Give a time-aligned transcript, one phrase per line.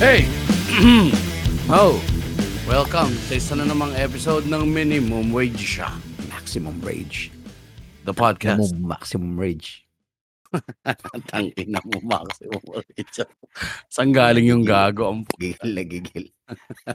[0.00, 0.24] Hey!
[1.68, 2.00] oh,
[2.64, 5.92] welcome sa isa na namang episode ng Minimum Wage siya.
[6.32, 7.28] Maximum rage.
[8.08, 8.72] The podcast.
[8.72, 9.84] Maximum, maximum rage.
[11.28, 13.12] Tangin na mo, maximum wage.
[13.92, 15.04] Saan galing yung gago?
[15.12, 16.32] Ang Gigil na gigil.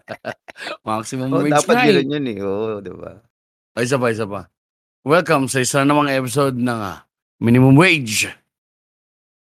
[0.90, 2.02] maximum Oh, wage dapat nga eh.
[2.02, 2.38] yun yun eh.
[2.42, 3.22] Oo, di ba?
[3.78, 4.50] Ay, isa pa, isa pa.
[5.06, 7.06] Welcome sa isa na namang episode ng ah,
[7.38, 8.34] Minimum Wage.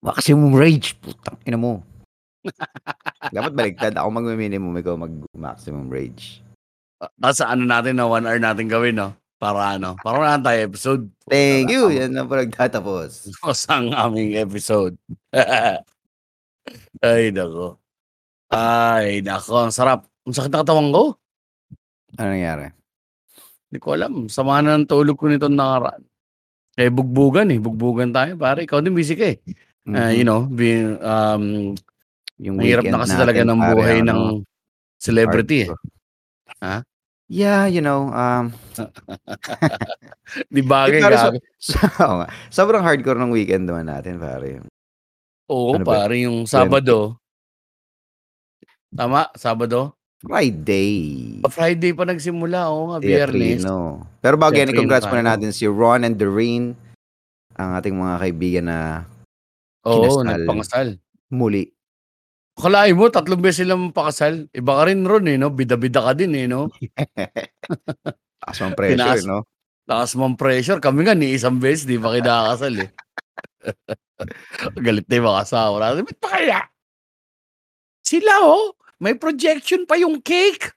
[0.06, 0.94] Maximum rage.
[1.02, 1.82] Putang ina mo.
[3.30, 3.94] Dapat baliktad.
[3.96, 6.42] Ako mag-minimum, ikaw mag-maximum rage.
[6.98, 9.14] Ah, sa ano natin na one hour natin gawin, no?
[9.38, 9.94] Para ano?
[10.02, 11.04] Para wala tayo episode.
[11.30, 11.94] Thank you.
[11.94, 13.10] Yan na pa nagtatapos.
[13.38, 14.98] Tapos ang aming episode.
[17.06, 17.78] Ay, nako.
[18.50, 19.70] Ay, nako.
[19.70, 20.10] Ang sarap.
[20.26, 21.04] Ang sakit na katawan ko.
[22.18, 22.74] Ano nangyari?
[23.70, 24.14] Hindi ko alam.
[24.26, 26.02] Sama na ng tulog ko nito nakaraan.
[26.78, 27.62] Eh, bugbugan eh.
[27.62, 28.66] Bugbugan tayo, pare.
[28.66, 29.38] Ikaw din busy ka eh.
[29.88, 30.18] Ah, Mhm.
[30.18, 31.78] you know, being, um,
[32.38, 34.22] yung ang hirap na kasi natin, talaga ng buhay ano, ng
[35.02, 35.70] celebrity eh.
[36.62, 36.82] Ha?
[37.28, 38.56] Yeah, you know, um,
[40.54, 41.40] Di bagay, gago.
[41.60, 41.76] so,
[42.48, 44.64] sobrang hardcore ng weekend naman natin, pare.
[45.52, 46.08] Oo, ano ba?
[46.08, 47.20] pare, yung Sabado.
[48.96, 49.28] Tama?
[49.36, 49.96] Sabado?
[50.24, 51.40] Friday.
[51.46, 52.72] Pa Friday pa nagsimula.
[52.74, 53.62] Oo nga, biyernes.
[54.24, 56.74] Pero bago yan, congrats muna natin si Ron and Doreen,
[57.54, 58.80] ang ating mga kaibigan na
[59.86, 60.26] Oo, Kinasal.
[60.26, 60.88] nagpangasal.
[61.30, 61.77] muli.
[62.58, 64.50] Kalain mo, tatlong beses silang pakasal.
[64.50, 65.54] Iba ka rin ron eh, no?
[65.54, 66.74] Bida-bida ka din eh, no?
[68.42, 69.46] Taas ang pressure, Tinaas- no?
[69.88, 70.82] Lakas mong pressure.
[70.82, 72.90] Kami nga, ni isang beses, di pa kinakasal eh.
[74.86, 76.04] Galit na yung mga asawa natin.
[76.10, 76.60] Ba't pa kaya?
[78.02, 80.74] Sila oh, may projection pa yung cake.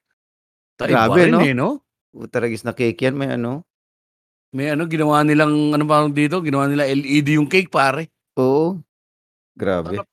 [0.76, 1.40] Tayo Grabe, rin no?
[1.40, 1.80] eh, no?
[2.12, 3.64] Utaragis na cake yan, may ano.
[4.52, 6.44] May ano, ginawa nilang, ano pa dito?
[6.44, 8.12] Ginawa nila LED yung cake, pare.
[8.36, 8.76] Oo.
[9.56, 9.96] Grabe.
[9.96, 10.09] Ano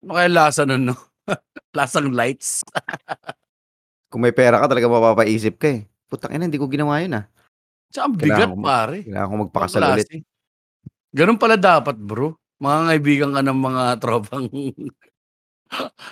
[0.00, 0.96] kaya lasa nun, no?
[1.78, 2.62] Lasang lights.
[4.10, 5.80] Kung may pera ka, talaga mapapaisip ka eh.
[6.08, 7.24] Putang ina, hindi ko ginawa yun ah.
[7.88, 8.96] Sa ang bigat, Kailangan ko- pare.
[9.04, 10.06] Kailangan ko magpakasal Ibang ulit.
[10.08, 10.16] klase.
[11.08, 12.28] Ganun pala dapat, bro.
[12.58, 14.46] Mga kaibigan ka ng mga tropang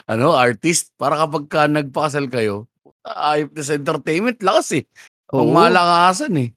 [0.06, 0.92] ano, artist.
[0.94, 2.68] Para kapag ka nagpakasal kayo,
[3.04, 4.84] ayop na sa entertainment, lakas eh.
[5.32, 5.54] Ang Oo.
[5.54, 6.48] malakasan eh.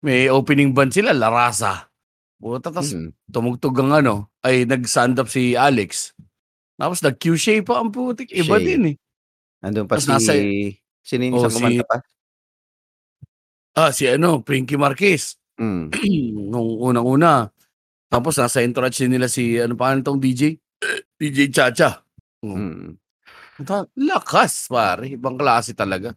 [0.00, 1.88] May opening band sila, Larasa.
[2.36, 3.10] Puta, tas Mm.
[3.26, 6.12] tumugtog ang ano, ay nag-stand up si Alex.
[6.74, 8.30] Tapos nag-Q-shape pa ang putik.
[8.30, 8.66] Iba Shape.
[8.66, 8.96] din eh.
[9.62, 10.10] Andun pa Tapos si...
[10.10, 11.96] nasa- Sino yung Oh, isang kumanta si- pa?
[13.74, 15.36] Ah, si ano, Pinky Marquez.
[15.60, 15.92] Mm.
[16.50, 17.52] nung unang-una.
[18.08, 20.56] Tapos nasa entourage din nila si, ano pa tong DJ?
[21.14, 22.00] DJ Chacha.
[22.40, 22.96] Mm.
[23.62, 25.12] Ta- Lakas, pare.
[25.14, 26.10] Ibang klase talaga.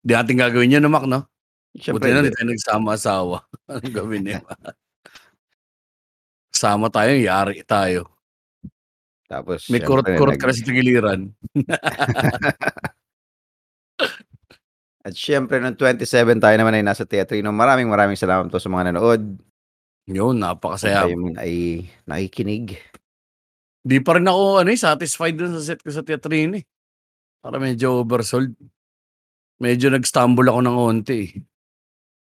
[0.00, 1.24] Di natin gagawin yun, no, Mac, no?
[1.70, 2.32] Siyempre, Buti na, hindi.
[2.32, 3.36] di tayo nagsama-asawa.
[3.70, 4.40] Anong gawin niya?
[6.50, 8.10] Sama tayo, yari tayo.
[9.30, 11.30] Tapos, May kurot-kurot ka na sa giliran.
[15.00, 17.48] At syempre, noong 27 tayo naman ay nasa Teatrino.
[17.54, 19.22] Maraming maraming salamat po sa mga nanood.
[20.10, 21.06] Yun, Kung napakasaya.
[21.06, 22.74] kayo man ay nakikinig.
[23.80, 26.66] Di pa rin ako, ano eh, satisfied dun sa set ko sa teatrino eh.
[27.40, 28.52] Para medyo oversold.
[29.62, 31.30] Medyo nag-stumble ako ng onti eh.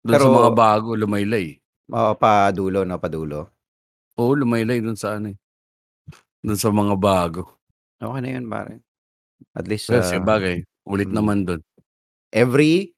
[0.04, 1.56] Doon sa Pero- mga bago, lumaylay.
[1.90, 3.00] Oh, padulo, no?
[3.02, 3.50] Padulo.
[4.20, 5.36] Oo, lumaylay dun sa ano eh.
[6.42, 7.46] Dun sa mga bago.
[7.96, 8.82] Okay na yun, pare.
[9.54, 11.16] At least, So, uh, sa bagay, ulit mm.
[11.16, 11.62] naman dun.
[12.34, 12.90] every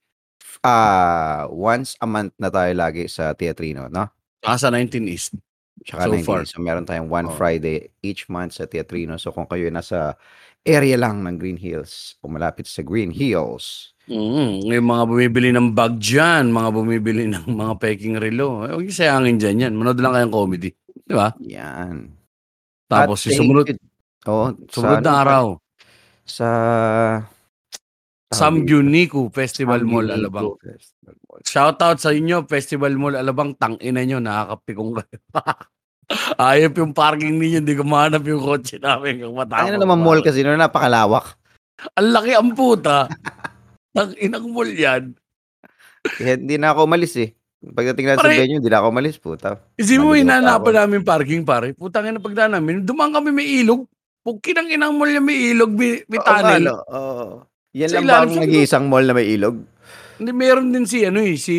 [0.62, 4.09] uh, once a month na tayo lagi sa Teatrino, no?
[4.41, 5.37] Saka sa 19 East.
[5.84, 6.25] Tsaka So 19.
[6.25, 6.41] far.
[6.49, 7.34] So, meron tayong one Oo.
[7.34, 9.19] Friday each month sa Teatrino.
[9.19, 10.16] So, kung kayo nasa
[10.65, 15.72] area lang ng Green Hills o malapit sa Green Hills, Mm, yung mga bumibili ng
[15.72, 18.69] bag dyan, mga bumibili ng mga peking relo.
[18.69, 19.72] Eh, Huwag yung sayangin dyan yan.
[19.72, 20.76] Manood lang kayong comedy.
[21.09, 21.32] Di ba?
[21.41, 22.12] yan.
[22.94, 23.66] Tapos yung sumunod,
[24.25, 25.47] Oo, sumunod na ano, araw,
[26.25, 26.49] Sa...
[28.34, 30.47] Samgyuniku Festival Mall Samgyuniku Alabang.
[30.59, 31.41] Festival Mall.
[31.47, 33.55] Shoutout sa inyo, Festival Mall Alabang.
[33.55, 35.19] Tangina nyo, nakakapikong kayo.
[36.43, 39.25] Ayop yung parking ninyo, hindi ko mahanap yung kotse namin.
[39.25, 39.70] Kung matapos.
[39.70, 41.38] Ano naman mall kasi, no, napakalawak.
[41.97, 43.08] Ang laki ang puta.
[43.94, 45.14] Ang inang mall yan.
[46.02, 47.31] Kaya hindi na ako umalis eh.
[47.72, 49.62] Pagdating natin sa Pare- venue, hindi na ako umalis, puta.
[49.81, 51.72] Isipin mo, hinanapan namin parking, pare.
[51.72, 52.84] Putang ina pagdaan namin.
[52.84, 53.88] Dumaan kami may ilog.
[54.25, 56.64] Pukin ang inang mall yung may ilog, may, may nga, tunnel.
[56.64, 56.76] no?
[56.88, 57.26] Oo.
[57.76, 59.61] Yan Sa lang ba ang nag-iisang mall na may ilog?
[60.16, 61.56] Hindi, meron din si, ano eh, si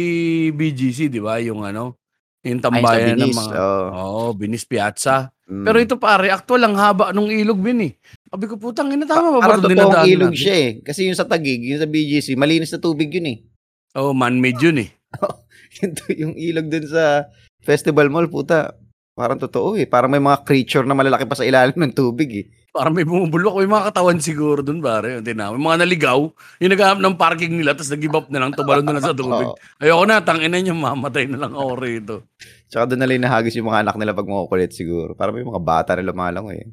[0.50, 1.38] BGC, di ba?
[1.44, 2.00] Yung ano,
[2.42, 3.54] yung Ay, tambayan ng Binis, mga...
[3.57, 3.86] oo.
[3.94, 5.30] Oo, Binis Piazza.
[5.46, 5.62] Mm.
[5.62, 7.94] Pero ito pare, actual lang haba nung ilog bin eh.
[8.34, 9.46] Sabi ko, putang ina, tama ba?
[9.46, 10.42] Parang totoong ilog natin?
[10.42, 10.72] siya eh.
[10.81, 13.38] Kasi yung sa Tagig, yung sa BGC, malinis na tubig yun eh.
[13.94, 14.90] Oh, man-made yun eh.
[15.83, 17.27] Yung, yung ilog dun sa
[17.60, 18.72] Festival Mall, puta.
[19.16, 22.45] Parang totoo, eh, parang may mga creature na malalaki pa sa ilalim ng tubig, eh.
[22.75, 26.19] Parang may bumubulok, may mga katawan siguro dun pare, tingnan mo, yung mga naligaw,
[26.60, 29.48] yung naghahanap ng parking nila tapos nag-give up na lang, tumalon na lang sa tubig.
[29.83, 32.16] Ayoko na, tangina niyo, mamatay na lang ako rito.
[32.68, 35.16] Tsaka doon nila hinahagis yung mga anak nila pag makukulit siguro.
[35.16, 36.69] Parang may mga bata na lumalangoy, eh.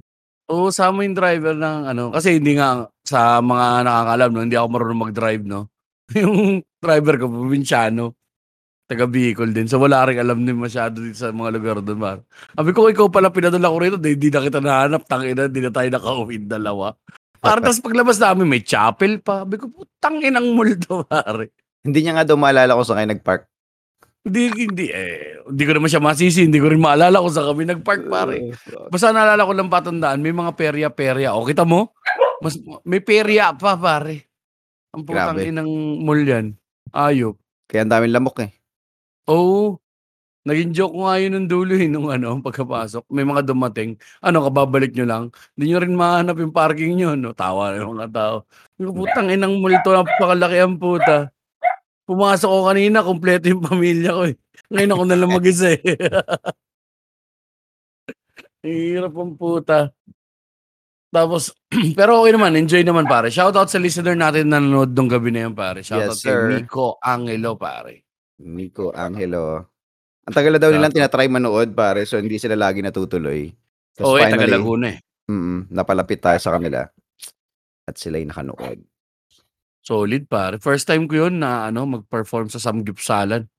[0.50, 4.68] Oo, sama yung driver ng ano, kasi hindi nga sa mga nakakaalam 'no, hindi ako
[4.68, 5.70] marunong mag-drive 'no.
[6.18, 8.12] Yung driver ko probinsyano,
[8.92, 9.64] taga Bicol din.
[9.64, 12.20] So wala ring alam din masyado dito sa mga lugar doon pare.
[12.52, 15.72] Sabi ko, ikaw pala pinadala ko rito, di, di na kita nahanap, tangina, di na
[15.72, 16.92] tayo nakauwi dalawa.
[17.42, 19.42] Para tas paglabas namin may chapel pa.
[19.42, 21.50] Sabi ko, putang inang multo pare.
[21.82, 23.42] Hindi niya nga daw maalala kung saan kayo nag-park.
[24.22, 25.42] Hindi, hindi eh.
[25.42, 28.54] Hindi ko naman siya masisi, hindi ko rin maalala kung saan kami nag-park pare.
[28.86, 31.34] Basta naalala ko lang patandaan, may mga perya-perya.
[31.34, 31.90] O, kita mo?
[32.38, 32.54] Mas,
[32.86, 34.30] may perya pa, pare.
[34.94, 35.50] Ang putang Grabe.
[35.50, 35.70] inang
[36.06, 36.54] mall yan.
[36.94, 37.34] Ayop.
[37.66, 38.61] Kaya ang daming lamok, eh.
[39.30, 39.78] Oo.
[40.42, 43.06] Naging joke ko nga yun nung dulo eh, nung ano, pagkapasok.
[43.14, 43.94] May mga dumating.
[44.18, 45.24] Ano, kababalik nyo lang.
[45.54, 47.30] Hindi nyo rin mahanap yung parking nyo, no?
[47.30, 48.36] Tawa na yung mga tao.
[48.82, 51.30] Yung putang inang multo, napakalaki ang puta.
[52.10, 54.34] Pumasok ko kanina, kompleto yung pamilya ko eh.
[54.74, 55.78] Ngayon ako na lang mag-isa eh.
[58.66, 59.94] Hirap ang puta.
[61.12, 61.52] Tapos,
[61.98, 63.30] pero okay naman, enjoy naman pare.
[63.30, 65.86] Shoutout sa listener natin na nanonood nung gabi na yun pare.
[65.86, 66.50] Shoutout Yes, kay sir.
[66.50, 68.01] Nico Angelo pare.
[68.42, 69.70] Nico Angelo.
[70.22, 72.06] Ang tagal na daw nilang tinatry manood, pare.
[72.06, 73.50] So, hindi sila lagi natutuloy.
[73.94, 74.98] Tapos Oo, eh, taga finally, Laguna eh.
[75.30, 76.86] mm, napalapit tayo sa kanila.
[77.86, 78.78] At sila'y nakanood.
[79.82, 80.62] Solid pare.
[80.62, 83.50] First time ko yun na ano, mag-perform sa Samgyupsalan.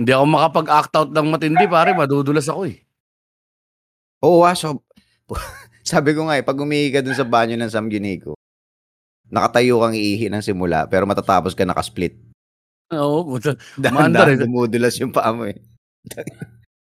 [0.00, 2.80] Hindi ako makapag-act out ng matindi pare, madudulas ako eh.
[4.24, 4.80] Oo, ah, so,
[5.84, 8.32] sabi ko nga eh, pag umihi ka dun sa banyo ng Samgyunico,
[9.28, 12.29] nakatayo kang iihi ng simula, pero matatapos ka nakasplit.
[12.90, 13.54] Oo, puta.
[13.78, 14.38] Maandar Dahan-dahan eh.
[14.42, 15.54] dumudulas yung paa mo eh.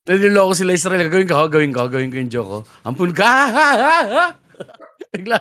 [0.03, 1.07] Nililoko sila Israel.
[1.07, 2.59] Gagawin ko, gagawin ko, gagawin ko yung joke ko.
[2.83, 3.31] Ampun ka!
[5.15, 5.39] Bigla,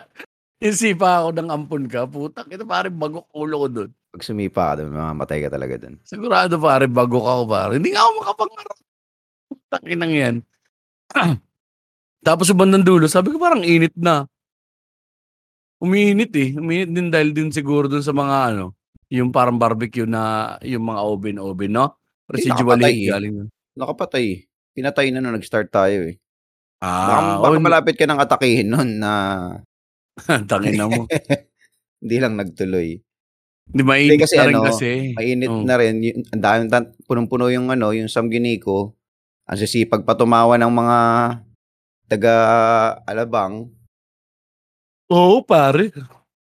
[0.62, 2.06] insipa ako ng ampun ka.
[2.06, 3.90] Putak, ito pare, bagok ulo ko dun.
[4.14, 5.98] Pag sumipa ka dun, mamamatay ka talaga dun.
[6.06, 7.72] Sigurado pare, bagok ako pare.
[7.82, 8.78] Hindi nga ako makapangarap.
[9.50, 10.34] Putak, inang yan.
[12.26, 14.30] Tapos sa bandang dulo, sabi ko parang init na.
[15.82, 16.54] Umiinit eh.
[16.54, 18.78] Umiinit din dahil din siguro dun sa mga ano,
[19.12, 22.00] yung parang barbecue na yung mga oven-oven, no?
[22.32, 23.10] Residual nakapatay heat eh.
[23.12, 23.34] galing.
[23.76, 24.26] Nakapatay.
[24.72, 26.16] Pinatay na nung nag-start tayo eh.
[26.80, 29.12] Ah, baka, baka oh, malapit ka nang atakihin nun na
[30.50, 31.04] tangin na mo.
[32.02, 32.96] hindi lang nagtuloy.
[33.68, 34.90] Di mainit kasi na rin ano, kasi.
[35.14, 35.62] Mainit Oh.
[35.62, 36.00] na rin.
[36.02, 36.60] Yung, ang dami,
[37.04, 38.96] punong-puno yung ano, yung Samgyunico.
[39.44, 40.98] Ang sisipag pa tumawa ng mga
[42.08, 42.34] taga
[43.04, 43.68] Alabang.
[45.12, 45.92] Oo, pare.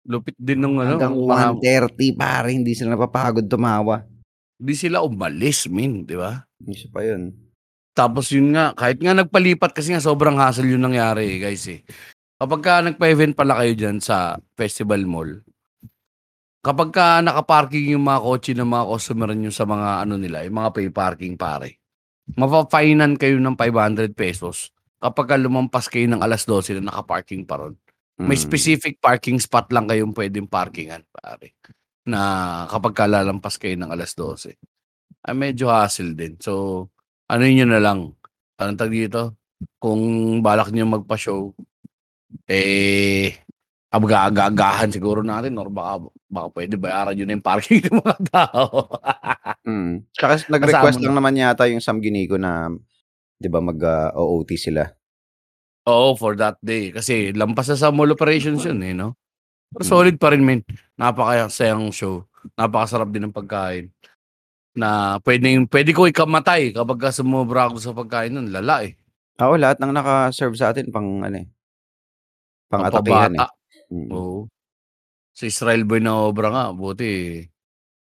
[0.04, 1.00] Lupit din nung ano.
[1.00, 4.04] hanggang mga- 1.30 pare, hindi sila napapagod tumawa.
[4.60, 6.44] Di sila umalis, min, di ba?
[6.68, 7.32] Isa pa yun.
[7.94, 11.86] Tapos yun nga, kahit nga nagpalipat kasi nga sobrang hassle yung nangyari guys eh.
[12.36, 15.30] Kapag ka nagpa-event pala kayo dyan sa festival mall,
[16.60, 20.58] kapag ka nakaparking yung mga kotse ng mga customer nyo sa mga ano nila, yung
[20.58, 21.78] mga pay parking pare,
[22.34, 27.62] mapapainan kayo ng 500 pesos kapag ka lumampas kayo ng alas 12 na nakaparking pa
[27.62, 27.78] ron.
[28.19, 28.44] May Mm.
[28.46, 31.58] specific parking spot lang kayong pwedeng parkingan, pare.
[32.06, 32.20] Na
[32.70, 34.55] kapag kalalampas kayo ng alas 12.
[35.26, 36.38] Ay medyo hassle din.
[36.43, 36.87] So,
[37.31, 38.14] ano yun na lang.
[38.61, 39.37] Anong tag dito?
[39.82, 40.02] Kung
[40.44, 41.55] balak niyo magpa-show,
[42.50, 43.34] eh,
[43.94, 48.69] aga-agahan siguro natin or baka, baka pwede bayaran yun na yung parking ng mga tao.
[49.65, 50.05] Mm.
[50.12, 52.69] Tsaka nag-request lang naman yata yung Samgyunico na
[53.41, 54.84] 'di ba mag-OOT sila.
[55.84, 56.88] Oo, for that day.
[56.93, 59.12] Kasi lampas na sa mall operations yun eh, no?
[59.74, 59.91] Pero Mm.
[59.91, 60.60] solid pa rin, men.
[60.96, 62.24] Napakasayang show.
[62.56, 63.93] Napakasarap din ng pagkain.
[64.76, 68.48] Na pwede, pwede ko ikamatay kapag ka sumobra ako sa pagkain nun.
[68.53, 68.96] Lala eh.
[69.43, 71.48] Oo, lahat ng naka-serve sa atin pang ano eh.
[72.70, 73.48] Pang atakihan eh.
[73.93, 74.08] Mm.
[74.12, 74.48] Oo.
[75.36, 77.43] Sa Israel boy na obra nga, buti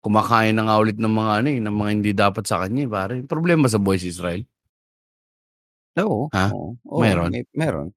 [0.06, 2.92] kumakain na nga ulit ng mga ano eh, ng mga hindi dapat sa kanya, eh,
[2.92, 3.16] pare.
[3.26, 4.46] Problema sa boys Israel.
[6.04, 6.28] Oo.
[6.36, 6.52] Ha?
[6.52, 7.32] oo, oo, Meron?
[7.32, 7.88] may- meron.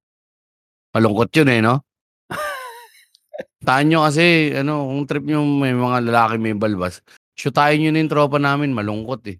[0.94, 1.82] Malungkot yun eh, no?
[3.66, 7.02] Taan nyo kasi, ano, kung trip nyo may mga lalaki may balbas,
[7.34, 9.38] shootahin nyo na yung tropa namin, malungkot eh.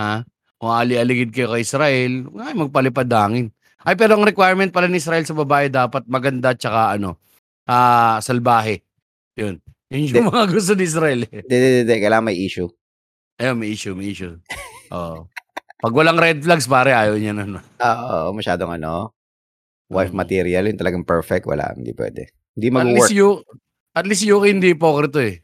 [0.00, 0.24] Ha?
[0.60, 3.48] Kung ali-aligid kayo kay Israel, ay, magpalipad hangin.
[3.80, 7.16] Ay, pero ang requirement pala ni Israel sa babae dapat maganda tsaka ano,
[7.64, 8.84] ah, salbahe.
[9.40, 9.56] Yun.
[9.88, 11.40] Yun yung mga gusto ni Israel eh.
[11.44, 11.94] Hindi, hindi, hindi.
[11.96, 12.68] Kailangan may issue.
[13.40, 14.36] Ayun, may issue, may issue.
[14.94, 15.32] Oo.
[15.80, 17.32] Pag walang red flags, pare, ayaw niya?
[17.80, 19.16] Ah, Oo, masyadong ano.
[19.90, 20.20] Wife Mm.
[20.22, 21.48] material, yung talagang perfect.
[21.48, 22.30] Wala, hindi pwede.
[22.54, 22.96] Hindi At mag-work.
[23.08, 23.28] least you,
[23.96, 25.42] at least you hindi hipokrito eh.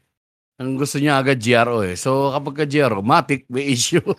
[0.57, 1.93] Ang gusto niya agad GRO eh.
[1.99, 4.01] So kapag ka GRO, matik, may issue.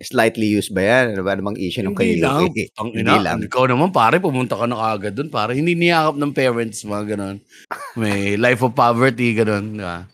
[0.00, 1.12] Slightly used ba yan?
[1.12, 3.38] Ano ba namang issue nung kay Hindi lang, kay tangina, hindi lang?
[3.44, 7.36] ikaw naman pare pumunta ka na kaagad dun pare, hindi niyakap ng parents mga gano'n.
[8.00, 10.08] May life of poverty gano'n, di ba?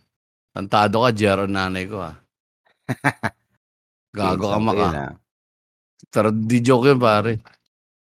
[0.51, 2.19] Tantado ka ang nanay ko, ah.
[4.17, 5.05] Gago ka yun, ah.
[5.05, 5.13] ah.
[6.09, 7.41] Pero di joke yun pare.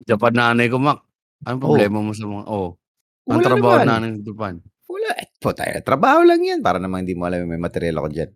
[0.00, 0.98] Japan nanay ko Mak,
[1.44, 1.62] anong Oh.
[1.68, 2.68] problema mo sa mga oh,
[3.26, 3.84] anong Wala trabaho naman.
[3.84, 4.54] nanay sa Japan?
[4.88, 7.98] Wala, eh, puta, eh, trabaho lang yan para naman hindi mo alam yung may material
[7.98, 8.30] ako diyan.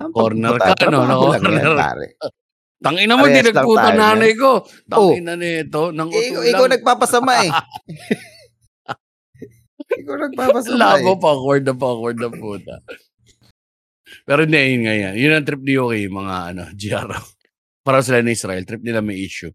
[0.00, 0.98] Ang Corner pagpupunta, ka, no?
[1.06, 1.78] trabaho lang yan, Na-corner.
[1.78, 2.06] pare.
[2.82, 4.50] Tangina mo, Parehas lang tayo, nanay ko.
[4.90, 5.14] Oh.
[5.14, 6.50] Tangina nito, ng Eh, ikaw, utulang.
[6.50, 7.50] ikaw nagpapasama eh.
[10.02, 11.18] ikaw nagpapasama Labo eh.
[11.20, 12.74] pa, awkward na pa, awkward na puta.
[14.22, 15.14] Pero hindi, yun nga yan.
[15.18, 17.20] Yun ang trip ni Yuki, mga ano, GRO.
[17.82, 19.50] Para sila ng Israel, trip nila may issue.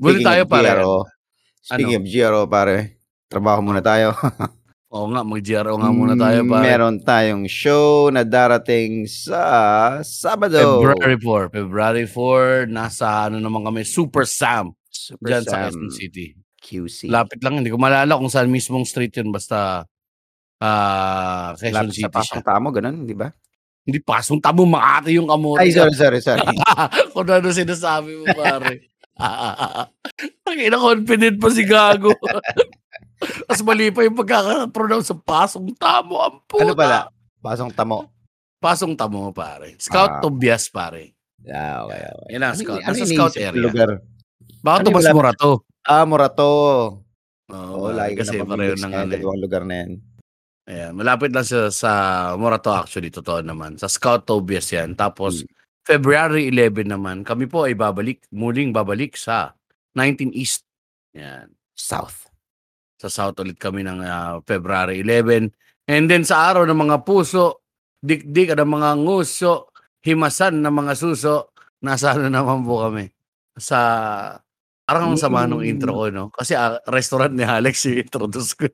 [0.00, 0.72] Buti tayo, pare.
[0.72, 1.04] GRO,
[1.60, 4.16] speaking of GRO, pare, trabaho muna tayo.
[4.92, 6.64] Oo nga, mag-GRO nga muna tayo, pare.
[6.68, 9.40] Meron tayong show na darating sa
[10.04, 10.84] Sabado.
[10.84, 11.48] February 4.
[11.48, 14.76] February 4, nasa ano naman kami, Super Sam.
[14.92, 16.36] Super Diyan sa Sam Quezon City.
[16.60, 17.08] QC.
[17.08, 19.88] Lapit lang, hindi ko malala kung saan mismong street yun, basta
[20.60, 22.12] ah Quezon Lapit City sa siya.
[22.12, 23.32] pasang tamo, ganun, di ba?
[23.82, 25.58] Hindi pasong tamo, Makati yung kamote.
[25.58, 26.46] Ay, sorry, sorry, sorry.
[27.12, 28.86] kung ano sinasabi mo, pare.
[30.44, 32.14] Pakina confident pa si Gago.
[33.46, 36.18] Tapos mali pa yung pagkakapronounce sa pasong tamo.
[36.18, 36.62] Ang puta.
[36.62, 36.98] ano pala?
[37.38, 38.10] Pasong tamo.
[38.58, 39.74] Pasong tamo, pare.
[39.76, 40.20] Scout Ah.
[40.20, 41.14] Tobias, pare.
[41.42, 42.28] Yeah, okay, okay.
[42.32, 42.78] Yan ang scout.
[42.80, 43.62] ano yung scout iniisip area.
[43.62, 43.90] Lugar?
[44.60, 45.50] Baka Ano malapit- Morato.
[45.82, 46.50] Ah, Morato.
[47.50, 49.02] Oo, Oo, lagi kasi ka na pareho ng ano.
[49.04, 49.10] eh.
[49.12, 49.90] dalawang lugar na yan.
[50.70, 51.90] Ayan, malapit lang siya sa
[52.38, 53.74] Morato actually, totoo naman.
[53.82, 54.94] Sa Scout Tobias yan.
[54.94, 55.50] Tapos, Hmm.
[55.82, 59.50] February 11 naman, kami po ay babalik, muling babalik sa
[59.98, 60.62] 19 East.
[61.18, 61.50] Yan.
[61.74, 62.30] South.
[63.02, 65.50] Sa South ulit kami ng ah, February 11.
[65.90, 67.66] And then sa araw ng mga puso,
[67.98, 69.70] dikdik ng mga nguso,
[70.06, 71.50] himasan ng mga suso,
[71.82, 73.10] nasa ano naman po kami.
[73.58, 73.78] Sa,
[74.86, 75.70] parang ang sama nung Mm.
[75.74, 76.24] intro ko, no?
[76.30, 78.70] Kasi ah, restaurant ni Alex yung introduce ko.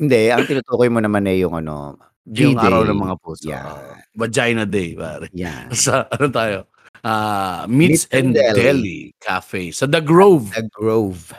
[0.00, 3.44] Hindi, ang tinutukoy mo naman eh yung ano, Yung araw ng mga puso.
[3.50, 3.66] Yan.
[3.66, 3.92] Oo.
[4.16, 5.26] Vagina Day, pare.
[5.36, 5.68] Yan.
[5.76, 6.58] Sa ano tayo?
[7.02, 8.62] Ah, Meats Meats and and Deli.
[8.62, 10.54] Deli Cafe sa The Grove.
[10.54, 11.34] The Grove.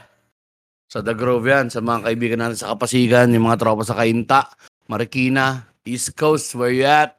[0.91, 4.51] Sa The Grove yan, sa mga kaibigan natin sa Kapasigan, yung mga tropa sa Kainta,
[4.91, 7.15] Marikina, East Coast, where you at?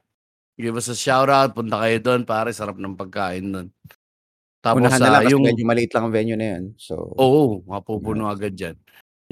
[0.61, 3.69] Give us a shout out, punta kayo doon, pare, sarap ng pagkain doon.
[4.61, 6.65] Tapos Unahan na sa lang kasi yung medyo maliit lang ang venue na yun.
[6.77, 8.77] So, Oo, mapupuno agad dyan.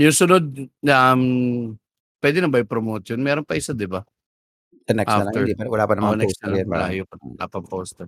[0.00, 0.44] Yung sunod,
[0.88, 1.22] um,
[2.22, 3.20] pwede na ba i-promote yun?
[3.20, 4.06] Meron pa isa, di ba?
[4.82, 5.26] the next na lang.
[5.30, 5.42] after.
[5.46, 6.66] Hindi, pa- wala pa Oh, naman next poster na yan.
[6.66, 6.70] lang.
[6.74, 7.14] Malayo pa.
[7.22, 8.06] Wala pang poster.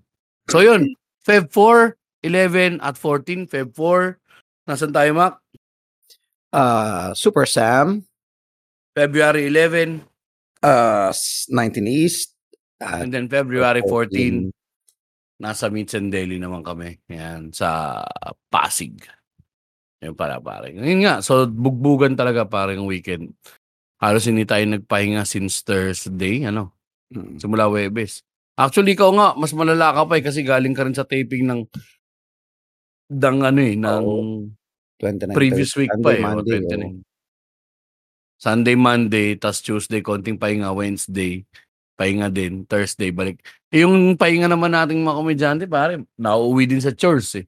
[0.51, 0.83] So yun,
[1.23, 1.95] Feb 4,
[2.27, 3.47] 11 at 14.
[3.47, 4.19] Feb 4,
[4.67, 5.39] nasan tayo, Mac?
[6.51, 8.03] Ah, Super Sam,
[8.91, 10.03] February 11,
[10.63, 12.35] uh, 19 East,
[12.79, 14.51] at and then February 14,
[15.39, 16.99] nasa Meats and Daily naman kami.
[17.07, 18.03] Yan, sa
[18.47, 18.99] Pasig.
[19.99, 20.71] Yan pala, pare.
[20.71, 23.35] Yun nga, so bugbugan talaga parang weekend.
[24.03, 26.75] Halos hindi tayo nagpahinga since Thursday, ano,
[27.15, 27.39] Mm.
[27.39, 28.25] simula Webes.
[28.59, 31.63] Actually, ikaw nga, mas malala ka pa eh, kasi galing ka rin sa taping ng
[33.15, 34.05] ng ano eh, ng
[34.99, 36.23] 29, previous week pa Sunday, eh.
[36.23, 37.05] o, Monday, 29.
[38.41, 41.43] Sunday, Monday, tas Tuesday, konting pahinga, Wednesday,
[41.95, 43.43] pahinga din, Thursday, balik.
[43.71, 47.47] Eh, yung pahinga naman nating mga komedyante, pare, nauuwi din sa chores eh.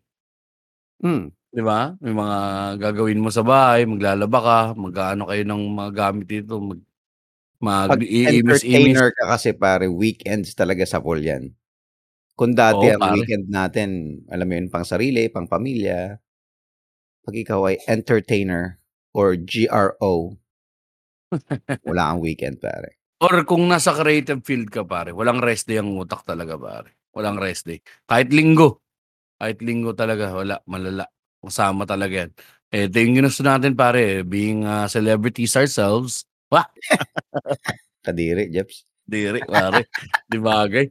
[1.02, 1.10] oh.
[1.10, 1.35] Mm.
[1.56, 1.96] Di ba?
[2.04, 2.38] May mga
[2.76, 6.80] gagawin mo sa bahay, maglalaba ka, mag-ano kayo ng mga gamit dito, mag,
[7.64, 11.56] mag Pag entertainer ka kasi pare, weekends talaga sa pool yan.
[12.36, 13.16] Kung dati Oo, ang pare.
[13.24, 16.20] weekend natin, alam mo yun, pang sarili, pang pamilya.
[17.24, 18.76] Pag ikaw ay entertainer
[19.16, 20.36] or GRO,
[21.88, 23.00] wala kang weekend pare.
[23.24, 27.00] Or kung nasa creative field ka, pare, walang rest day ang utak talaga, pare.
[27.16, 27.80] Walang rest day.
[28.04, 28.84] Kahit linggo.
[29.40, 31.08] Kahit linggo talaga, wala, malala.
[31.46, 32.30] Kasama talaga yan.
[32.74, 36.26] Eh, ito yung ginusto natin, pare, being uh, celebrities ourselves.
[36.50, 36.66] Wah!
[38.06, 38.82] Kadiri, Jeps.
[39.06, 39.86] Diri, pare.
[40.30, 40.84] di bagay.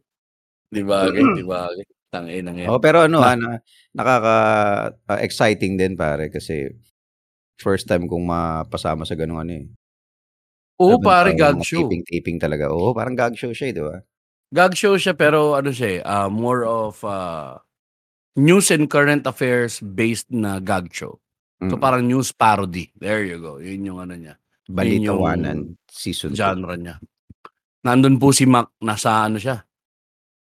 [0.71, 1.85] Di bagay, di bagay.
[2.07, 2.57] Tangin ang.
[2.71, 3.35] Oh, pero ano, Ah.
[3.35, 3.49] ah, na,
[3.91, 6.71] nakaka-exciting din pare kasi
[7.59, 9.67] first time kong mapasama sa ganung ano eh.
[10.79, 11.87] Oo, pare, gag show.
[11.87, 12.71] Taping-taping talaga.
[12.71, 13.95] Oo, parang gag show siya, eh, di ba?
[14.51, 17.55] Gag show siya, pero ano siya, eh, ah, more of uh,
[18.35, 21.19] news and current affairs based na gag show.
[21.61, 21.81] So Mm.
[21.81, 22.91] parang news parody.
[22.93, 23.57] There you go.
[23.57, 24.35] Yun yung ano niya.
[24.67, 26.37] Balitawanan season 2.
[26.37, 26.99] genre niya.
[27.81, 29.61] Nandun po si Mac, nasa ano siya,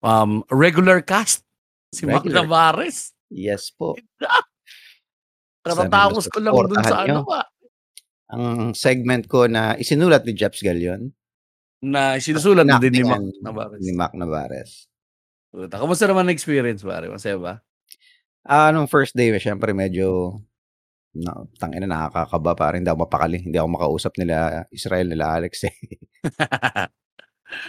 [0.00, 1.46] um, regular cast.
[1.88, 2.44] Si Mac Regular.
[2.44, 3.14] Tavares.
[3.30, 3.96] Yes po.
[5.64, 7.22] Katatapos ko lang dun sa supportahan ano nyo.
[7.24, 7.40] pa.
[8.28, 11.08] Ang segment ko na isinulat ni Jeps Galion,
[11.78, 13.80] Na sinusulat na din ni Mac Tavares.
[13.80, 14.70] ni Mac Navares.
[15.48, 17.06] Puta, Kamusta naman ang experience, pare?
[17.06, 17.54] Masaya ba?
[18.48, 20.40] Ah, nung first day siyempre medyo
[21.16, 25.74] na tangina nakakakaba pare hindi ako mapakali, hindi ako makausap nila Israel, nila Alex, eh.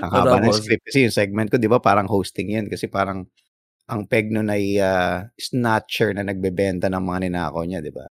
[0.04, 3.28] Ang haba ng script kasi yung segment ko 'di ba parang hosting 'yun kasi parang
[3.90, 8.06] ang peg nun ay, ah, snatcher na nagbebenta ng mga ninakaw niya 'di ba?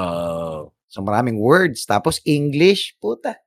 [0.00, 0.72] Oo.
[0.90, 3.38] So, maraming words tapos English, puta.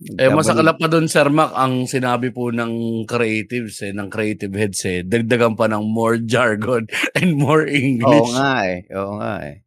[0.00, 0.80] Eh, masakala Nagkamali.
[0.80, 5.52] pa dun Sir Mac ang sinabi po ng creatives, eh, ng creative heads, eh, dagdagan
[5.60, 8.32] pa ng more jargon and more Oo English.
[8.32, 9.60] nga, eh, oo nga, eh.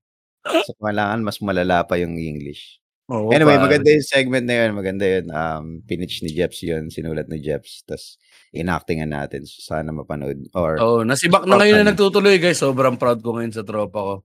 [0.65, 2.81] So, kailangan mas malala pa yung English.
[3.13, 3.65] Oo, Anyway, pare.
[3.77, 7.85] maganda yung segment na yun, maganda yun, um, pinitch ni Jeps yun, sinulat ni Jeps
[7.85, 8.17] ta's
[8.49, 9.45] inactingan natin.
[9.45, 13.53] So, sana mapanood or Oo, nasibak na ngayon na nagtutuloy guys, sobrang proud ko ngayon
[13.53, 14.15] sa tropa ko.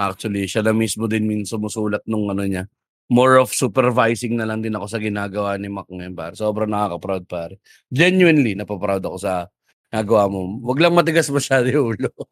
[0.00, 2.64] Actually, siya na mismo din min sumusulat nung ano niya.
[3.08, 6.36] More of supervising na lang din ako sa ginagawa ni Mac ngayon pare.
[6.36, 7.56] Sobrang nakaka-proud pare.
[7.88, 9.48] Genuinely, napa-proud ako sa
[9.88, 10.60] nagawa mo.
[10.68, 12.12] Wag lang matigas masyado yung ulo.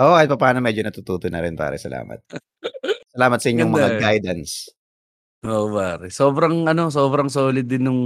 [0.00, 2.18] Oo, kahit papaano medyo natututo na rin pare, salamat.
[3.14, 4.00] Salamat sa inyong Ganda, mga eh.
[4.02, 4.52] guidance.
[5.44, 6.06] Oo, pare.
[6.14, 8.00] Sobrang ano, sobrang solid din nung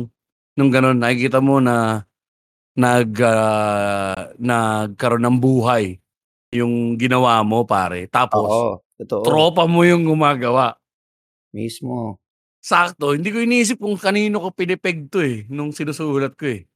[0.59, 0.99] nung gano'n.
[0.99, 2.03] Nakikita mo na
[2.79, 5.99] nag ah, nagkaroon ng buhay
[6.55, 8.07] yung ginawa mo pare.
[8.11, 9.25] Tapos Oo, totoo.
[9.25, 10.79] tropa mo yung gumagawa.
[11.55, 12.19] Mismo.
[12.65, 16.67] Sakto, hindi ko iniisip kung kanino ko pinepeg 'to, eh, nung sinusulat ko, eh.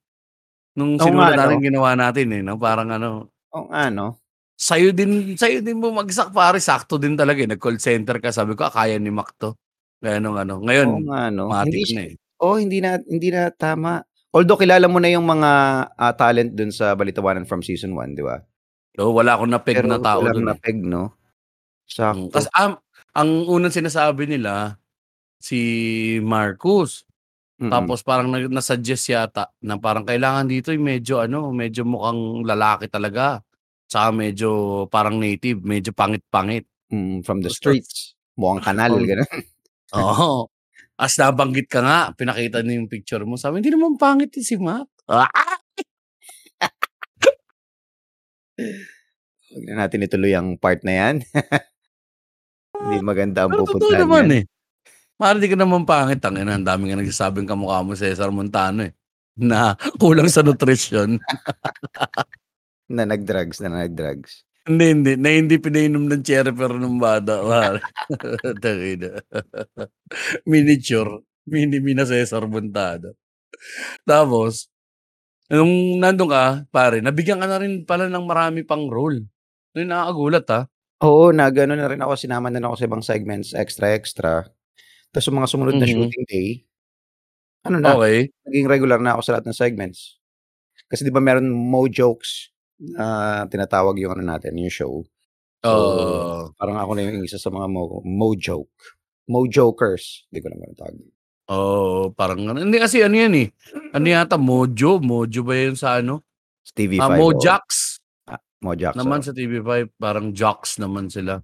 [0.78, 4.16] Nung Oo sinulat natin ginawa natin, eh, 'no, parang ano Oo nga, no?
[4.60, 8.68] Sa'yo din sa'yo din bumagsak pare, sakto din talaga, eh, nag-call center ka sabi ko,
[8.68, 9.56] "Ah, kaya ni Mac 'to."
[10.02, 10.54] Gano'ng ano.
[10.60, 11.46] Ngayon nga, no?
[11.48, 12.14] matic Hindi na, eh.
[12.42, 14.02] oo, hindi na hindi na tama.
[14.32, 15.50] Although kilala mo na yung mga,
[15.92, 18.40] ah, talent dun sa Balitawanan from season 1, 'di ba?
[19.00, 20.60] Oo, wala akong na-peg Pero na tao walang dun, eh.
[20.60, 21.16] na-peg, no?
[21.92, 22.32] Sakto.
[22.32, 22.80] tas am
[23.12, 24.80] ang unang sinasabi nila,
[25.42, 25.60] si
[26.24, 27.04] Marcus.
[27.62, 27.68] Mm.
[27.72, 32.88] Tapos parang nag na-suggest yata na parang kailangan dito yung medyo ano, medyo mukhang lalaki
[32.90, 33.40] talaga.
[33.88, 34.50] Tsaka medyo
[34.88, 36.64] parang native, medyo pangit-pangit.
[36.92, 38.16] Mm, from the streets.
[38.36, 39.04] Mukhang kanal, Oo.
[39.06, 39.32] gano'n.
[39.96, 40.30] Oo.
[40.96, 44.88] Tas nabanggit ka nga, pinakita niyo yung picture mo, sabi, "Hindi naman pangit si Mac."
[45.10, 45.28] Ah!
[49.50, 51.16] Huwag na natin ituloy ang part na 'yan.
[52.92, 54.38] Hindi maganda ang Pero totoo pupuntahan naman, niyan.
[54.38, 54.44] eh.
[55.16, 58.92] Mare di ka naman pangit, tangina ang dami nga nagsasabing kamukha mo Cesar Montano, eh,
[59.38, 61.16] na kulang sa nutrisyon.
[62.92, 64.44] Na nag-drugs, na nag-drugs.
[64.68, 67.40] Hindi, hindi, na hindi pinainom ng cherry pero nung bata.
[70.50, 73.16] Miniature, mini-me na Cesar Montano.
[74.04, 74.68] Tapos,
[75.48, 79.24] nung nandun ka pare, nabigyan ka na rin pala ng marami pang role.
[79.72, 80.64] Yun nakakagulat, ah.
[81.02, 84.46] Oo, nag-ano na rin ako, sinama na rin ako sa ibang segments, extra-extra.
[85.12, 85.88] Tas yung mga sumunod na Mhm.
[85.88, 86.48] shooting day,
[87.66, 88.32] ano na, Okey.
[88.48, 90.18] naging regular na ako sa lahat ng segments.
[90.90, 95.04] Kasi 'di ba meron Mo Jokes na tinatawag yung ano natin, yung show.
[95.64, 96.54] So, Oo.
[96.58, 98.72] parang ako na yung isa sa mga Mo Mo Joke.
[99.30, 100.98] Mo Jokers, di ko alam kung anong tawag.
[101.50, 103.48] Oo, parang ano hindi kasi ano yan, eh,
[103.90, 106.22] ano yata Mojo, Mojo ba yun sa ano?
[106.62, 107.18] Sa TV5, Ah, oo.
[107.18, 107.98] Mojax.
[108.62, 111.42] Ah, Mojax, Naman sa TV5 parang Jocks naman sila.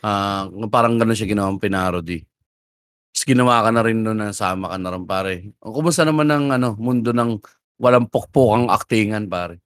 [0.00, 2.24] Ah, parang gano'n siya ginawang pinarody.
[3.12, 5.52] Tas ginawa ka na rin nun, nasama ka na rin pare.
[5.60, 7.36] Oh, kumusta naman ang ano, mundo ng
[7.76, 9.60] walang pukpukang aktingan pare?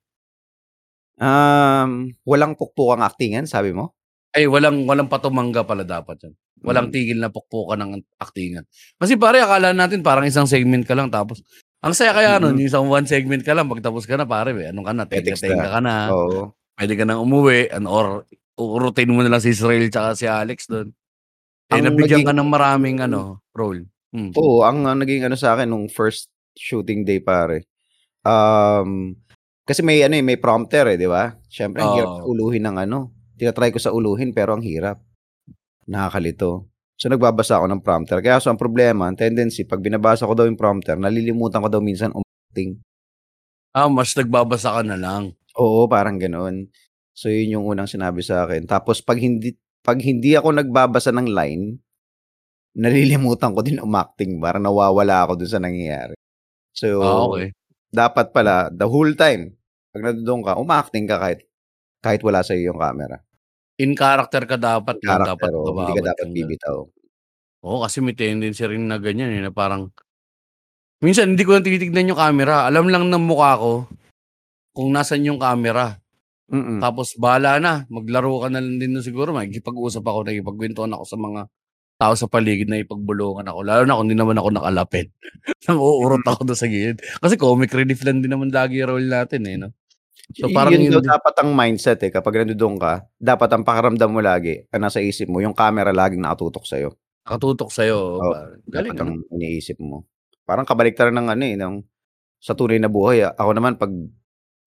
[1.23, 3.95] Um, walang pukpukang aktingan sabi mo?
[4.35, 6.35] Ay, walang walang patumangga pala dapat yun.
[6.65, 6.95] Walang Mm.
[6.95, 8.65] tigil na pukpukan ng aktingan.
[8.99, 11.43] Kasi pare akala natin parang isang segment ka lang tapos
[11.83, 12.59] ang saya kaya nun Mm.
[12.65, 15.43] yung isang one segment ka lang pagtapos ka na pare, eh, ano ka na, Ethics
[15.43, 15.71] tenga-tenga na.
[15.71, 15.95] ka na.
[16.11, 16.43] Oo.
[16.77, 18.25] Puwede ka nang umuwi and or
[18.57, 20.93] uurutin mo na lang si Israel tsaka si Alex dun.
[21.73, 23.89] Eh, Ang nabigyan naging ka ng maraming ano, role.
[24.13, 24.33] Hmm.
[24.37, 27.65] Oo, ang ang naging ano sa'kin nung first shooting day pare,
[28.29, 29.17] um,
[29.65, 31.33] kasi may ano, eh, may prompter, eh, 'di ba?
[31.49, 32.37] Siyempre ang hirap Oo.
[32.37, 33.09] uluhin ng ano,
[33.41, 35.01] tina-try ko sa uluhin pero ang hirap.
[35.89, 36.69] Nakakalito.
[37.01, 38.23] So, nagbabasa ako ng prompter.
[38.23, 41.81] Kaya so ang problema, ang tendency 'pag binabasa ko daw yung prompter, nalilimutan ko daw
[41.81, 42.79] minsan umacting.
[43.73, 45.33] Ah, mas nagbabasa ka na lang.
[45.61, 46.65] Oo, parang gano'n.
[47.13, 48.65] So, yun yung unang sinabi sa'kin.
[48.65, 49.53] Tapos 'pag hindi
[49.85, 51.65] 'pag hindi ako nagbabasa ng line,
[52.79, 56.15] nalilimutan ko din umacting, parang nawawala ako dun sa nangyayari.
[56.75, 57.53] So, Ah, okey.
[57.93, 59.55] dapat pala the whole time
[59.95, 61.41] 'pag nandoon ka, umacting ka kahit
[62.05, 63.19] kahit wala sa'yo yung camera.
[63.81, 66.37] In character ka dapat In 'no, dapat character, oo, hindi ka dapat kang gano'n.
[66.37, 66.93] bibitaw.
[67.63, 69.95] Oo, kasi may tendency rin na ganyan, eh, na parang
[71.03, 73.73] minsan hindi ko na tinitignan yung camera, alam lang ng mukha ko
[74.73, 76.01] kung nasaan yung camera.
[76.53, 76.81] Mm.
[76.85, 81.41] Tapos bahala na, maglaro ka na lang din siguro, makikipag-usap ako, nakikipagkuwentuhan ako sa mga
[82.03, 85.09] tao sa paligid, nakikipagbulungan ako, lalo na kung hindi naman ako nakalapit.
[85.71, 86.99] Nang-uurot ako dun sa gilid.
[86.99, 89.71] Kasi comic relief lang din naman lagi yung role natin, eh, 'no?
[90.35, 94.11] So, parang yun daw hindi dapat ang mindset, eh, kapag nandodo'n ka, dapat ang pakiramdam
[94.11, 96.91] mo lagi, ang nasa isip mo yung camera laging nakatutok sa'yo.
[97.29, 98.59] Nakatutok sa'yo, Oo, pare.
[98.67, 100.09] dapat Galing, ang iniisip mo.
[100.49, 101.75] Parang kabaliktaran ng ano, eh, ng
[102.43, 103.23] sa tunay na buhay.
[103.39, 103.93] Ako naman 'pag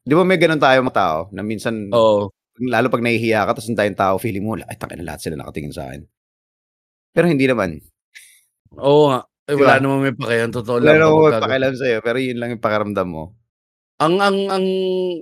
[0.05, 2.29] 'di ba may gano'n tayong mga tao na minsan Oo.
[2.61, 5.73] lalo 'pag nahihiya ka tapos ang daming tao feeling mo, "Ay tangina lahat sila nakatingin
[5.75, 6.07] sa'kin."
[7.15, 7.79] Pero hindi naman.
[8.75, 9.19] Oo nga.
[9.47, 9.79] Eh, 'Di wala ba?
[9.79, 11.47] namang may pakialam, totoo Wala lang namang kapagka gano'n.
[11.47, 13.23] magpakialam sa'yo, pero yun lang yung pakiramdam mo.
[13.99, 14.65] Ang ang ang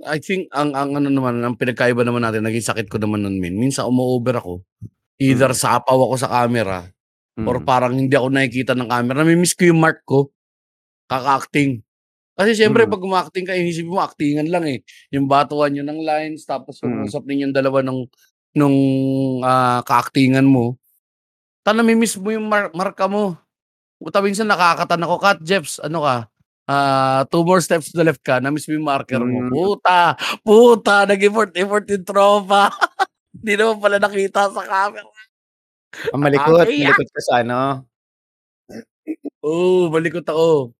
[0.02, 3.38] I think ang ang ano naman, ang pinagkaiba naman natin, naging sakit ko naman nun
[3.38, 4.66] min, minsan umo-over ako.
[5.22, 5.58] Either Mm.
[5.58, 6.88] sapaw ako sa camera
[7.46, 7.66] or Mm.
[7.66, 9.22] parang hindi ako nakikita ng camera.
[9.22, 10.32] Nami-miss ko yung mark ko,
[11.12, 11.83] kaka-acting.
[12.38, 12.90] Kasi siyempre Mm.
[12.90, 14.82] 'pag uma-acting ka, inisipin mo actingan lang, eh.
[15.14, 17.06] Yung batuhan niyo ng lines tapos yung Mm.
[17.06, 18.06] usap ninyong dalawa nung
[18.54, 18.74] nung,
[19.46, 20.78] ah, ka-actingan mo.
[21.66, 23.36] Ta nami-miss mo yung mar marka mo.
[24.00, 26.16] Puta minsan nakakatan ako, "Cut Jeps, ano ka,
[26.70, 29.46] ah, 2 more steps to the left ka." Na-miss mo yung marker mo.
[29.46, 29.50] Hmm.
[29.52, 30.16] Puta,
[30.46, 32.70] puta nag-effort-effort yung tropa.
[33.36, 35.06] Hindi naman pala nakita sa camera.
[36.12, 36.96] Ah, malikot, Nakakaiyak.
[36.96, 37.88] malikot ka sa ano?
[39.44, 40.74] Oo, malikot ako.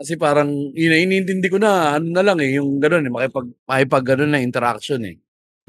[0.00, 3.48] Kasi parang yun na iniintindi ko na ano na lang, eh, yung gano'n, eh, makipag
[3.64, 5.16] makipag-ano na interaction, eh.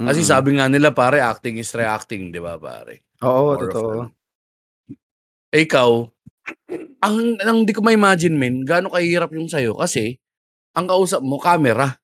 [0.04, 0.28] Kasi Mm.
[0.28, 3.04] sabi nga nila pare acting is reacting, 'di ba pare?
[3.22, 4.12] Oo, More totoo.
[5.56, 6.04] Eh, ikaw,
[7.04, 10.20] ang ang di ko ma-imagine men, gaano kahirap yung sa'yo kasi
[10.78, 12.00] ang kausap mo camera.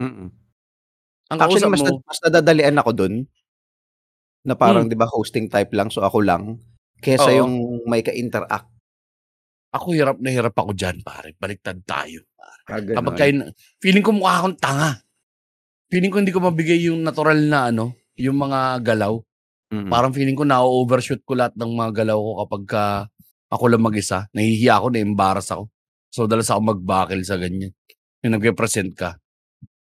[0.00, 0.32] Mm.
[1.32, 3.14] Ang Actually, kausap mas na mo mas nadadalian ako dun.
[4.44, 4.90] Na parang Hmm.
[4.90, 6.58] 'di ba hosting type lang, so ako lang,
[6.98, 7.38] kaysa Oo.
[7.38, 8.71] yung may ka-interact.
[9.72, 12.60] Ako hirap na hirap ako diyan pare, baliktad tayo pare.
[12.68, 13.32] Ah, Kapagka gano'n.
[13.32, 13.38] in
[13.80, 15.00] feeling ko mukha akong tanga.
[15.88, 19.16] Feeling ko hindi ko mabigay yung natural na ano, yung mga galaw.
[19.72, 19.88] Mm.
[19.88, 22.82] Parang feeling ko na-o-overshoot ko lahat ng mga galaw ko kapagka
[23.48, 24.28] ako lang mag-isa.
[24.32, 25.64] Nahihiya ako, na-embarrass ako.
[26.12, 27.72] So, madalas ako mag-buckle sa ganyan.
[28.20, 29.16] Yung nagpe-present ka.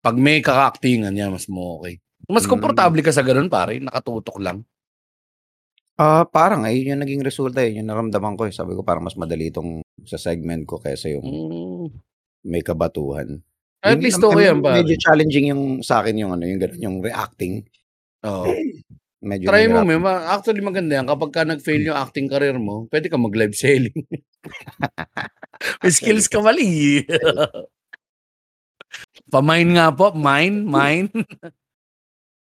[0.05, 1.97] 'Pag may kaka-actingan, yan mas mo okey.
[2.29, 2.53] Mas Hmm.
[2.57, 4.61] komportable ka sa gano'n pare, nakatutok lang?
[5.99, 8.55] Ah, parang ayun yung naging resulta, eh, yung naramdaman ko, eh.
[8.55, 11.91] Sabi ko parang mas madali 'tong sa segment ko kaysa yung Hmm.
[12.47, 13.43] may kabatuhan.
[13.83, 14.99] At Hindi least okey yan medyo pare.
[14.99, 17.63] challenging yung sa'kin yung ano, yung gano'n, yung reacting.
[18.27, 18.45] Oo.
[19.23, 22.87] Medyo Try mo nahirapan me ma actually maganda yan kapagka nag-fail yung acting career mo,
[22.91, 23.95] puwede kang mag-live selling.
[25.83, 27.05] May skills ka mali, eh.
[29.33, 31.07] Pa-mine nga po, mine, mine.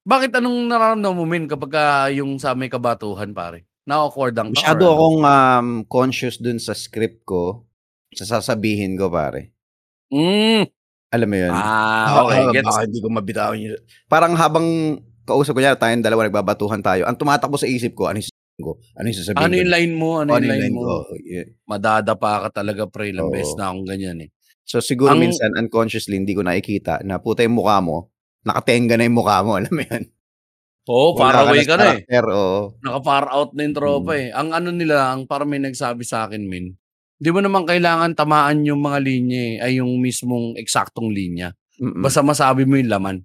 [0.07, 3.71] Bakit anong nararamdaman mo men kapagka yung sa may kabatuhan pare?
[3.87, 4.95] Na-awkward-an ka or Masyado ano?
[4.99, 7.63] akong, um, conscious dun sa script ko,
[8.11, 9.55] sa sasabihin ko pare.
[10.11, 10.67] Hmm.
[11.15, 11.51] Alam mo yun?
[11.55, 12.67] Ah, okey, Oo, gets.
[12.67, 13.79] baka hindi ko mabitawan yun.
[14.11, 14.67] Parang habang
[15.23, 18.73] kausap kunyari tayong dalawa nagbabatuhan tayo, ang tumatakbo sa isip ko, ano yung sasabihin ko?
[18.99, 19.61] Ano yung sasabihin Ano ko?
[19.63, 20.81] yung line mo, ano Oo, yung line mo?
[20.83, 20.95] ko?
[21.23, 21.47] Yeah.
[21.71, 23.59] Madadapa ka talaga pre, ilang beses Oo.
[23.63, 24.31] na akong ganyan, eh.
[24.67, 28.12] So, siguro Ang minsan unconsciously hindi ko nakikita na puta yung mukha mo,
[28.47, 30.05] nakatenga na yung mukha mo, alam mo yun?
[30.91, 32.03] Oo, far Wala ka away na ka sa na, eh.
[32.33, 32.61] oo.
[32.83, 34.21] Naka-far out na yung tropa, Mm.
[34.21, 34.29] eh.
[34.35, 36.75] Ang ano nila, ang parang may nagsabi sa'kin men,
[37.23, 41.55] di mo naman kailangan tamaan yung mga linya, eh, ay yung mismong eksaktong linya.
[41.79, 42.03] Mm.
[42.03, 43.17] Basta masabi mo yung laman.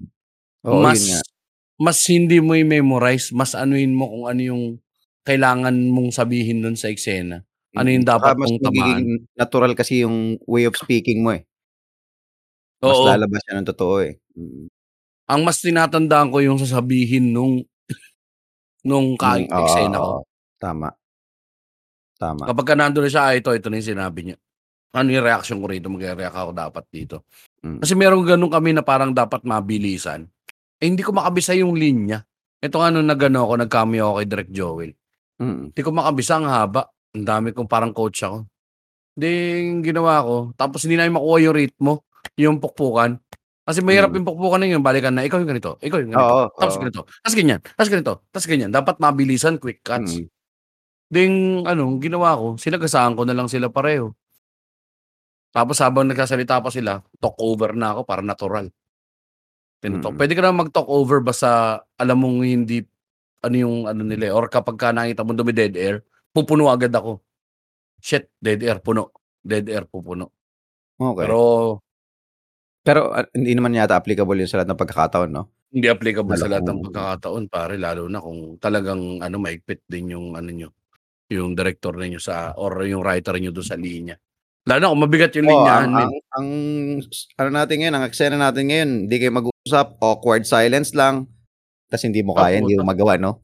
[0.67, 1.21] Oo, Mas yun nga.
[1.79, 4.63] mas hindi mo i-memorize, mas anuhin mo kung ano yung
[5.25, 7.41] kailangan mong sabihin dun sa eksena.
[7.77, 9.01] Ano yung dapat mas mong tamaan.
[9.37, 11.45] natural kasi yung way of speaking mo, eh.
[12.81, 13.05] Mas Oo.
[13.09, 14.21] lalabas yan ng totoo, eh.
[14.37, 14.69] Mm.
[15.27, 17.63] Ang mas tinatandaan ko yung sasabihin nung
[18.87, 20.11] nung ka Mm, oo, eksena ko.
[20.19, 20.21] oo.
[20.57, 20.89] Tama.
[22.17, 22.43] Tama.
[22.49, 24.37] Kapagka nandun na siya, ah, ito, ito na yung sinabi niya.
[24.95, 27.27] Ano yung reaction ko rito, magre-react ako dapat dito.
[27.61, 27.83] Mm.
[27.83, 30.25] Kasi merong gano'n kami na parang dapat mabilisan.
[30.81, 32.23] Eh, hindi ko makabisa yung linya.
[32.57, 34.91] Ito nga nung nag-ano ako, nag-cameo ako kay Direk Joel.
[35.37, 35.75] Mm.
[35.75, 36.89] Hindi ko makabisa, ang haba.
[37.13, 38.47] Ang dami kong parang coach ako.
[39.13, 39.29] Di
[39.69, 41.93] yung ginawa ko, tapos hindi namin makuha yung ritmo,
[42.37, 43.17] yung pukpukan.
[43.67, 44.23] Kasi mahirap Mm.
[44.23, 46.81] yung pukpukan na yun, balikan na, ikaw yung ganito, ikaw yung ganito, Oo, tapos oo.
[46.87, 48.71] ganito, tapos ganyan, tapos ganito, tapos ganyan.
[48.71, 50.23] Dapat mabilisan, quick cuts.
[50.23, 50.27] Mm.
[51.11, 51.35] Ding
[51.67, 54.15] ano, ginawa ko, sinagasaan ko na lang sila pareho.
[55.55, 58.67] Tapos habang nagsasalita pa sila, talk over na ako para natural.
[59.83, 60.13] Tino-talk.
[60.13, 60.17] Mm.
[60.17, 62.81] Puwede ka naman mag-talk over basta alam mong hindi
[63.45, 65.95] ano yung ano nila, eh, or kapagka nakita mong dumi-dead air,
[66.33, 67.21] pupuno agad ako.
[68.01, 69.13] Shit, dead air, puno.
[69.45, 70.33] Dead air, pupuno.
[70.99, 71.21] Okey.
[71.25, 71.39] Pero
[72.87, 75.43] Pero, ah, hindi naman yata applicable yun sa lahat ng pagkakataon, 'no?
[75.73, 80.15] hindi applicable Lalo sa lahat ng pagkakataon pare, lalo na kung talagang ano, mahigpit din
[80.15, 80.69] yung ano niyo,
[81.31, 84.15] yung direktor ninyo sa or yung writer niyo dun sa linya.
[84.67, 86.47] Lalo na kung mabigat yung Oo, linyahan ang ang ang
[87.39, 91.27] ano natin ngayon, ang eksena natin ngayon, hindi kayo mag-uusap, awkward silence lang,
[91.91, 93.41] tas hindi mo kaya, hindi mo magawa, 'no?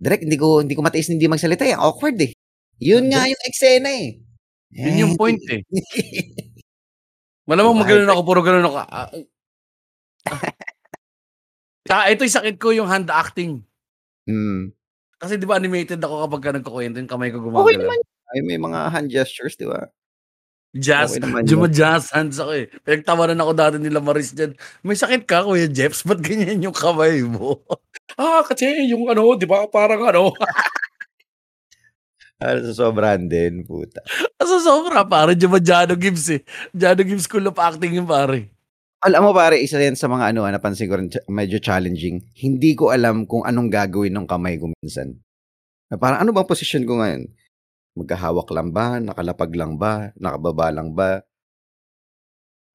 [0.00, 2.32] "Direk, hindi ko hindi ko matiis hindi magsalita, eh, awkward, eh."
[2.82, 4.20] Yun nga yung eksena, eh.
[4.84, 5.62] Yun yung point, eh.
[7.48, 9.08] Malamang maganon ako, puro ganon ako, ah,
[11.88, 13.64] Tsaka ito yung sakit ko, yung hand acting.
[14.28, 14.72] Mm.
[15.18, 17.74] Kasi 'di ba animated ako kapagka nagkukuwento yung kamay ko gumagalaw.
[17.74, 18.00] naman
[18.36, 19.88] ay may mga hand gestures, 'di ba?
[20.76, 21.50] Jazz, Okey naman yun.
[21.64, 22.66] juma-jazz hands ako, eh.
[22.84, 24.52] Pinagtawanan ako dati nila Maris diyan,
[24.84, 27.64] "May sakit ka Kuya Jeps, ba't ganyan yung kamay mo?"
[28.20, 30.32] "Ah, kasi yung ano, 'di ba parang ano."
[32.40, 33.98] Ah, nasosobrahan din, puta.
[34.38, 36.40] Nasosobra pare, Juma-Jano Gibbs, eh.
[36.70, 38.54] Jano Gibbs School of Acting yun pare.
[39.02, 42.22] Alam mo pare, isa yan sa mga ano, ah, napansin ko rin, medyo challenging.
[42.38, 45.18] Hindi ko alam kung anong gagawin nung kamay ko minsan.
[45.90, 47.30] Na parang, ano bang posisyon ko ngayon?
[47.98, 51.22] Magkahawak lang ba, nakalapag lang ba, nakababa lang ba?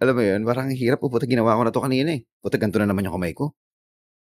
[0.02, 2.26] Alam mo yun, parang ang hirap, "Oh, puta ginawa ko na 'to kanina, eh.
[2.42, 3.54] Puta ganito na naman yung kamay ko."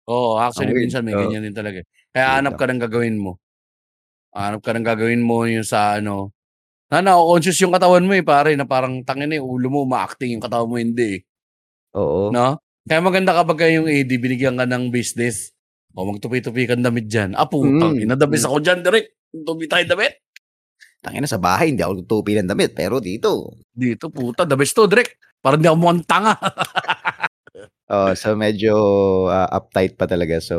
[0.07, 1.87] Oo, Ang actually minsan may ganyan din talaga, eh.
[2.14, 3.38] Kaya hanap ka ng gagawin mo.
[4.37, 6.29] Hanap ka ng gagawin mo yung sa ano,
[6.92, 10.44] na nako-conscious yung katawan mo, eh, pare, na parang tangina, yung ulo mo uma-acting, yung
[10.44, 11.22] katawan mo hindi, eh.
[11.94, 12.33] Oo.
[12.33, 12.59] 'No?
[12.87, 15.51] Kaya maganda kapagka yung AD binigyan ka ng business,
[15.94, 18.51] "O magtupi-tupi kang damit diyan." "Ah, putang Mm, ina, the best mm.
[18.51, 19.07] ako diyan direk,
[19.46, 20.12] tupi tayo damit."
[21.05, 24.87] Tangina sa bahay hindi ako nagtutupi ng damit, pero dito "Dito puta the best 'to
[24.90, 26.35] direk, para hindi ako mukhang tanga."
[27.92, 28.75] Oo, so medyo,
[29.31, 30.42] ah, uptight pa talaga.
[30.42, 30.57] So,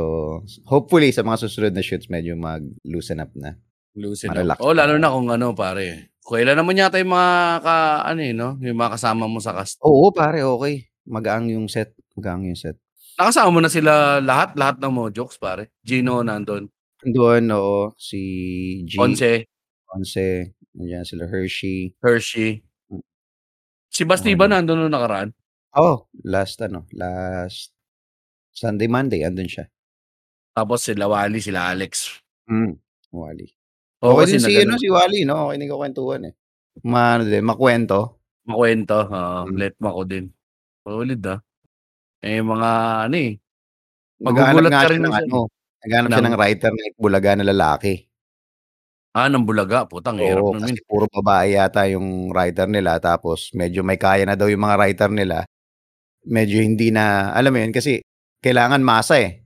[0.69, 3.59] hopefully sa mga susunod na shoots medyo mag-loosen up na.
[3.97, 4.29] Loosen.
[4.29, 5.09] Ma-relax Oo, lalo na.
[5.09, 7.33] kung ano pare, kailan naman yata yung mga
[7.65, 9.81] ka ano, eh, 'no, yung mga kasama mo sa cast?
[9.81, 10.85] Oo, pare okey.
[11.09, 12.77] Magaang yung set, magaang yung set.
[13.17, 15.73] Nakasama mo na sila lahat, lahat ng Mojokes pare?
[15.81, 16.69] Gino nandun?
[17.01, 18.19] Nandun, oo, si
[18.85, 19.47] G, Onse?
[19.89, 21.95] Onse, nandiyan sila Hershey.
[22.03, 22.61] Hershey.
[22.91, 23.01] Hmm.
[23.89, 24.53] Si Basti Mga ba ganun.
[24.61, 25.29] nandun nung nakaraan?
[25.79, 27.73] Oo, last ano, last
[28.53, 29.65] Sunday, Monday andun siya.
[30.55, 32.21] Tapos sila Wally, sila Alex.
[32.47, 32.79] Hmm,
[33.11, 33.56] Wally.
[34.05, 36.33] Oo, Okey kasi din si ano, nag-ano si Wally 'no, okey din kakwentuhan, eh.
[36.85, 38.19] Ma-ano din, makuwento.
[38.45, 39.59] Makuwento, oo, Hmm.
[39.59, 40.25] letma ko din.
[40.85, 41.39] Solid, ah.
[42.23, 42.69] Eh, mga
[43.07, 43.31] ano, eh,
[44.25, 45.39] Naghahanap magugulat nga ka siya rin ng minsan, ano,
[45.85, 46.27] naghahanap siya Ng?
[46.27, 48.07] ng writer na Itbulaga na lalaki.
[49.15, 53.53] Ah, ng Bulaga, putang hirap Oo, nun kasi puro babae yata yung writer nila tapos
[53.53, 55.43] medyo may kaya na daw yung mga writer nila.
[56.27, 58.03] Medyo hindi na alam mo yun, kasi
[58.43, 59.43] kailangan masa, eh.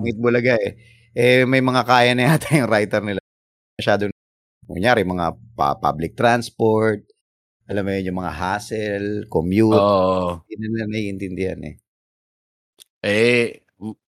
[0.00, 0.10] Ang Mm.
[0.10, 0.72] Itbulaga, eh.
[1.14, 3.22] Eh, may mga kaya na yata yung writer nila.
[3.78, 4.10] Masyadong
[4.66, 7.06] kunyari mga pa public transport,
[7.70, 10.42] alam mo yun, yung mga hassle, commute, Oo.
[10.50, 11.74] hindi nila naiintindihan, eh.
[13.04, 13.62] Eh,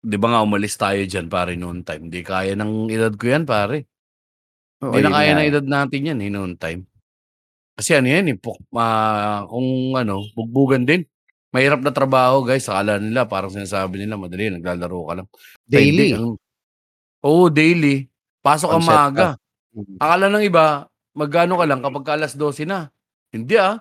[0.08, 3.44] 'di ba nga umalis tayo diyan pare noon time, 'di kaya ng edad ko 'yan
[3.44, 3.84] pare.
[4.80, 5.52] Hindi na kaya nga, ng eh.
[5.52, 6.82] edad natin 'yan, eh, noon time.
[7.76, 11.04] Kasi ano 'yan, eh, puk ma kung ano, bugbugan din.
[11.52, 15.28] Mahirap na trabaho guys, akala nila parang sinasabi nila madali, naglalaro ka lang.
[15.68, 16.16] Daily.
[16.16, 16.40] ang
[17.26, 18.06] oo, daily.
[18.44, 18.96] Pasok Concept pa.
[19.10, 19.28] maaga.
[19.76, 19.98] Mm.
[20.02, 20.66] Akala ng iba,
[21.18, 22.90] mag-aano ka lang kapagka 12:00 na.
[23.34, 23.80] Hindi, ah.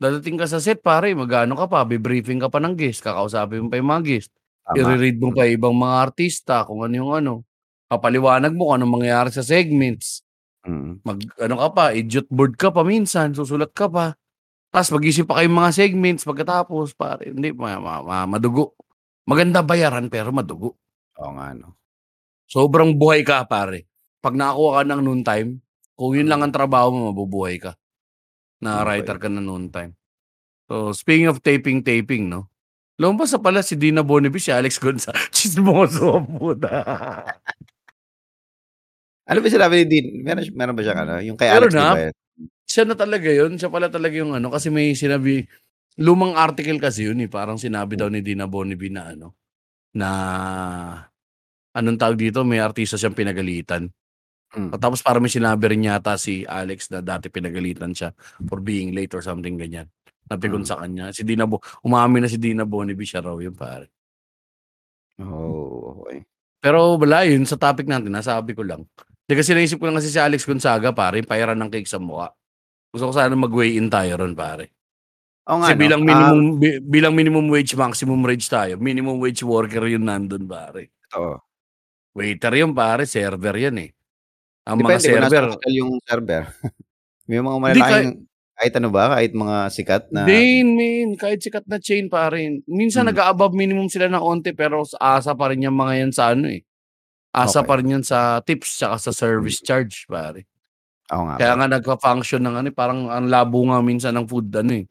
[0.00, 3.68] Dadating ka sa set pare, mag-aano ka pa, bi-briefing ka pa ng guest, kakausapin mo
[3.72, 4.30] pa yung mga guest.
[4.66, 4.76] Tama.
[4.80, 7.32] I-re-read mo pa ibang mga artista, kung ano yung ano.
[7.88, 10.22] Papaliwanag mo kung anong mangyayari sa segments.
[10.66, 11.00] Mm.
[11.06, 14.12] Mag-ano ka pa, idiot board ka pa minsan, susulat ka pa.
[14.74, 18.76] Ta's mag-isip pa kayong mga segments pagkatapos pare, hindi ma ma ma madugo.
[19.28, 20.76] Maganda bayaran pero madugo.
[21.20, 21.76] Oo nga 'no.
[22.46, 23.86] Sobrang buhay ka pare.
[24.22, 25.50] 'Pag nakakuha ka ng noon time,
[25.98, 26.46] kung yun lang Mm.
[26.50, 27.74] ang trabaho mo, mabubuhay ka.
[28.62, 29.92] Na writer ka ng noon time.
[30.70, 32.48] So, speaking of taping-taping 'no,
[32.98, 36.70] lumabas na pala si Dina Bonnevie, si Alex Gonza tsismoso ang puta.
[39.26, 40.06] Ano ba sinabi ni Din?
[40.22, 41.98] Meron meron ba siyang ano, yung kay Alex na.
[41.98, 42.14] ba yun?
[42.66, 45.46] Siya na talaga yun, siya pala talaga yung ano, kasi may sinabi
[45.98, 49.34] lumang article kasi yun, eh, parang sinabi daw ni Dina Bonnevie na ano,
[49.96, 50.10] na
[51.76, 53.92] anong tawag dito, may artista siyang pinagalitan.
[54.56, 54.74] Mm.
[54.80, 58.10] Tapos parang may sinabi rin yata si Alex na dati pinagalitan siya
[58.48, 59.88] for being late or something ganyan.
[60.30, 60.68] Napikon Mm.
[60.68, 61.12] sa kanya.
[61.14, 63.90] Si Dina Bo umamin na si Dina Bonnevie, siya raw yun pare.
[65.18, 66.28] Oh, okey.
[66.60, 68.84] Pero wala yun sa topic natin, nasabi ko lang.
[69.24, 71.96] Hindi kasi naisip ko lang kasi si Alex Gonzaga pare, yung pairan ng cake sa
[71.96, 72.30] mukha.
[72.92, 74.72] Gusto ko sana mag-weigh in tayo ron pare.
[75.48, 79.42] Oo nga Kasi 'no, bilang minimum bi bilang minimum wage, maximum wage tayo, minimum wage
[79.46, 80.92] worker yun nandun pare.
[81.16, 81.38] Oo.
[82.16, 83.90] Waiter yun pare, server yan, eh.
[84.64, 86.42] Ang mga Depende kung nasa server hotel yung server.
[87.28, 88.16] May mga Hindi kay malalaking
[88.56, 92.64] kahit ano ba, kahit mga sikat na Din men, kahit sikat na chain pare.
[92.64, 93.12] Minsan Mm.
[93.12, 96.64] nag-a-above minimum sila ng onti pero asa pa rin yang mga yan sa ano, eh,
[97.36, 97.68] asa Okey.
[97.68, 100.48] pa rin yan sa tips tsaka sa service charge pare.
[101.12, 104.48] Oo nga Kaya nga nagfa-function ng ano, eh, parang ang labo nga minsan ng food
[104.56, 104.86] ano, eh,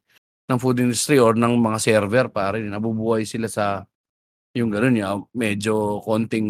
[0.52, 3.82] ng food industry or ng mga server pare, nabubuhay sila sa
[4.56, 6.48] yung gano'n, yung medyo konting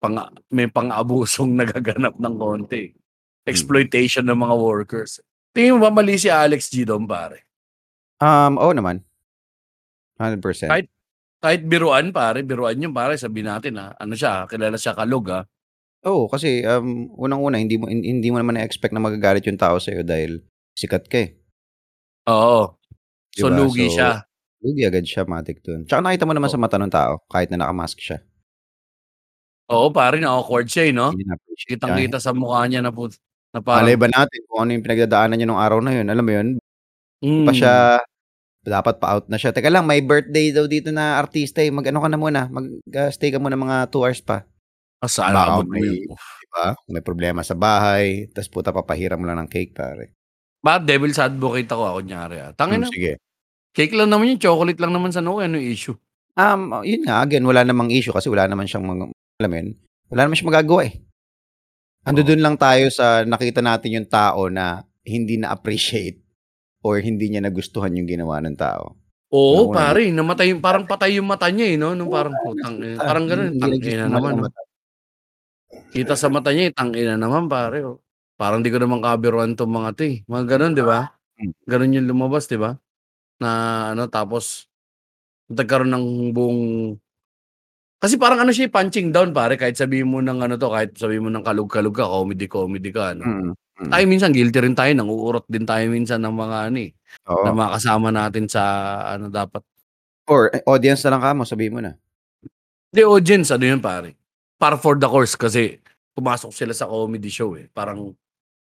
[0.00, 0.16] pang
[0.50, 2.90] may pang-abusong nagaganap ng konti.
[2.92, 3.48] Mm.
[3.48, 5.20] Exploitation ng mga workers.
[5.52, 7.44] Tingin mo ba mali si Alex G dun pare?
[8.20, 9.02] Um, oo naman.
[10.18, 10.68] 100%.
[10.68, 10.88] Kahit
[11.40, 15.44] Kahit biruan pare, biruan yun pare sabihin natin, ah, ano siya, kilala siya kalog, ah.
[16.04, 19.76] Oo, kasi, um, unang-una hindi mo hin hindi mo naman na-expect na magagalit yung tao
[19.80, 20.44] sa'yo dahil
[20.76, 21.30] sikat ka, eh.
[22.28, 22.76] Oo.
[23.32, 24.10] 'Di So, lugi So, siya.
[24.64, 25.84] lugi agad siya matic dun.
[25.88, 26.54] Tsaka nakita mo naman Oo.
[26.54, 28.20] sa mata nung tao kahit na naka-mask siya.
[29.70, 31.14] Oo, pare na-awkward siya, eh, 'no?
[31.14, 31.78] Hindi niya na-appreciate niya.
[31.78, 33.14] Kitang-kita sa mukha niya na put
[33.54, 36.24] na Malay parang ba natin kung ano yung pinagdadaanan niya nung araw na yun, alam
[36.26, 36.48] mo yun?
[37.22, 38.06] Di pa siya Hmm.
[38.66, 39.50] dapat pa-out na siya.
[39.54, 43.10] "Teka lang, may birthday daw dito na artista, eh, mag-ano ka na muna, mag, ah,
[43.12, 44.44] stay ka muna mga 2 hours pa."
[45.00, 45.96] Ah, Baka mo may yun.
[46.12, 50.12] 'di ba, may problema sa bahay, tas puta papahiram mo lang ng cake, pare.
[50.60, 52.50] Ba, devil's advocate ako, ah, kunyari, ah.
[52.52, 53.16] Hmm, Tangina, sige.
[53.76, 55.96] cake lang naman yun, chocolate lang naman sa noo, eh, anong issue?
[56.36, 59.68] Um, yun nga, again, wala namang issue kasi wala naman siyang mga alam mo yun,
[60.12, 60.94] wala naman siyang magagawa, eh.
[61.00, 62.06] Oo.
[62.12, 66.20] Andudun lang tayo sa nakita natin yung tao na hindi na-appreciate
[66.84, 68.96] or hindi niya nagustuhan yung ginawa ng tao.
[69.32, 71.94] Oo, Unang-una pare, namatay yung parang patay yung mata niya, eh, 'no?
[71.94, 74.50] Nung parang putang nakita, parang hindi tangina naman, 'no?
[75.94, 77.98] Kita sa mata niya, eh, tangina naman pare, oh.
[78.40, 80.16] Parang di ko naman kabiruan 'tong mga 'to, eh.
[80.26, 81.00] Mga gano'n, 'di ba?
[81.38, 81.52] Hmm.
[81.68, 82.74] Gano'n yung lumabas, 'di ba?
[83.42, 83.50] Na
[83.94, 84.66] ano, tapos
[85.50, 86.62] nagkaroon ng buong
[88.00, 90.96] kasi parang ano siya, eh, punching down pare kahit sabihin mo ng ano 'to, kahit
[90.96, 93.24] sabihin mo ng kalog-kalog ka, comedy-comedy ka, ano.
[93.24, 93.52] Mm,
[93.92, 94.10] Tayo mm.
[94.10, 96.90] minsan guilty rin tayo, nanguurot din tayo minsan ng mga ano, eh,
[97.28, 97.56] ng Oo.
[97.56, 98.62] mga kasama natin sa
[99.16, 99.62] ano dapat
[100.30, 101.98] Or audience na lang kamo, sabihin mo na.
[102.94, 104.14] Hindi, audience ano yun pare,
[104.62, 105.82] par for the course kasi
[106.14, 107.66] pumasok sila sa comedy show, eh.
[107.74, 108.14] Parang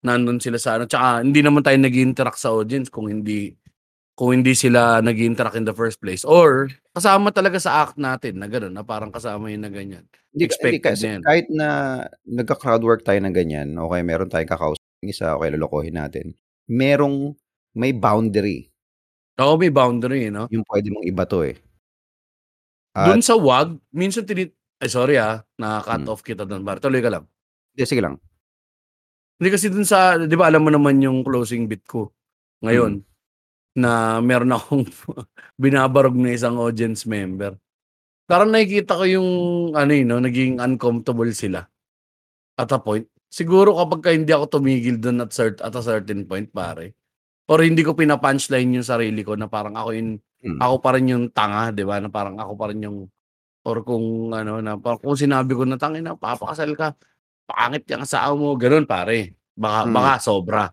[0.07, 3.51] nandun sila sa ano, tsaka hindi naman tayo nag-i-interact sa audience kung hindi
[4.17, 8.49] kung hindi sila nag-i-interact in the first place or kasama talaga sa act natin na
[8.49, 10.05] gano'n, na parang kasama yun na ganyan.
[10.33, 11.23] Hindi hindi Expected kasi na yan.
[11.25, 11.69] kahit na
[12.25, 16.33] nagka-crowd work tayo ng ganyan o kaya meron tayong kakausaping isa o kaya lolokohin natin,
[16.69, 17.37] merong
[17.77, 18.73] may boundary.
[19.37, 20.49] Oo, may boundary, eh, 'no?
[20.49, 21.61] Yung puwede mong ibato, eh.
[22.97, 24.49] Dun At sa 'wag, minsan tini
[24.81, 26.09] ay sorry, ah, na-cut Hmm.
[26.09, 27.25] off kita dun pare, tuloy ka lang.
[27.77, 28.17] Hindi, sige lang.
[29.41, 32.09] Hindi kasi dun sa 'di ba alam mo naman yung closing bit ko
[32.65, 33.16] ngayon, Mm.
[33.77, 34.85] Na meron akong
[35.63, 37.57] binabarog na isang audience member.
[38.31, 39.31] Parang nakikita ko yung
[39.77, 41.65] ano, eh, 'no, naging uncomfortable sila
[42.59, 43.07] at a point.
[43.33, 46.95] Siguro kapagka hindi ako tumigil dun at cert at a certain point pare,
[47.51, 50.11] or hindi ko pina-punchline yung sarili ko na parang ako yung
[50.47, 50.61] Mm.
[50.63, 52.99] ako pa rin yung tanga, 'di ba, na parang ako pa rin yung
[53.69, 56.95] or kung ano na parang kung sinabi ko na, "Tangina, papakasal ka,
[57.49, 59.37] pangit yang asawa mo," gano'n pare.
[59.59, 59.95] Baka Mm.
[59.97, 60.65] baka sobra.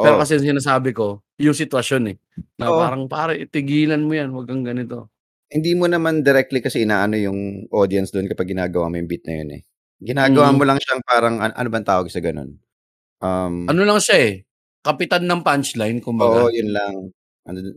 [0.00, 0.20] Pero Oo.
[0.20, 2.16] kasi ang sinasabi ko, yung sitwasyon, eh,
[2.60, 2.74] na Oo.
[2.74, 5.10] parang, "Pare, tigilan mo yan, 'wag kang ganito."
[5.52, 9.34] Hindi mo naman directly kasi inaano yung audience dun kapag ginagawa mo yung beat na
[9.44, 9.62] yun, eh.
[10.00, 10.64] Ginagawa mo Mm.
[10.64, 12.50] lang siyang parang an ano bang tawag sa gano'n?
[13.22, 14.34] Um Ano lang siya, eh,
[14.84, 16.52] kapitan ng punchline Oo, kumbaga.
[16.54, 16.94] yun lang.
[17.42, 17.76] Ano dun,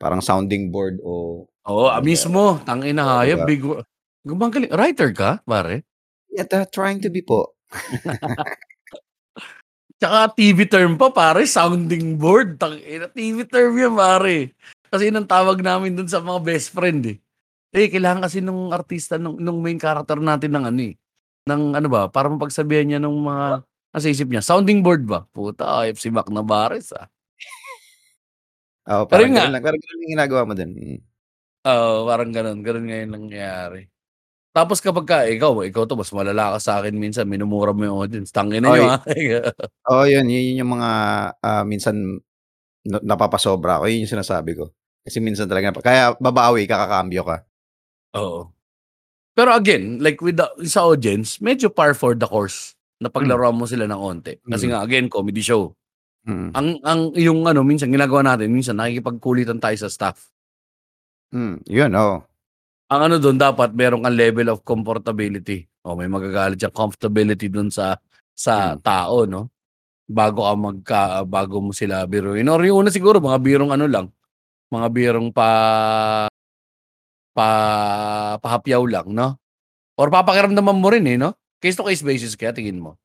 [0.00, 2.24] parang sounding board o Oo, ah, ano ba?
[2.24, 2.56] mismo.
[2.64, 3.44] Tangina, Oo, 'di hayop ba?
[3.44, 3.84] bigo
[4.24, 5.84] gumagaling writer ka, pare?
[6.28, 7.54] Yeah, ta trying to be po.
[10.00, 14.56] Tsaka TV term pa pare, sounding board, tangina, TV term yan pare.
[14.88, 17.16] Kasi yun ang tawag namin dun sa mga best friend, eh.
[17.76, 20.94] Eh, kailangan kasi nung artista nung nung main character natin ng ano, eh,
[21.48, 23.60] ng ano ba, para mapagsabihan niya nung mga
[23.92, 25.28] nasa isip niya, sounding board ba?
[25.36, 27.04] Puta, si Mac Navarez, ah.
[28.88, 29.62] Oo, Pero parang yun nga gano'n lang.
[29.64, 30.70] Parang gano'n yung ginagawa mo dun.
[31.68, 32.58] Oo, parang gano'n.
[32.64, 33.80] Gano'n nga yung nangyayari.
[34.54, 38.66] Tapos kapagka ikaw ikaw 'to mas malala ka sa'kin minsan minumura mo yung audience, tangina
[38.74, 38.90] niyo, Oy.
[38.90, 38.98] ah.
[39.90, 40.26] Oo, yun.
[40.28, 40.90] Yun yung mga,
[41.40, 42.18] ah, minsan
[42.86, 44.70] na napapasobra ako, yun yung sinasabi ko.
[45.06, 47.36] Kasi minsan talaga kaya babawi ka, kakambyo ka.
[48.18, 48.50] Oo.
[49.38, 53.16] Pero again, like with the sa audience, medyo par for the course na Hmm.
[53.22, 54.34] paglaruan mo sila ng onti.
[54.46, 54.70] Kasi Mm.
[54.74, 55.72] nga again, comedy show.
[56.28, 56.50] Mm.
[56.56, 60.28] Ang ang yung ano minsan ginagawa natin, minsan nakikipagkulitan tayo sa staff.
[61.32, 62.29] Hmm, yun, oo.
[62.90, 65.62] Ang ano dun dapat meron kang level of comfortability.
[65.86, 67.94] O may magagalit diyang comfortability dun sa
[68.34, 68.82] sa Mm.
[68.82, 69.46] tao 'no,
[70.10, 74.06] bago ka magka bago mo sila biruin or yung una siguro mga birong ano lang,
[74.72, 75.48] mga birong pa
[77.36, 77.48] pa
[78.42, 79.38] pahapyaw lang 'no?
[80.00, 81.34] Or papakiramdaman mo rin, eh, 'no?
[81.62, 82.96] Case to case basis kaya tingin mo?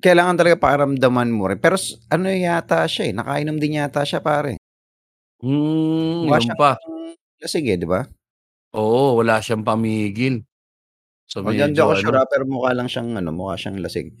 [0.00, 1.58] Kailangan talaga pakiramdaman mo rin.
[1.62, 1.76] Pero
[2.10, 4.58] ano yata siya, eh, nakainom din yata siya, pare.
[5.42, 6.70] Hmm, Mukha yun siyang pa.
[7.42, 8.06] lasing, eh, 'di ba?
[8.74, 10.42] Oo, wala siyang pamigil.
[11.30, 13.58] So O di di medyo ako sure, ano ah, pero mukha lang siyang ano, mukha
[13.58, 14.14] siyang lasing.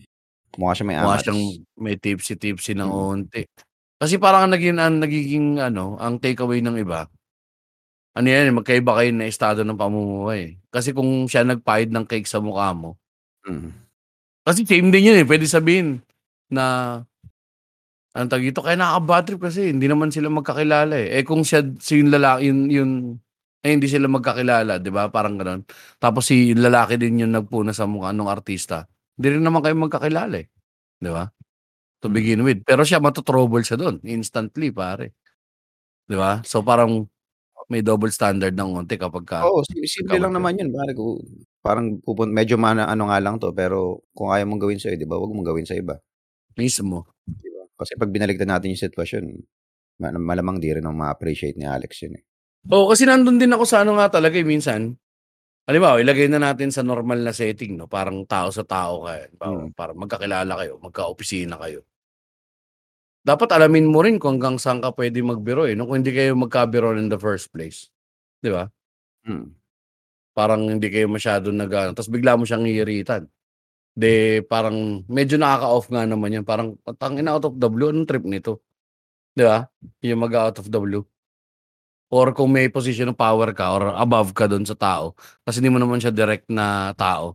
[0.58, 1.24] Mukha siyang may mukha angas.
[1.26, 1.42] siyang
[1.80, 2.90] may tipsy-tipsy ng Mm.
[2.90, 3.42] onti.
[4.00, 7.08] Kasi parang ang naging ang nagiging ano, ang takeaway ng iba
[8.14, 10.52] ano yan, eh, magkaiba kayo ng estado ng pamumuhay, eh.
[10.70, 12.94] Kasi kung siya nagpahid ng cake sa mukha mo
[13.44, 13.74] Mm.
[14.46, 16.00] kasi same din yun, eh, puwede sabihin
[16.52, 17.00] na
[18.14, 21.18] anong tawag dito, kaya nakaka-bad trip kasi hindi naman sila magkakilala, eh.
[21.18, 22.90] Eh, kung siya si yung lalaki yun yun
[23.64, 25.64] Eh, hindi sila magkakilala, 'di ba, parang gano'n.
[25.96, 28.84] Tapos si lalaki din yung nagpuna sa mukha nung artista.
[29.16, 30.52] Hindi rin naman kayo magkakilala, eh,
[31.00, 31.28] 'di ba?
[32.04, 32.14] To Hmm.
[32.14, 32.62] begin with.
[32.68, 35.14] Pero siya mato-trouble siya do'n instantly, pare.
[36.08, 36.42] 'Di ba?
[36.44, 37.08] So, parang
[37.72, 40.94] may double standard ng onti kapagka Oo, si simple lang naman 'yun pare
[41.64, 45.08] parang pupun medyo mana ano nga lang 'to, pero kung ayaw mong gawin sa'yo, 'di
[45.10, 45.98] ba, 'wag mong gawin sa iba.
[46.56, 47.06] Mismo.
[47.42, 47.62] 'Di ba?
[47.80, 49.24] Kasi 'pag binaligtad natin yung sitwasyon,
[50.02, 52.24] ma malamang di rin naman ma-appreciate ni Alex 'yun, eh.
[52.72, 54.96] Oo, kasi nandun din ako sa ano nga talaga, eh, minsan.
[55.68, 59.56] Halimbawa, ilagay na natin sa normal na setting 'no, parang tao sa tao kayo, halimbawa,
[59.68, 59.72] Mm.
[59.76, 61.84] parang magkakilala kayo, magka-opisina kayo.
[63.24, 66.36] Dapat alamin mo rin kung hanggang saan ka puwede magbiro, eh, 'no, kung hindi kayo
[66.36, 67.88] magkabiro in the first place,
[68.40, 68.68] 'di ba?
[69.28, 69.52] Mm.
[70.36, 73.28] Parang hindi kayo masyadong nag-aano, ta's bigla mo siyang iiritan.
[73.96, 78.24] 'Di parang medyo nakaka-off nga naman 'yun, parang tangina out of the blue, anong trip
[78.28, 78.60] nito?
[79.36, 79.66] 'Di ba?
[80.04, 81.04] Yung mag-a-out of the blue.
[82.14, 85.66] Or kung may position of power ka or above ka dun sa tao, ta's hindi
[85.66, 87.34] mo naman siya direct na tao.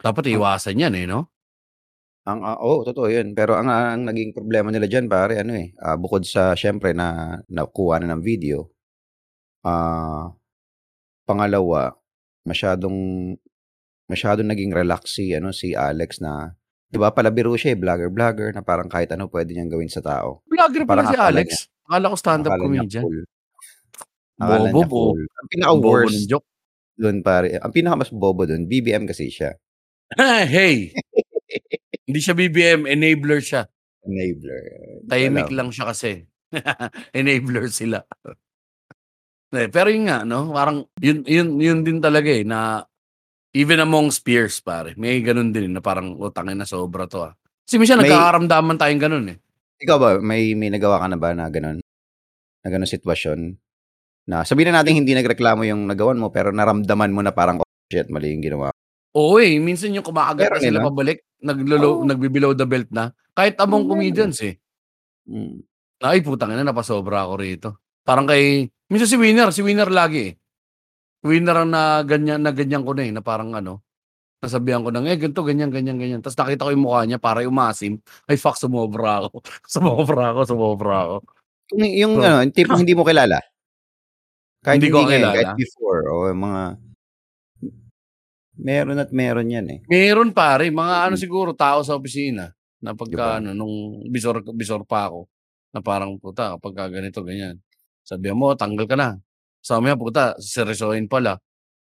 [0.00, 1.28] Dapat iwasan 'yan, eh, 'no?
[2.24, 3.36] Ang, ah, oo, totoo 'yun.
[3.36, 6.96] Pero ang, ah, ang naging problema nila diyan pare ano, eh, ah, bukod sa siyempre
[6.96, 8.72] na nakuha na ng video,
[9.68, 10.32] ah,
[11.28, 11.92] pangalawa,
[12.48, 13.36] masyadong
[14.08, 16.56] masyadong naging relax si ano, si Alex na
[16.88, 20.40] 'di ba palabiro siya, eh, vlogger-vlogger na parang kahit ano puwede niyang gawin sa tao.
[20.48, 21.48] Vlogger pala Parang si Alex?
[21.52, 23.04] niya Akala ko stand-up comedian.
[23.04, 23.24] cool.
[24.38, 25.22] Akala Bobo niya o cool.
[25.26, 26.46] Ang bobo ng pinaka-worst joke.
[26.98, 29.54] dun pare, ang pinaka mas bobo dun, BBM kasi siya.
[30.18, 30.94] Hey!
[32.08, 33.68] Hindi siya BBM, enabler siya.
[34.06, 34.62] Enabler,
[35.10, 36.24] Tahimik lang siya kasi.
[37.18, 38.02] Enabler sila.
[39.52, 42.84] Eh, pero yun nga 'no, parang yun yun yun din talaga, eh, na
[43.56, 47.34] even amongst peers pare, may gano'n din na parang, "Oh, tangina sobra 'to, ah."
[47.64, 49.38] Kasi minsan May nagkakaramdaman tayong gano'n, eh.
[49.84, 51.80] Ikaw ba, may may nagawa ka na ba na gano'n?
[52.64, 53.40] Na gano'ng sitwasyon?
[54.28, 57.68] Na sabihin na nating hindi nagreklamo yung nagawan mo, pero naramdaman mo na parang, "Oh,
[57.88, 58.78] shit mali yung ginawa ko."
[59.16, 60.92] Oo, eh, minsan yung kumakagat na sila 'no?
[60.92, 62.04] pabalik, naglolo Oo.
[62.04, 63.90] nagbe-below the belt na, kahit among eh.
[63.90, 64.60] comedians, eh.
[65.24, 65.64] Mm.
[66.04, 67.68] Ay, putang ina napasobra ako rito.
[68.04, 70.32] Parang kay minsan si Winner, si Winner lagi, eh.
[71.24, 73.82] Winner ang na ganyan na ganyan ko na, eh, na parang ano,
[74.44, 77.42] nasabihan ko ng, "Eh, ganito, ganyan, ganyan, ganyan." Ta's nakita ko yung mukha niya para
[77.48, 77.98] umasim,
[78.28, 79.40] ay fuck sumobra ako.
[79.74, 81.16] Sumobra ako, sumobra ako.
[81.74, 83.40] Yung So ano, yung tipong hindi mo kilala?
[84.64, 85.60] Kahit Hindi hindi ko ngayon, kahit kilala?
[85.62, 86.62] before o mga
[88.58, 89.80] meron at meron 'yan, eh.
[89.90, 91.22] Meron pare, mga ano Mm.
[91.22, 92.50] siguro tao sa opisina
[92.82, 93.38] na pagka ba?
[93.42, 95.26] ano, nung bisor bisor pa ako,
[95.74, 97.58] na parang, "Puta kapagka ganito, ganyan."
[98.06, 99.18] Sabihan mo, "Tanggal ka na."
[99.62, 101.38] Ta's mamaya puta seseryosohin pala.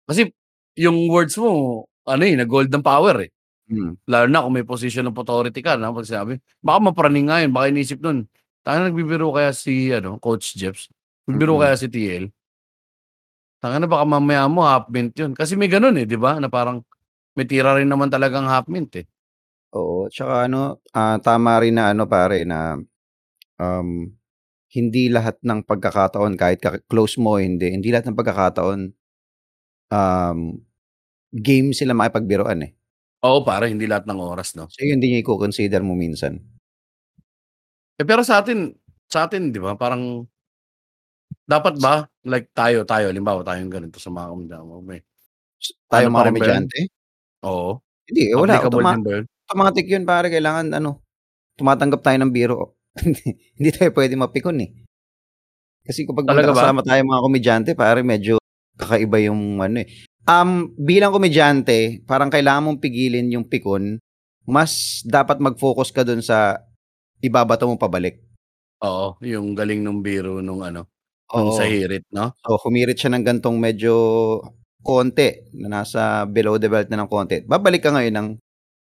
[0.08, 0.30] Kasi
[0.78, 3.30] yung words mo ano, eh, na-golden power, eh.
[3.70, 3.94] Mm.
[4.10, 7.52] Lalo na kung may position of authority ka na 'pag sinabi baka mapraning nga yun,
[7.54, 8.26] baka iniisip nun,
[8.66, 10.88] "Tangina nagbibiro kaya si ano, Coach Jeps?
[11.28, 11.62] Nagbibiro Mm.
[11.62, 12.30] kaya si TL?"
[13.62, 15.38] Tangina baka mamaya mo half mint yun.
[15.38, 16.82] Kasi may gano'n, eh, 'di ba, na parang
[17.38, 19.06] may tira rin naman talagang half mint, eh.
[19.74, 22.76] Oo, tsaka ano, ah, tama rin na ano pare na,
[23.60, 24.08] um,
[24.74, 28.80] hindi lahat ng pagkakataon kahit ka close mo o hindi, hindi lahat ng pagkakataon,
[29.94, 30.38] um,
[31.34, 32.72] game sila makipagbiruan, eh.
[33.26, 34.66] Oo, pare hindi lahat ng oras 'no.
[34.72, 36.40] So yun din yung iko-consider mo minsan.
[38.00, 38.72] Eh, pero sa'tin
[39.12, 40.24] sa'tin 'di ba parang
[41.48, 45.00] dapat ba like tayo tayo halimbawa tayong ganito sa mga kamag-anak may
[45.90, 46.78] Tayo ano mga komedyante?
[47.46, 47.70] Oo.
[48.08, 48.92] Hindi, eh, wala automa
[49.46, 51.02] automatic yun pare kailangan ano,
[51.58, 52.76] tumatanggap tayo ng biro.
[53.58, 54.70] Hindi tayo puwedeng mapikon, eh.
[55.86, 56.54] Kasi kapag Talaga ba?
[56.54, 58.38] magkakasama tayong mga komedyante pare medyo
[58.78, 59.88] kakaiba yung ano, eh.
[60.26, 63.98] Um, bilang komedyante parang kailangan mong pigilin yung pikon,
[64.46, 66.62] mas dapat mag-focus ka dun sa
[67.22, 68.22] ibabato mo pabalik.
[68.82, 70.88] Oo, yung galing nung biro nung ano,
[71.32, 71.56] Oo.
[71.56, 72.32] sa hirit 'no?
[72.44, 73.94] So, humirit siya ng gan'tong medyo
[74.82, 78.28] konti na nasa below the belt na ng konti, babalik ka ngayon ng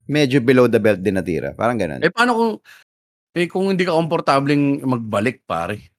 [0.10, 2.02] medyo below the belt din na tira, parang gano'n.
[2.02, 2.52] Eh, paano kung
[3.38, 5.94] eh, kung hindi ka komportableng magbalik pare?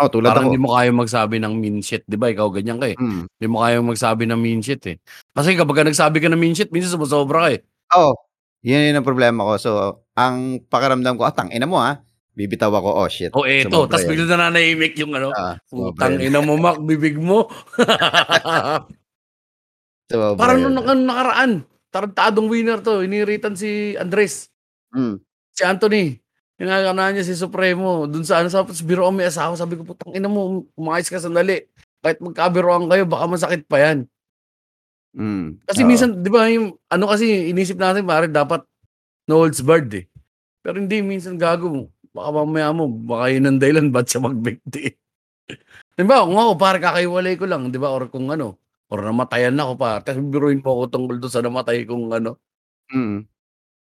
[0.00, 0.50] Oh, tulad Parang ako.
[0.50, 2.96] hindi mo kayang magsabi ng mean shit, 'di ba ikaw ganyan ka, eh.
[2.98, 3.28] Mm.
[3.28, 4.96] Hindi mo kayang magsabi ng mean shit, eh.
[5.36, 7.60] Kasi kapagka nagsabi ka ng mean shit minsan sumosobra ka, eh.
[7.90, 8.14] Oo,
[8.62, 9.52] yun yun ang problema ko.
[9.58, 9.70] So,
[10.16, 12.00] ang pakiramdam ko, "Ah, tangina mo, ah."
[12.32, 15.28] Bibitaw ako, "Oh, shit, Oh, eto sumobra ta's yun." biglang nananahimik yung ano,
[15.68, 16.32] putang yun.
[16.32, 17.44] ina mo Mac, bibig mo.
[20.40, 21.52] Parang nung naka nakaraan,
[21.92, 24.48] tarantadong winner 'to, iniritan si Andres.
[24.92, 25.20] Hmm.
[25.52, 26.20] Si Anthony,
[26.56, 30.28] kinakanahan niya si Supremo dun sa ano, tapos biruan may asawa, sabi ko, "Putang ina
[30.28, 31.68] mo, umayos ka sandali.
[32.00, 34.08] Kahit magkabiruan kayo baka masakit pa yan."
[35.12, 35.88] Hmm, Kasi oo.
[35.92, 38.64] minsan 'di ba yung ano kasi inisip natin pare dapat
[39.28, 40.04] no holds barred, eh.
[40.64, 41.84] Pero hindi minsan gago mo,
[42.16, 44.82] baka mamaya mo baka yun ang dahilan ba't siya magbigti.
[45.96, 48.56] Halimbawa kung ako pare kakahiwalay ko lang 'di ba or kung ano,
[48.92, 52.38] or namatayan ako pare tapos biruin mo ako tungkol dun sa namatay kong ano.
[52.92, 53.26] Mm.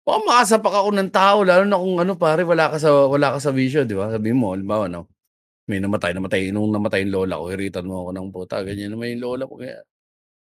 [0.06, 3.40] Baka makasapak ako ng tao lalo na kung ano pare wala ka sa wala ka
[3.42, 4.10] sa bisyo 'di ba?
[4.14, 5.08] Sabihin mo halimbawa 'no,
[5.68, 9.16] may namatay namatay nung namatay yung lola ko hiritan mo ako ng puta ganyan naman
[9.16, 9.78] yung lola ko kaya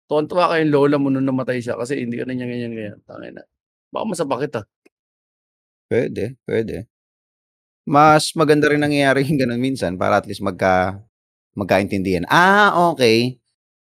[0.07, 2.99] tuwang-tuwa ka yung lola mo nung namatay siya kasi hindi ka na niya ganyan ganyan,
[3.07, 3.43] tangina.
[3.91, 4.61] Baka masapak kita.
[5.89, 6.88] Puwede, puwede.
[7.88, 10.99] Mas maganda rin nangyayari yung gano'n minsan para at least magka
[11.55, 12.25] magkaintindihan.
[12.31, 13.38] Ah, okey.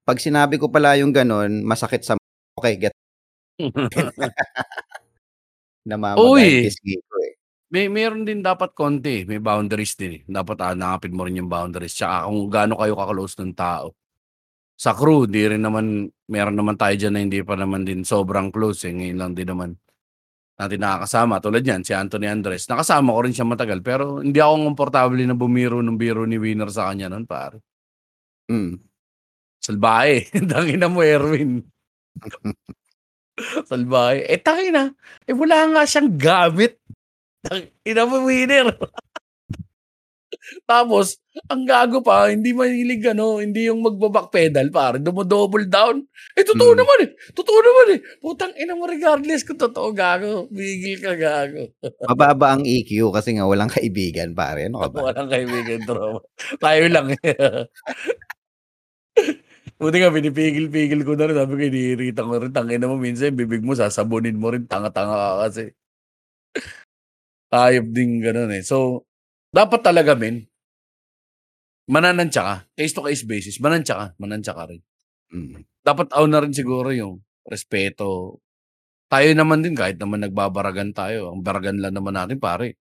[0.06, 2.16] 'Pag sinabi ko pala yung gano'n masakit sa
[2.60, 2.94] okey get
[5.88, 6.62] Namamaga yung Uy.
[6.62, 7.34] pisngi ko, eh.
[7.72, 10.22] May meron din dapat konti, may boundaries din, eh.
[10.28, 13.96] Dapat hahanapin mo rin yung boundaries tsaka kung gaano kayo ka-close nung tao.
[14.78, 18.50] Sa crew di rin naman meron naman tayo diyan na hindi pa naman din sobrang
[18.54, 19.70] close, eh, ngayon lang din naman
[20.56, 24.72] natin nakakasama tulad niyan si Anthony Andres, nakasama ko rin siya matagal pero hindi ako
[24.72, 27.60] komportable na bumiro ng biro ni Winner sa kanya nun pare.
[28.52, 28.76] Mm.
[29.62, 31.62] Salbahe, tangina mo Erwin.
[33.70, 34.90] Salbahe, eh, tangina,
[35.24, 36.82] eh, wala nga siyang gamit.
[37.40, 38.74] Tangina mo Winner.
[40.68, 41.18] Tapos
[41.50, 46.06] ang gago pa hindi mahilig ano, hindi yung magba-back pedal pare dumo-double down.
[46.38, 46.78] Eh, totoo Mm.
[46.78, 48.00] naman, eh, totoo naman, eh.
[48.22, 51.66] Putang ina mo regardless kung totoo gago, tumigil ka gago.
[52.08, 54.98] Mababa ang EQ kasi nga walang kaibigan pare, ano ka ba?
[55.10, 56.22] Walang kaibigan tropa,
[56.62, 57.18] tayo lang, eh.
[59.80, 63.64] Buti nga pinipigil-pigil ko na rin sabi ko iniiritan ko rin, tangina mo minsan bibig
[63.64, 65.64] mo sasabunin mo rin tanga-tanga ka kasi.
[67.54, 68.64] Hayop din gano'n, eh.
[68.66, 69.06] So,
[69.54, 70.48] dapat talaga men
[71.90, 74.82] mananansya ka, case to case basis, manansya ka, manansya ka rin.
[75.30, 75.64] Mm.
[75.84, 78.38] Dapat ano na rin siguro yung respeto.
[79.12, 82.76] Tayo naman din kahit naman nagbabaragan tayo, ang baragan lang naman natin pare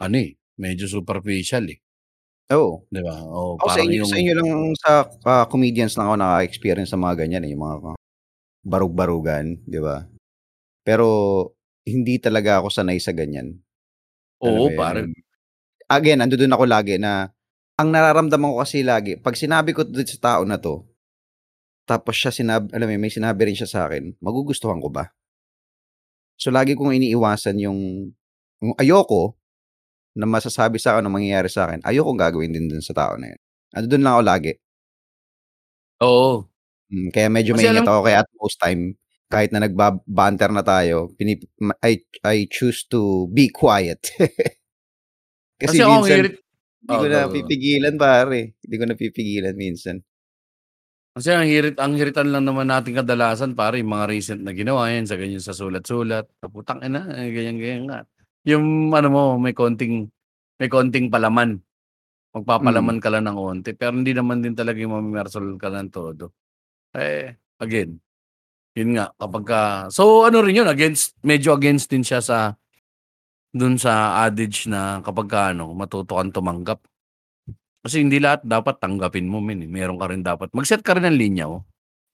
[0.00, 1.80] ano, eh, medyo superficial, eh.
[2.54, 2.86] Oo.
[2.92, 3.16] 'Di ba?
[3.26, 4.92] Oo, Ako sa parang inyo yung sa inyo lang sa,
[5.26, 7.76] ah, comedians lang ako naka-experience ng mga ganyan, eh, yung mga
[8.66, 10.06] barug-barugan, 'di ba?
[10.86, 11.06] Pero
[11.86, 13.58] hindi talaga ako sanay sa ganyan.
[14.44, 15.08] Alam Oo, mo yun, pare.
[15.90, 17.30] again nandodo'n ako lagi na
[17.80, 20.84] ang nararamdaman ko kasi lagi 'pag sinabi ko dun sa tao na 'to
[21.86, 25.06] tapos siya sinab alam mo may sinabi rin siya sa'kin, magugustuhan ko ba?
[26.38, 28.12] So, lagi kong iniiwasan yung
[28.60, 29.36] yung ayoko
[30.16, 33.40] na masasabi sa'kin o mangyayari sa'kin, ayokong gagawin din dun sa tao na yun.
[33.76, 34.52] Nandodo'n lang ako lagi.
[36.04, 36.44] Oo.
[36.92, 38.82] Mm, kaya medyo Kasi maingat alam ako kaya at most time
[39.26, 41.42] kahit na nagba banter na tayo pinip
[41.82, 43.98] I I choose to be quiet.
[45.60, 46.36] Kasi Kasi ako minsan hirit
[46.86, 47.24] hindi oo, ko go, go.
[47.26, 49.96] napipigilan pare, hindi ko napipigilan minsan.
[51.16, 54.86] Kasi ang hirit ang hiritan lang naman natin kadalasan pare yung mga recent na ginawa,
[54.92, 57.98] yan sa ganyan sa sulat-sulat, na putang ina, eh, ganyan-ganyan nga.
[58.46, 60.06] Yung ano mo may konting
[60.62, 61.58] may konting palaman.
[61.58, 61.64] Mm.
[62.38, 66.36] Magpapalaman ka lang ng onti pero hindi naman din talaga yung mame-mersonal ka ng todo.
[66.94, 67.98] Eh, again,
[68.76, 72.52] yun nga kapagka so ano rin yun against medyo against din siya sa
[73.56, 76.80] dun sa adage na kapagka ano matuto kang tumanggap.
[77.84, 81.06] Kasi hindi lahat dapat tanggapin mo men, eh, meron ka rin dapat mag-set ka rin
[81.08, 81.58] ng linya mo.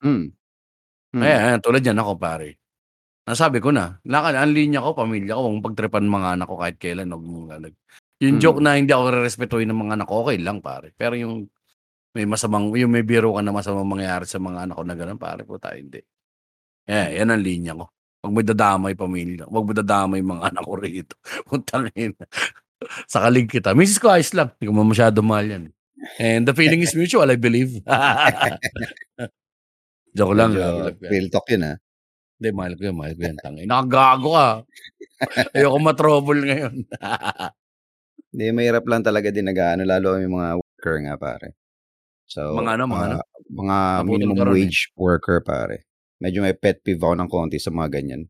[0.05, 0.30] Hmm.
[1.16, 1.22] Mm.
[1.24, 2.59] Ayan, tulad niyan ako pare.
[3.28, 6.57] Nasabi ko na, naka ang linya ko pamilya ko, wag mong pagtripan mga anak ko
[6.61, 7.74] kahit kailan, wag mong lalag
[8.22, 8.64] yung joke Mm.
[8.66, 10.95] na hindi ako rerespetuhin ng mga anak ko, okey lang pare.
[10.97, 11.47] Pero yung
[12.16, 15.20] may masamang yung may biro ka na masamang mangyayari sa mga anak ko na gano'n
[15.20, 16.01] pare, puta hindi.
[16.88, 17.86] Eh, yan ang linya ko.
[18.23, 21.14] Wag mo idadamay pamilya, wag mo idadamay mga anak ko rito,
[21.51, 22.23] putang ina.
[23.11, 23.75] Sakalig kita.
[23.75, 25.64] Misis ko ayos lang, hindi ko naman masyadong mahal yan.
[26.23, 27.83] And the feeling is mutual, I believe.
[30.14, 31.77] Joke lang, Medyo real talk yun, ah.
[32.39, 34.49] Hindi, mahal ko yan, mahal ko yan, tangina ka, gago ka.
[35.59, 36.75] Ayoko ma-trouble ngayon.
[38.35, 41.49] Hindi, mahirap lang talaga din nag-aano lalo yung mga worker nga pare.
[42.27, 43.16] So, Mga ano, mga ano?
[43.18, 44.51] ah, mga Naputol minimum eh.
[44.55, 45.87] wage worker pare.
[46.23, 48.23] Medyo may pet peeve ako ng konti sa mga ganyan.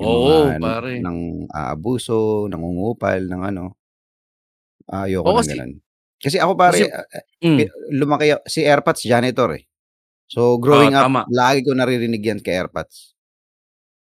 [0.00, 0.94] Yung Oo, mga pare.
[1.02, 3.76] nang aabuso, nangungupal, ng ano.
[4.88, 5.72] Ayoko Oo, ng kasi gano'n.
[6.18, 7.62] Kasi ako pare, kasi ah, ah, pi
[7.94, 9.62] lumaki si Airpods janitor, eh.
[10.30, 11.24] So, growing up tama.
[11.30, 13.12] lagi ko naririnig yan kay Airpods.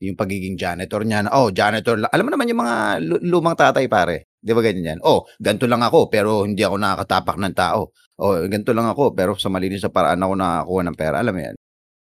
[0.02, 3.86] Yung pagiging janitor niya "Oh, janitor la" alam mo naman yung mga lu lumang tatay
[3.86, 5.00] pare, 'di ba ganyan yan?
[5.06, 7.94] "Oh, ganito lang ako pero hindi ako nakakatapak ng tao.
[8.18, 11.42] Oh, ganito lang ako pero sa malinis na paraan ako nakakakuha ng pera." Alam mo
[11.46, 11.56] yan?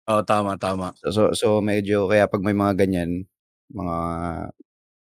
[0.09, 0.97] Oo, tama, tama.
[0.99, 3.25] So so so medyo kaya 'pag may mga ganyan,
[3.71, 3.95] mga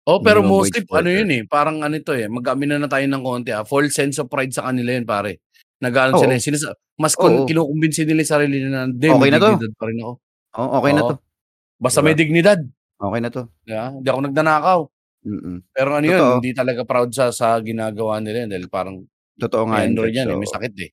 [0.07, 1.11] Oo, pero minimum mostly ano worker.
[1.11, 4.31] yun, eh, parang ano ito, eh, mag-amin na tayo ng konti, ah, false sense of
[4.31, 5.43] pride sa kanila yun pare.
[5.83, 6.39] Nag-aano sila, Oo.
[6.39, 7.47] eh, sinasa mas kon Oo.
[7.47, 9.51] kinukumbinsi nila yung sarili nila na, "Hindi, Okey may na 'to.
[9.55, 10.13] dignidad pa rin ako."
[10.57, 11.09] Oo, okey na Oo.
[11.09, 11.15] 'to.
[11.81, 12.15] Basta 'Di may ba?
[12.17, 12.59] dignidad.
[13.01, 13.51] Okey na 'to.
[13.67, 13.85] 'Di ba?
[13.95, 14.79] Hindi ako nagnanakaw.
[15.25, 15.59] Mm.
[15.75, 16.41] Pero ano yun, Totoo.
[16.41, 18.97] hindi talaga proud sa sa ginagawa nila yun dahil parang
[19.39, 20.15] Totoo nga may yun, ano rin Fred.
[20.17, 20.91] yan, eh, may So sakit, eh.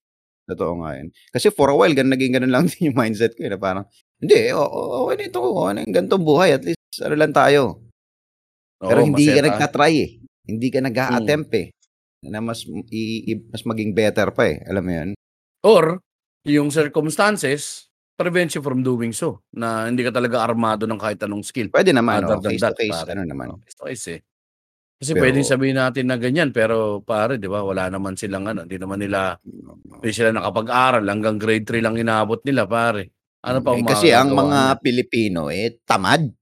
[0.49, 1.09] Totoo nga 'yan.
[1.35, 3.85] Kasi for a while gan naging gano'n lang din yung mindset ko, eh, na parang,
[4.23, 4.63] "Hindi, o
[5.11, 7.83] okey na ito, okey na yung ganitong buhay at least ano lang tayo."
[8.87, 9.67] Pero Oo, hindi ka masaya tayo.
[9.67, 10.11] nagta-try, eh.
[10.47, 10.79] Hindi ka
[11.09, 11.37] Hmm.
[11.39, 11.69] nag-a-attempt, eh,
[12.31, 12.63] na mas
[12.95, 15.11] i i mas maging better pa, eh, alam mo 'yun?
[15.65, 16.03] Or
[16.45, 17.89] yung circumstances
[18.21, 21.73] prevents you from doing so, na hindi ka talaga armado ng kahit anong skill.
[21.73, 23.13] Puwede naman, Other oo, than face to that, face pare.
[23.13, 23.51] ano naman.
[23.51, 24.21] Oo, face to face, eh.
[24.97, 28.81] Kasi Pero sabihin natin na ganyan, pero pare 'di ba, wala naman silang ano, hindi
[28.81, 33.13] naman nila hindi sila nakapag-aral, hanggang grade 3 lang inaabot nila pare.
[33.45, 34.81] Ano pa Eh, kasi ang mga?
[34.81, 36.33] Pilipino, eh, tamad.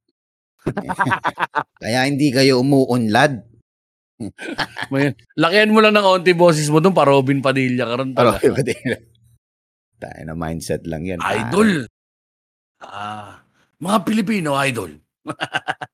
[1.83, 3.43] Kaya hindi kayo umuunlad.
[4.95, 8.39] May lakihan mo lang ng onti boses mo dun, pa-Robin Padilla ka ron pala.
[8.39, 8.97] Robin Padilla.
[9.99, 11.43] Tangina mindset lang 'yan, pare.
[11.43, 11.71] Idol.
[12.87, 13.43] Ah,
[13.83, 14.95] mga Pilipino idol.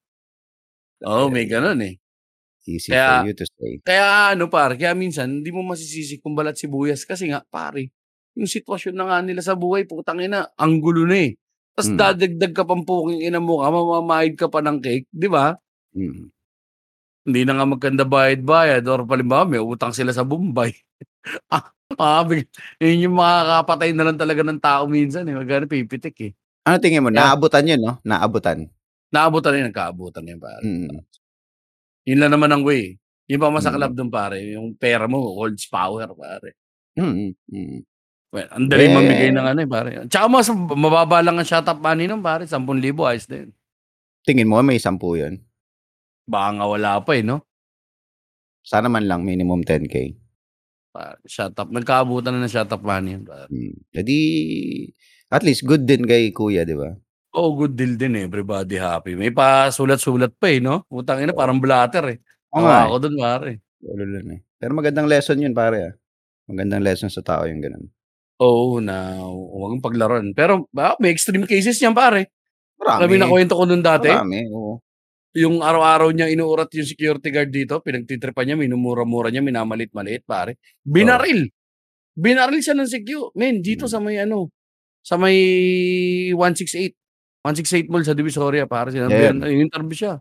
[1.09, 1.97] Oo, may gano'n, eh.
[2.69, 3.81] Easy Kaya for you to say.
[3.87, 7.89] kaya ano pare, kaya minsan hindi mo masisisi kung balat sibuyas kasi nga pare,
[8.37, 11.33] yung sitwasyon na nga nila sa buhay putang ina, ang gulo na, eh.
[11.77, 11.97] Tas Hmm.
[11.97, 15.57] dadagdag ka pang puking ina mo ka, mamamahid ka pa ng cake, 'di ba?
[15.97, 16.29] Mm.
[17.29, 20.73] Hindi na nga magkanda bayad-bayad or halimbawa may utang sila sa Bombay.
[21.53, 22.23] Ah, ah,
[22.81, 26.33] yun yung makakapatay na lang talaga ng tao minsan, eh, magkano pipitik, eh.
[26.67, 28.71] Ano tingin mo, Kaya naabutan 'yun 'no, naabutan?
[29.11, 30.63] Naabutan na yun, nagkaabutan na yun pare.
[30.65, 31.03] Mm.
[32.09, 32.97] Yun lang naman ang way.
[33.31, 33.99] Yun pa masaklap Mm.
[33.99, 36.57] dun pare, yung pera mo holds power pare.
[36.99, 37.79] Mm, mm.
[38.31, 39.89] Well, ang daling mamigay Eh ng ano, eh, pare.
[40.07, 43.51] Tsaka mas mababa lang ang shut up money nun pare, 10,000 ayos yun.
[44.23, 45.43] Tingin mo may 10 'yun?
[46.31, 47.43] Baka nga wala pa, eh, 'no?
[48.63, 50.15] Sana man lang minimum 10K.
[50.91, 53.47] Pare, shut up nagkaabutan na ng shut up money yun pare.
[53.47, 54.21] Hmm, eh, di
[55.31, 56.91] at least good din kay kuya, 'di ba?
[57.35, 59.15] Oo, good deal din, eh, everybody happy.
[59.15, 60.83] May pasulat-sulat pa, eh, 'no?
[60.91, 61.39] Putang ina Oo.
[61.39, 62.19] parang blatter, eh.
[62.51, 63.03] Oo Tawa nga, ako eh.
[63.07, 63.51] dun pare.
[63.87, 64.41] Lalo lang, eh.
[64.59, 65.95] Pero magandang lesson 'yun pare, ah.
[66.51, 67.87] Magandang lesson sa tao yung gano'n.
[68.43, 70.27] Oo, na huwag mong paglaruan.
[70.35, 72.31] Pero ba may extreme cases niyan pare.
[72.83, 73.25] Alam mo yung Marami.
[73.27, 74.09] nakuwento ko nun dati?
[74.11, 74.81] Marami, oo.
[75.39, 80.59] Yung araw-araw niyang inuurat yung security guard dito, pinagtitripan niya, minumura-mura niya, minamalit-maliit pare.
[80.59, 80.93] Oo.
[80.95, 81.51] Binaril.
[82.19, 83.93] Binaril siya ng secu men, dito Hmm.
[83.95, 84.51] sa may ano,
[85.05, 85.39] sa may
[86.37, 86.95] 168.
[87.45, 89.65] 168 Mall sa Divisoria pare sinabihan Ayan.
[89.65, 90.15] in-interview siya.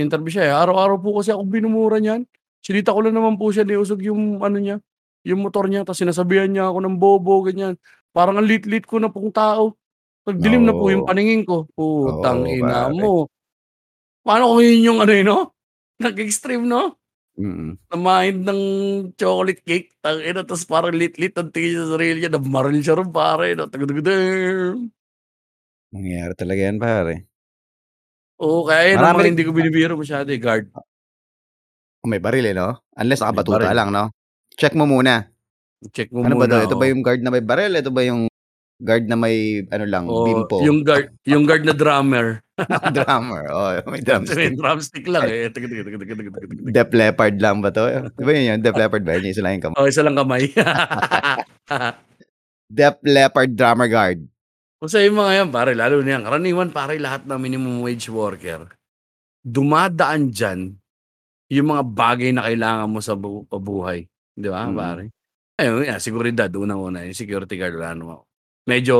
[0.00, 2.26] Interview siya, eh, "Araw-araw po kasi akong binumura niyan.
[2.64, 4.76] Sinita ko lang naman po siya, niusog yung ano niya,
[5.26, 7.76] yung motor niya tapos sinasabihan niya ako ng bobo, ganyan.
[8.14, 9.76] Parang ang liit-liit ko na pong tao.
[10.28, 11.10] Nagdilim na po yung Oo.
[11.10, 12.94] paningin ko." Putang Oo, ina pare.
[12.98, 13.12] mo.
[14.24, 15.38] Paano kung yun yung ano, eh, 'no?
[16.04, 16.96] Nag-extreme 'no?
[17.38, 17.78] Mm.
[17.92, 18.60] Namahid ng
[19.18, 23.10] chocolate cake, tangina tapos parang liit-liit ang tingin niya sa sarili niya, nabaril siya ron
[23.14, 24.14] pare 'no, tagadagada.
[25.94, 27.14] Mangyayari talaga 'yan pare.
[28.42, 30.66] Oo, kaya yan ang Marami mga rin hindi ko binibiro masyado, eh, guard.
[32.04, 32.82] May baril, eh, 'no?
[33.00, 33.76] Unless May nakabatuta baril.
[33.78, 34.04] lang 'no?
[34.60, 35.30] Check mo muna.
[35.94, 36.90] Check mo Ano ba 'to, muna, ito ba oo.
[36.90, 38.28] yung guard na may baril, ito ba yung
[38.82, 40.58] guard na may ano lang, Oo, bimpo?
[40.66, 42.42] yung guard yung guard na drummer.
[42.94, 44.54] Drummer, oo, may Kasi may drumstick.
[44.54, 46.70] drumstick lang, eh, tiga, tiga, tiga, tiga, tiga, tiga, tiga.
[46.70, 47.86] Def Leppard lang ba 'to?
[48.14, 49.76] 'Di ba yun yun, Def Leppard ba yun, yung isa lang yung kamay?
[49.80, 50.44] Oo, isa lang kamay.
[52.70, 54.20] Def Leppard drummer guard.
[54.82, 58.10] Kung sa yung mga yan pare, lalo na yan, karaniwan pare lahat ng minimum wage
[58.10, 58.66] worker,
[59.44, 60.60] dumadaan diyan
[61.52, 64.06] yung mga bagay na kailangan mo sa bu pabuhay,
[64.36, 64.76] 'di ba Mm.
[64.78, 65.04] pare?
[65.60, 68.18] Ayun nga, seguridad unang-una, yung security guard wala naman.
[68.68, 68.96] Medyo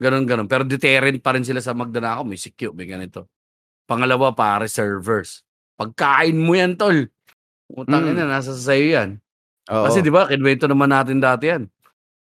[0.00, 3.26] gano'n-gano'n, pero deterrent pa rin sila sa magnanakaw, may secu, may ganito.
[3.88, 5.42] Pangalawa pare, servers.
[5.78, 7.08] Pagkain mo yan tol,
[7.70, 8.12] putang Mm.
[8.16, 9.10] ina nasa sa'yo yan.
[9.68, 10.04] Kasi Oo.
[10.04, 11.64] 'di ba kinuwento naman natin dati yan.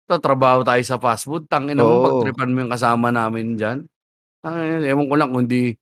[0.06, 2.04] Tatrabaho tayo sa fast food, tangina mo Oo.
[2.22, 3.78] pagtripan mo yung kasama namin diyan.
[4.38, 5.74] Tangina, ewan ko lang kung hindi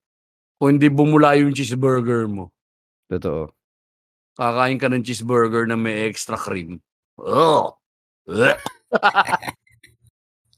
[0.56, 2.48] kung hindi bumula yung cheeseburger mo.
[3.12, 3.52] Totoo.
[4.40, 6.80] Kakain ka ng cheeseburger na may extra cream.
[7.20, 7.76] Ugh!
[8.24, 8.64] Blech!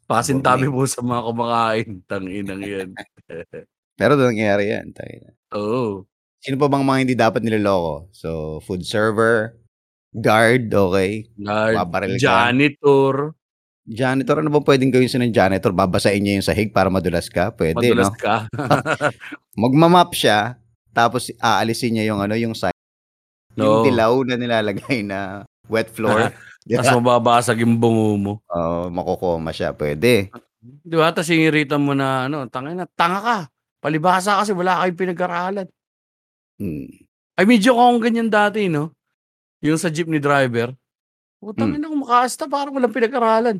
[0.07, 2.89] Pasintabi po sa mga kumakain, tanginang yan.
[3.99, 5.35] Pero nangyayari yan, tangina.
[5.59, 6.07] Oo.
[6.39, 8.07] Sino pa bang mga hindi dapat niloloko?
[8.15, 9.59] So, food server,
[10.15, 11.35] guard, okey.
[11.35, 12.23] Guard, Babaril ka.
[12.23, 13.35] janitor.
[13.87, 15.71] Janitor, ano bang puwedeng gawin sa ng janitor?
[15.71, 17.55] Babasahin niya yung sahig para madulas ka?
[17.55, 18.19] Puwede, Madulas 'no?
[18.19, 18.51] ka.
[19.63, 20.59] Magma-mop siya,
[20.91, 22.75] tapos aalisin niya yung ano, yung sa
[23.55, 23.85] yung Oo.
[23.87, 26.35] dilaw na nilalagay na wet floor,
[26.67, 26.99] ba?
[26.99, 28.33] mababasag yung bungo mo.
[28.51, 30.35] Oo, makokoma siya, puwede.
[30.83, 33.39] 'Di ba, tas iingiritan mo na ano, "Tangina, tanga ka,
[33.79, 35.67] palibhasa kasi wala kayong pinag-aralan."
[36.59, 36.91] Hmm.
[37.39, 38.91] Ay medyo akong ganyan dati 'no,
[39.63, 40.75] yung sa jeepney driver.
[41.43, 41.77] Putang Hmm.
[41.77, 43.59] ina kung makaasta parang walang pinag-aralan.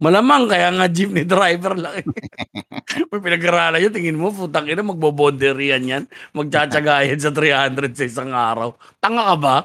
[0.00, 2.06] Malamang kaya nga jeepney driver lang, eh.
[3.12, 8.32] May pinag-aralan yun tingin mo putang ina magbo-bonderyan yan, magtiyatiyaga yan sa 300 sa isang
[8.32, 8.72] araw.
[8.96, 9.56] Tanga ka ba?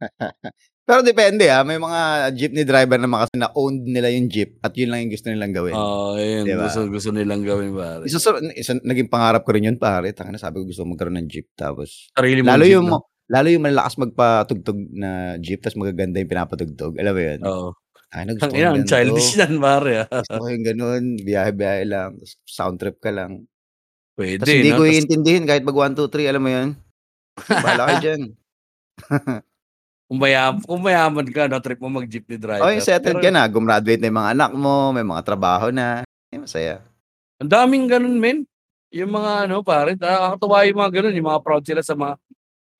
[0.86, 2.00] Pero depende, ah, may mga
[2.34, 5.50] jeepney driver naman kasi na owned nila yung jeep at yun lang yung gusto nilang
[5.50, 5.74] gawin.
[5.74, 6.42] Oo, ayun.
[6.46, 6.66] 'Di ba?
[6.70, 8.02] Gusto gusto nilang gawin, pare.
[8.06, 10.14] Isa sa isa naging pangarap ko rin yun, pare.
[10.14, 12.98] Tangina, sabi ko gusto ko magkaroon ng jeep tapos Sarili mong lalo jeep, yung no?
[13.30, 17.40] Lalo yung malalakas magpatugtog na jeep tapos magaganda yung pinapatugtog, alam mo yun?
[17.44, 17.68] Oo.
[18.12, 20.22] Tangina, gusto ko Tangina, ng ang childish niyan, pare, ah.
[20.24, 22.10] Gusto ko yung gano'n, biyahe-biyahe lang,
[22.46, 23.44] sound trip ka lang.
[24.16, 24.78] Puwede, Tapos hindi no?
[24.78, 26.68] ko Tas iintindihin kahit mag 1, 2, 3, alam mo yun?
[27.48, 28.22] Bahala kayo diyan.
[30.08, 32.62] Kung mayam kung mayaman ka 'no, trip mo mag-jeepney driver.
[32.62, 35.66] Oo, yung settled Pero ka na, gumraduate na yung mga anak mo, may mga trabaho
[35.74, 36.78] na, eh, masaya.
[37.42, 38.38] Ang daming gano'n, men.
[38.94, 42.14] Yung mga ano, pare, nakakatuwa yung mga gano'n, yung mga proud sila sa mga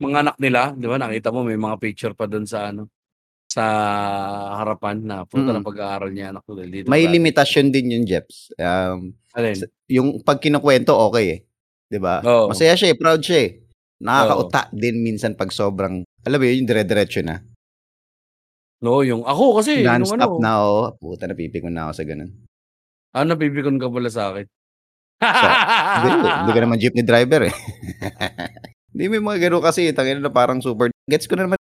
[0.02, 0.96] mga anak nila, 'di ba?
[1.00, 2.88] Nakita mo may mga picture pa do'n sa ano,
[3.48, 3.64] sa
[4.60, 5.62] harapan na, "Puta Mm.
[5.62, 8.52] napag-aaral niya anak ko dito May siya." limitasyon din yun, Jeps.
[8.60, 9.56] Um, Alin?
[9.56, 11.40] sa yung 'pag kinukuwento okey, eh,
[11.92, 12.20] 'di ba?
[12.24, 12.50] Oo.
[12.52, 13.50] Masaya siya, eh, proud siya, eh.
[13.60, 14.04] Oo.
[14.04, 17.38] Nakakauta din minsan 'pag sobrang alam mo yun, yung dire-diretso na.
[18.84, 20.82] Oo, yung ako kasi nung Non-stop ano na, oo.
[21.00, 22.30] Puta, napipikon na ako sa gano'n.
[23.16, 24.46] Ah, napipikon ka pala sa'kin.
[25.22, 25.48] Sa
[26.04, 27.54] hindi, hindi ka naman jeepney driver, eh.
[28.96, 31.60] Hindi, may mga gano'n kasi, tangina na parang super gets ko na naman.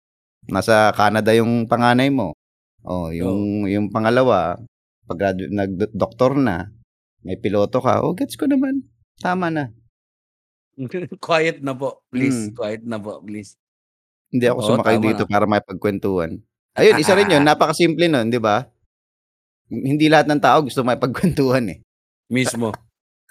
[0.51, 2.35] Nasa Canada yung panganay mo.
[2.83, 4.59] Oh, yung yung pangalawa,
[5.07, 6.67] pag-gradu nag-doktor na,
[7.23, 8.83] may piloto ka, oh, gets ko naman.
[9.23, 9.71] Tama na.
[11.23, 12.51] Quiet na po, please.
[12.51, 12.55] Hmm.
[12.59, 13.55] Quiet na po, please.
[14.27, 15.31] Hindi ako Oo, sumakay dito na.
[15.31, 16.35] para makipagkuwentuhan.
[16.75, 18.67] Ayun, isa rin yun, napakasimple nun, 'di ba?
[19.71, 21.79] Hindi lahat ng tao gusto makipagkuwentuhan, eh.
[22.27, 22.75] Mismo.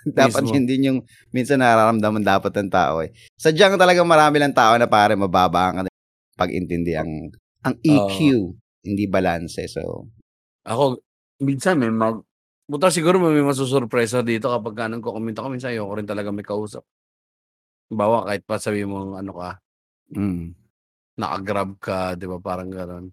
[0.08, 0.54] Dapat Mismo.
[0.56, 0.98] yun din yung
[1.34, 3.12] minsan nararamdaman dapat ng tao, eh.
[3.36, 5.88] Sadyang talagang marami lang tao na pare mababa ang
[6.40, 7.28] pag-intindi ang
[7.60, 8.56] ang EQ, Oo.
[8.80, 9.68] hindi balanse.
[9.68, 10.08] So,
[10.64, 11.00] Ako,
[11.44, 12.24] minsan may mag
[12.70, 16.84] buta siguro may masusurpresa dito kapagka nagko-comment ako, minsan ayoko rin talaga may kausap.
[17.90, 19.50] Halimbawa, kahit pa sabihin mong ano ka,
[20.14, 20.46] mm.
[21.20, 23.06] naka-Grab ka, 'di ba, parang gano'n.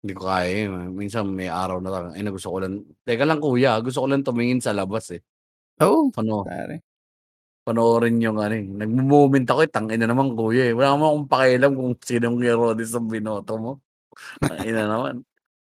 [0.00, 0.66] Hindi ko kaya, eh.
[0.88, 4.08] Minsan may araw na talaga, "Ay, na gusto ko lang teka lang kuya, gusto ko
[4.08, 5.20] lang tumingin sa labas, eh."
[5.80, 6.82] Oo, Pano pare.
[7.66, 10.74] panoorin yung ano, eh, nagmo-moment ako, eh, tangina naman kuya, eh.
[10.76, 13.72] Wala naman akong pakialam kung sinong Kuya Rodis ang binoto mo.
[14.40, 15.24] Tangina naman.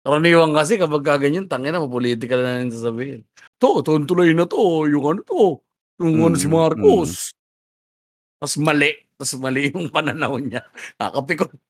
[0.05, 3.21] Karaniwan kasi kapagka ganyan, tangina po-pulitikal na lang sasabihin.
[3.61, 5.61] "'To, tuloy na 'to, yung ano 'to,
[6.01, 6.53] yung ano si Mm, mm.
[6.55, 7.33] Marcos."
[8.41, 8.89] Tas mali,
[9.21, 10.65] tas mali yung pananaw niya,
[10.97, 11.61] nakakapikon.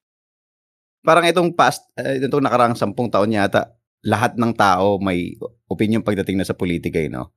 [1.04, 3.74] Parang itong past ah, itong nakaraang 10 taon yata,
[4.06, 5.34] lahat ng tao may
[5.66, 7.34] opinyon pagdating na sa pulitika, eh, 'no?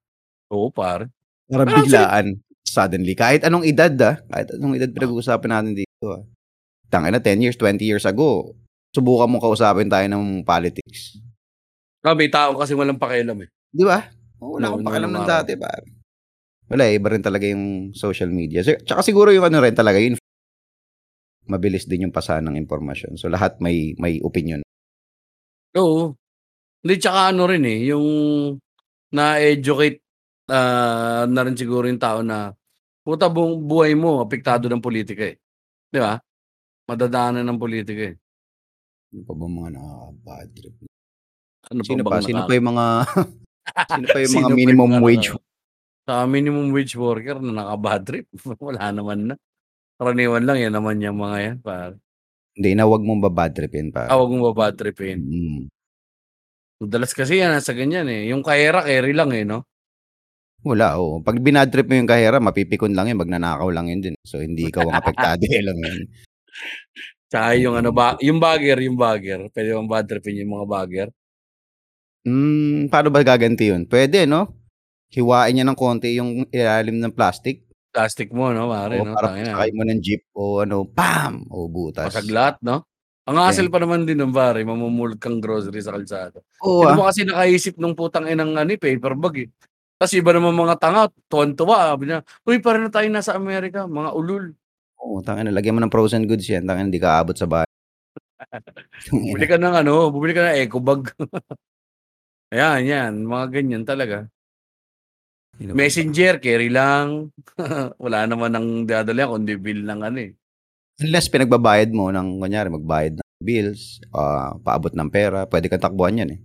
[0.54, 1.10] Oo, pare.
[1.50, 2.26] Pero actually biglaan,
[2.64, 4.96] suddenly, kahit anong edad, ah, kahit anong edad Oo.
[4.96, 6.22] pinag-uusapan natin dito, ah.
[6.88, 8.54] Tangina 10 years, 20 years ago,
[8.94, 11.18] subukan mong kausapin tayo ng politics.
[12.06, 13.48] Ah, may tao kasing walang pakialam, eh.
[13.74, 14.06] 'Di ba?
[14.38, 15.84] Oo, wala Nung akong pakialam ng dati, pare.
[16.70, 18.62] Wala, iba rin talaga yung social media.
[18.64, 20.16] Tsaka siguro yung ano rin talaga, yung
[21.44, 23.20] mabilis din yung pasahan ng impormasyon.
[23.20, 24.64] So, lahat may may opinyon.
[25.76, 26.14] Oo.
[26.84, 28.06] Hindi, tsaka ano rin, eh, yung
[29.12, 30.03] na-educate,
[30.50, 32.52] ah, na rin siguro yung tao na,
[33.04, 35.36] puta buong buhay mo apektado ng pulitika, eh.
[35.92, 36.18] 'Di ba?
[36.90, 38.16] Madadaanan ng pulitika, eh.
[39.14, 40.74] Ano pa bang mga nakaka-bad trip?
[41.70, 42.10] Ano pa Sino pa?
[42.10, 42.86] bang Sino pa yung mga
[43.90, 45.42] sino pa yung mga pa yung minimum mga wage naka
[46.04, 48.26] sa minimum wage worker na naka-bad trip,
[48.68, 49.36] wala naman na.
[49.96, 51.96] Karaniwan lang, yan naman yang mga yan, pare.
[52.54, 55.18] Hindi na 'wag mong ba-bad tripin, Ah, wag mong ba-bad tripin.
[55.24, 55.62] Mm.
[56.82, 59.62] Madalas kasi yan nasa ganyan, eh, yung kahera keri lang, eh, 'no?
[60.64, 61.20] Wala, oo.
[61.20, 64.14] 'Pag binad trip mo yung kahera, mapipikon lang yun, magnanakaw lang yun din.
[64.24, 66.08] So, hindi ikaw ang apektado, eh, mo yun?
[67.28, 71.08] Tsaka yung ano ba yung bagger yung bagger, puwede bang bad tripin yung mga bagger?
[72.24, 73.84] Hmm, paano ba gaganti yun?
[73.84, 74.48] Puwede, 'no?
[75.12, 77.68] Hiwain niya ng konti yung ilalim ng plastic.
[77.92, 81.44] Plastic mo, 'no, pare, Oo, 'no, para pagsakay mo ng jeep o ano, pam!
[81.52, 82.16] O butas.
[82.24, 82.88] lahat, 'no?
[83.28, 86.40] Ang hassle pa naman din nun pare, mamumulot kang grocery sa kalsada.
[86.64, 86.96] Oo, Sino ah.
[86.96, 89.48] ba kasi nakaisip nung putang inang ano, eh, paper bag, eh.
[90.00, 94.10] Tas iba naman mga tanga, tuwang-tuwa, sabi niya, "Uy, para na tayong nasa Amerika, mga
[94.18, 94.50] ulul."
[94.98, 97.68] Oo, tangina lagyan mo ng frozen goods yan, tangina hindi ka aabot sa bahay.
[99.12, 101.02] Bumili ka ng ano, bumili ka ng eco bag.
[102.54, 104.30] Ayan, yan, mga ganyan talaga.
[105.58, 107.30] Messenger, keri lang.
[108.04, 110.32] Wala naman ng dadalhan kundi bill ng ano, eh.
[111.02, 116.22] Unless pinagbabayad mo ng kunyari magbayad ng bills, ah, paabot ng pera, puwede kang takbuhan
[116.22, 116.40] yan, eh.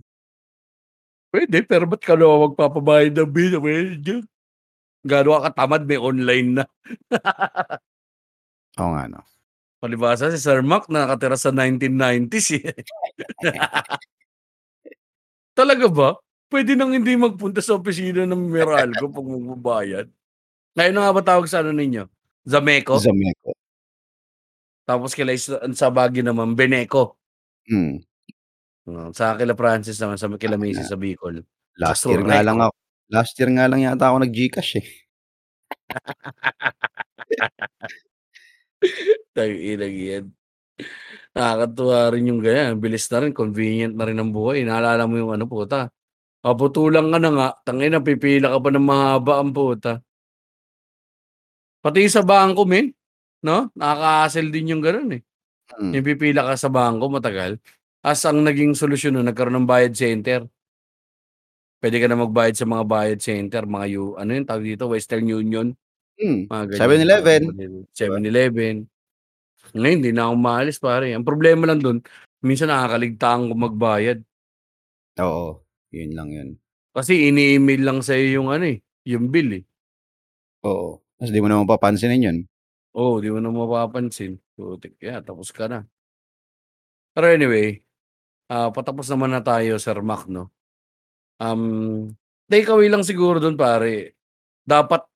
[1.30, 4.26] Puwede, pero ba't ka naman magpapabayad ng bill sa?
[5.06, 6.64] Gaano ka katamad, may online na.
[8.82, 9.22] Oo nga, 'no?
[9.80, 12.74] Palibhasa si Sir Mac na nakatira sa 1990s, eh.
[15.58, 16.08] Talaga ba?
[16.50, 20.06] Puwede nang hindi magpunta sa opisina ng Meralco 'pag magbabayad?
[20.74, 22.06] Ngayon na nga ba tawag sa ano ninyo,
[22.46, 22.98] Zameco?
[22.98, 23.54] Zameco.
[24.88, 25.36] Tapos kila
[25.74, 27.16] sa Baguio naman, Beneco.
[27.68, 28.00] Mm.
[28.90, 30.58] Oo, sa kila Francis naman, sa kila.
[30.58, 31.46] Macy sa Bicol,
[31.78, 32.74] Last year nga lang ako
[33.10, 34.86] last year nga lang yata ako nag-GCash, eh.
[39.34, 40.24] Tang-inang 'yan.
[41.34, 44.64] Nakakatuwa rin yung ganyan, ang bilis na rin, convenient na rin ang buhay.
[44.66, 45.90] Naalala mo yung ano, puta,
[46.42, 50.02] paputulan ka na nga, tangina pipila ka pa ng mahaba ang puta.
[51.84, 52.92] Pati sa bangko men,
[53.46, 55.22] 'no, nakaka-hassle din yung gano'n, eh.
[55.80, 55.92] Mm.
[55.98, 57.56] Yung pipila ka sa bangko matagal,
[58.04, 60.48] ta's ang naging solusyon nun nagkaroon ng bayad center.
[61.82, 65.24] Puwede ka na magbayad sa mga bayad center, mga yu ano yun tawag dito, Western
[65.24, 65.72] Union,
[66.20, 66.80] Hmm, mga ganyan.
[67.00, 67.42] 7-Eleven.
[67.48, 67.80] Oo, 'Di ba?
[67.96, 68.74] 7-Eleven.
[69.72, 71.98] Ngayon hindi na ako maalis pare, ang problema lang dun,
[72.44, 74.18] minsan nakakaligtaan kung magbayad.
[75.20, 76.48] Oo, yun lang yun.
[76.92, 79.64] Kasi ini-email lang sa'yo yung ano, eh, yung bill, eh.
[80.68, 82.38] Oo, ta's di mo naman papansinin yun.
[82.92, 84.36] Oo, di mo na mapapansin.
[84.58, 85.88] Putik ya, tapos ka na.
[87.16, 87.80] Pero anyway,
[88.50, 90.50] ah, patapos naman na tayo Sir Mac 'no.
[91.40, 92.10] Um,
[92.50, 94.18] take away lang siguro dun pare,
[94.66, 95.06] dapat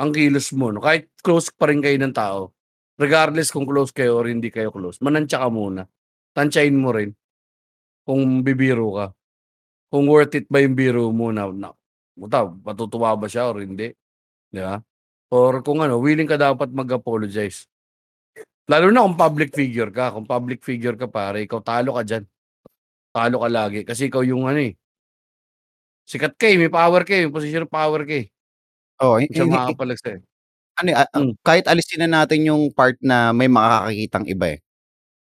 [0.00, 2.50] ang kilos mo 'no, kahit close pa rin kayo ng tao,
[2.98, 5.86] regardless kung close kayo or hindi kayo close, manantya ka muna.
[6.34, 7.14] Tantyahin mo rin
[8.02, 9.06] kung bibiro ka.
[9.92, 11.70] Kung worth it ba yung biro mo na na
[12.18, 13.94] puta matutuwa ba siya or hindi,
[14.50, 14.82] 'di ba?
[15.34, 17.66] Or kung ano, willing ka dapat mag-apologize.
[18.70, 22.24] Lalo na kung public figure ka, kung public figure ka pare, ikaw talo ka diyan.
[23.14, 24.74] Talo ka lagi kasi ikaw yung ano, eh
[26.08, 28.26] sikat ka, eh, may power ka, eh, may posisyon ng power ka, eh.
[29.02, 30.20] Oo, hi Hindi siya hi hi makakapalag sa'yo.
[30.80, 31.36] ano, eh, ah, Hmm.
[31.46, 34.60] kahit alisin na natin yung part na may makakakitang iba, eh.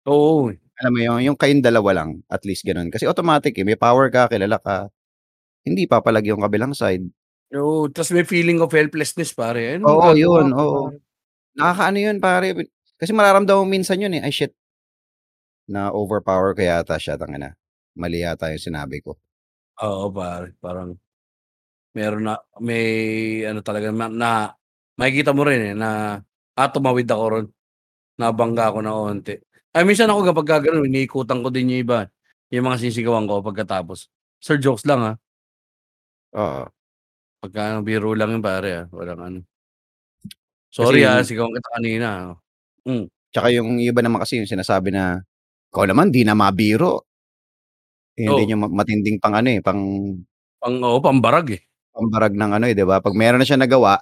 [0.05, 0.59] Oo, eh.
[0.77, 2.93] Alam mo yun, yung kayong dalawa lang, at least gano'n.
[2.93, 4.93] Kasi automatic, eh, may power ka, kilala ka,
[5.67, 7.11] hindi papalag yung kabilang side.
[7.55, 10.77] Oo, ta's may feeling of helplessness pare, ano Oo, magagawa yun, ko oo.
[10.83, 10.99] pare?
[11.57, 12.47] Nakakaano yun pare,
[12.99, 14.53] kasi mararamdaman mo minsan yun, eh, "Ay shit"
[15.67, 17.51] na-overpower ko yata siya, tangina,
[17.99, 19.17] mali yata yung sinabi ko.
[19.83, 20.97] Oo pare, parang
[21.97, 22.83] meron na may
[23.47, 24.29] ano talaga na na
[24.99, 26.19] makikita mo rin, eh, na,
[26.57, 27.47] ah, tumawid ako ro'n.
[28.21, 29.35] Nabangga ako ng onti.
[29.75, 31.99] Ay minsan ako kapagka gano'n iniikutan ko din yung iba,
[32.53, 34.09] yung mga sinisigawan ko pagkatapos.
[34.41, 35.17] Sir, jokes lang, ah.
[36.35, 36.67] Oo.
[37.41, 39.39] Pagka ano, biro lang yun pare, ah, walang ano.
[40.73, 42.31] Sorry, ah, yung sigawan kita kanina, ah.
[42.87, 43.07] Hmm.
[43.31, 45.23] Tsaka yung iba naman kasi yung sinasabi na,
[45.73, 47.06] "Ikaw naman 'di na mabiro."
[48.17, 48.37] Yun Oo.
[48.37, 49.77] din yung ma matinding pang ano, eh, pang
[50.61, 51.61] Pang oo, pambarag, eh.
[51.95, 52.99] pambarag ng ano, eh, 'di ba?
[52.99, 53.99] 'Pag meron na siyang nagawa,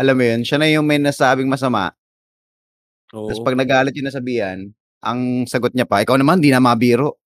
[0.00, 1.94] alam mo yun, siya na yung may nasabing masama.
[3.28, 3.42] Ta's Oo.
[3.42, 4.58] 'pag nagalit yung nasabihan,
[5.04, 7.20] ang sagot niya pa, "Ikaw naman 'di na mabiro."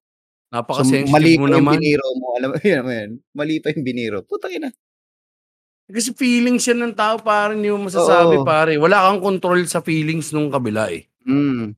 [0.73, 1.71] So, Napaka-sensitive mali mo pa yung naman.
[1.71, 4.71] biniro mo, alam mo yun, alam mo yun, mali pa yung biniro, putang ina.
[5.93, 8.41] Kasi feelings yan ng tao pare, hindi mo masasabi Oo.
[8.41, 8.81] pare.
[8.81, 11.05] Wala kang kontrol sa feelings nung kabila, eh.
[11.23, 11.75] Hmm.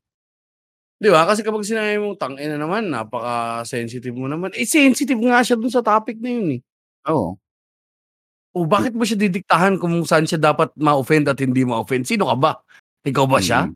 [1.00, 1.28] 'Di ba?
[1.28, 5.84] Kasi kapag sinabi mong, "Tang-ina naman, napaka-sensitive mo naman." Eh, sensitive nga siya dun sa
[5.84, 6.60] topic na yun, eh.
[7.12, 7.36] Oo.
[8.54, 12.06] Oh, bakit mo siya didiktahan kung saan siya dapat ma-offend at hindi ma-offend?
[12.06, 12.52] Sino ka ba?
[13.06, 13.66] Ikaw ba siya?
[13.66, 13.74] Mm.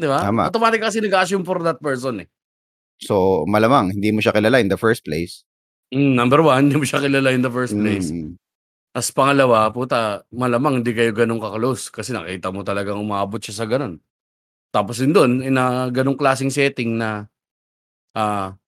[0.00, 0.18] 'Di ba?
[0.24, 0.42] Tama.
[0.50, 2.28] Automatic kasi nag-a-assume for that person, eh.
[3.02, 5.44] So, malamang hindi mo siya kilala in the first place.
[5.92, 8.08] Hmm, number 1, hindi mo siya kilala in the first place.
[8.10, 8.38] Mm.
[8.94, 13.66] Ta's pangalawa, puta, malamang hindi kayo gano'n ka-close kasi nakita mo talagang umaabot siya sa
[13.68, 13.98] gano'n.
[14.74, 17.30] Tapos din dun, in a gano'ng klaseng setting na,
[18.18, 18.58] ah,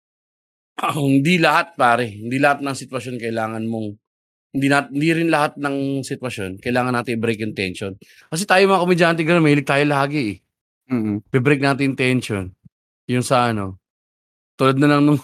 [0.94, 3.98] hindi lahat pare, hindi lahat ng sitwasyon kailangan mong
[4.56, 7.92] hindi nat hindi rin lahat ng sitwasyon kailangan natin i-break yung tension.
[8.30, 10.36] Kasi tayo mga komedyante gano'n, mahilig tayo lagi, eh.
[10.94, 11.26] Mm.
[11.26, 12.44] Be-break natin yung tension,
[13.10, 13.82] yung sa ano,
[14.54, 15.20] tulad na lang nung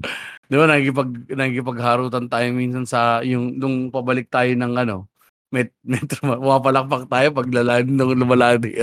[0.48, 5.06] 'di ba nakikipag nakikipagharutan tayo minsan sa yung nung pabalik tayo ng ano,
[5.52, 8.74] met metro pumapalakpak tayo pag lalanding nung lumalanding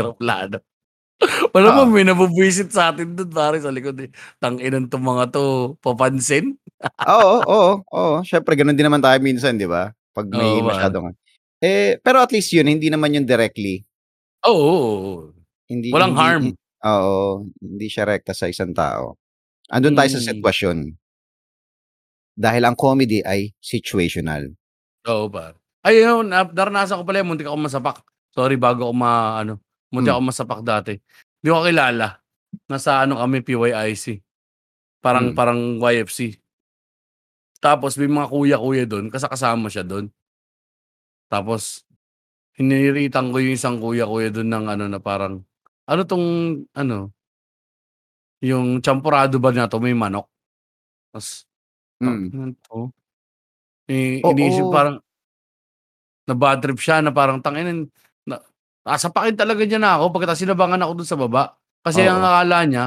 [1.21, 1.51] eroplano.
[1.55, 1.93] Malamang Oo.
[1.93, 4.09] may nabubwisit sa'tin dun pare sa likod, eh.
[4.41, 6.57] "Tang-inang 'tong mga 'to, papansin."
[7.07, 8.15] Oo, oo, oo.
[8.23, 9.91] Siyempre gano'n din naman tayo minsan, 'di ba?
[10.15, 10.93] 'Pag may Oo, pare.
[10.93, 11.11] masyadong
[11.63, 13.83] eh, pero at least yun hindi naman yun directly.
[14.43, 15.33] Oo, oo.
[15.71, 16.55] Hindi Walang hindi harm.
[16.83, 19.15] oo, hindi siya rekta sa isang tao.
[19.71, 20.23] Andun tayo sa Mm.
[20.23, 20.97] sitwasyon.
[22.37, 24.57] Dahil ang comedy ay situational.
[25.07, 25.59] Oo, pare.
[25.83, 27.99] Ay, yun na naranasan ko pala yan, muntik akong masapak.
[28.31, 29.59] Sorry, bago ako ma-ano,
[29.93, 30.17] muntik Hmm.
[30.17, 30.93] akong masapak dati.
[31.43, 32.17] Di ko kilala.
[32.69, 34.21] Nasa ano kami, PYIC.
[35.03, 35.37] Parang Hmm.
[35.37, 36.39] parang YFC.
[37.63, 40.13] Tapos may mga kuya-kuya dun, kasa-kasama siya dun.
[41.31, 41.83] Tapos,
[42.57, 45.43] hiniritan ko yung isang kuya-kuya dun ng ano na parang,
[45.89, 46.25] "Ano 'tong
[46.75, 47.13] ano"
[48.41, 50.25] "yung champorado ba na 'to may manok?"
[51.13, 51.45] Tas,
[52.03, 52.31] Mm.
[52.31, 52.91] "Tangina 'to."
[53.89, 54.73] Eh, iniisip Oo.
[54.73, 55.01] parang
[56.27, 57.83] na-bad trip siya na parang, "Tangina na
[58.85, 61.43] sasapakin talaga niya na ako." Pagkatapos sinabakan ako dun sa baba.
[61.83, 62.27] Kasi ang Oo.
[62.27, 62.85] akala niya,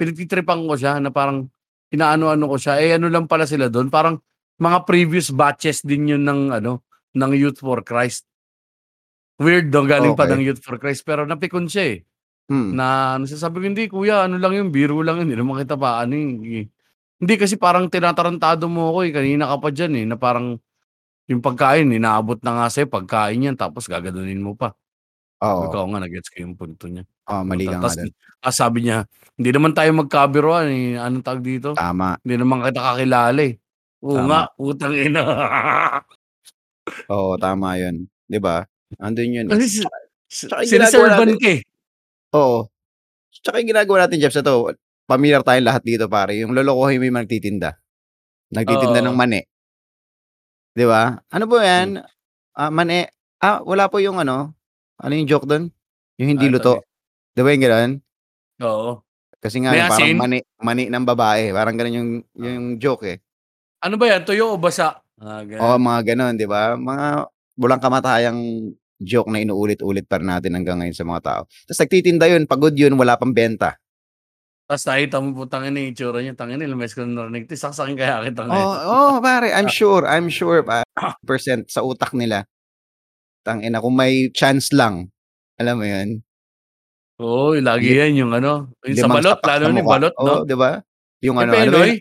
[0.00, 1.48] pinagtitripan ko siya na parang
[1.92, 4.16] inaano-ano ko siya, eh, ano lang pala sila dun, parang
[4.60, 6.84] mga previous batches din yun ng ano,
[7.16, 8.22] ng Youth for Christ.
[9.40, 10.44] Weird 'no, galing pa ng.
[10.44, 11.98] Youth for Christ pero napikon siya, eh.
[12.52, 12.70] Mm.
[12.76, 12.86] Na
[13.16, 15.78] ano siya, sabi ko, "Hindi kuya, ano lang yun, biro lang yun, hindi naman kita
[15.80, 16.66] paano, eh."
[17.20, 20.56] Hindi kasi parang tinatarantado mo ako, eh, kanina ka pa diyan, eh, na parang
[21.30, 24.74] yung pagkain inaabot na nga sa'yo pagkain yan tapos gaganunin mo pa.
[25.40, 25.80] Oo.
[25.80, 28.10] "Oo nga, na-gets ko yung punto niya." Oo, mali Puta ka nga dun.
[28.40, 29.04] ta's sabi niya,
[29.36, 32.20] "Hindi naman tayo magkabiruan, eh, anong tawag dito, Tama.
[32.24, 33.54] hindi naman kita kakilala, eh."
[34.04, 34.26] Oo Tama.
[34.28, 35.22] nga, putang ina.
[37.08, 38.66] Oo, tama yun, 'di ba?
[39.00, 39.60] Andun yun, eh.
[39.60, 39.80] Kasi si
[40.28, 41.60] si Tsaka yung ginagawa sine-serve-an natin ka, eh.
[42.36, 42.68] oo.
[43.44, 44.74] Tsaka yung ginagawa natin Jeps, eto
[45.08, 47.76] pamilyar tayong lahat dito pare, yung lolokohin mo yung nagtitinda.
[48.54, 49.18] Nagtitinda ng Oo.
[49.18, 49.46] mani.
[50.76, 51.18] 'Di ba?
[51.30, 51.90] "Ano po Hmm.
[51.90, 52.02] 'yan?
[52.54, 53.06] Ah, mani.
[53.42, 54.54] Ah, wala po yung ano"
[55.00, 55.72] ano yung joke dun?
[56.20, 56.74] Yung hindi tawag luto.
[57.34, 57.92] 'Di ba yung gano'n?
[58.60, 58.90] Oo.
[59.40, 60.16] Kasi nga May yung parang asin?
[60.20, 62.44] mani mani ng babae, parang gano'n yung Oo.
[62.44, 63.18] yung joke, eh.
[63.80, 65.00] Ano ba yan, tuyo o basa?
[65.16, 65.80] Mga Oo, gano'n.
[65.80, 66.76] mga gano'n, 'di ba?
[66.76, 67.06] Mga
[67.60, 68.40] walang kamatayang
[69.00, 71.42] joke na inuulit-ulit pa natin hanggang ngayon sa mga tao.
[71.64, 73.80] Ta's nagtitinda yun, pagod yun, wala pang benta.
[74.68, 78.22] Ta's nakita mo putang ina yung itsura niya, ilang beses ko na narinig saksakin kaya
[78.28, 78.68] kita Oo, ngayon.
[78.92, 80.84] oo pare, I'm sure, I'm sure pa
[81.28, 82.44] percent sa utak nila.
[83.46, 85.08] Tangina kung may chance lang,
[85.56, 86.20] alam mo yun?
[87.20, 90.40] Oo, lagi Li yan yung ano, yung sa balot lalo na yung balot 'no?
[90.40, 90.80] Oo, 'di ba?
[91.20, 91.88] Yung May ano, ano penoy?
[91.92, 92.00] yun?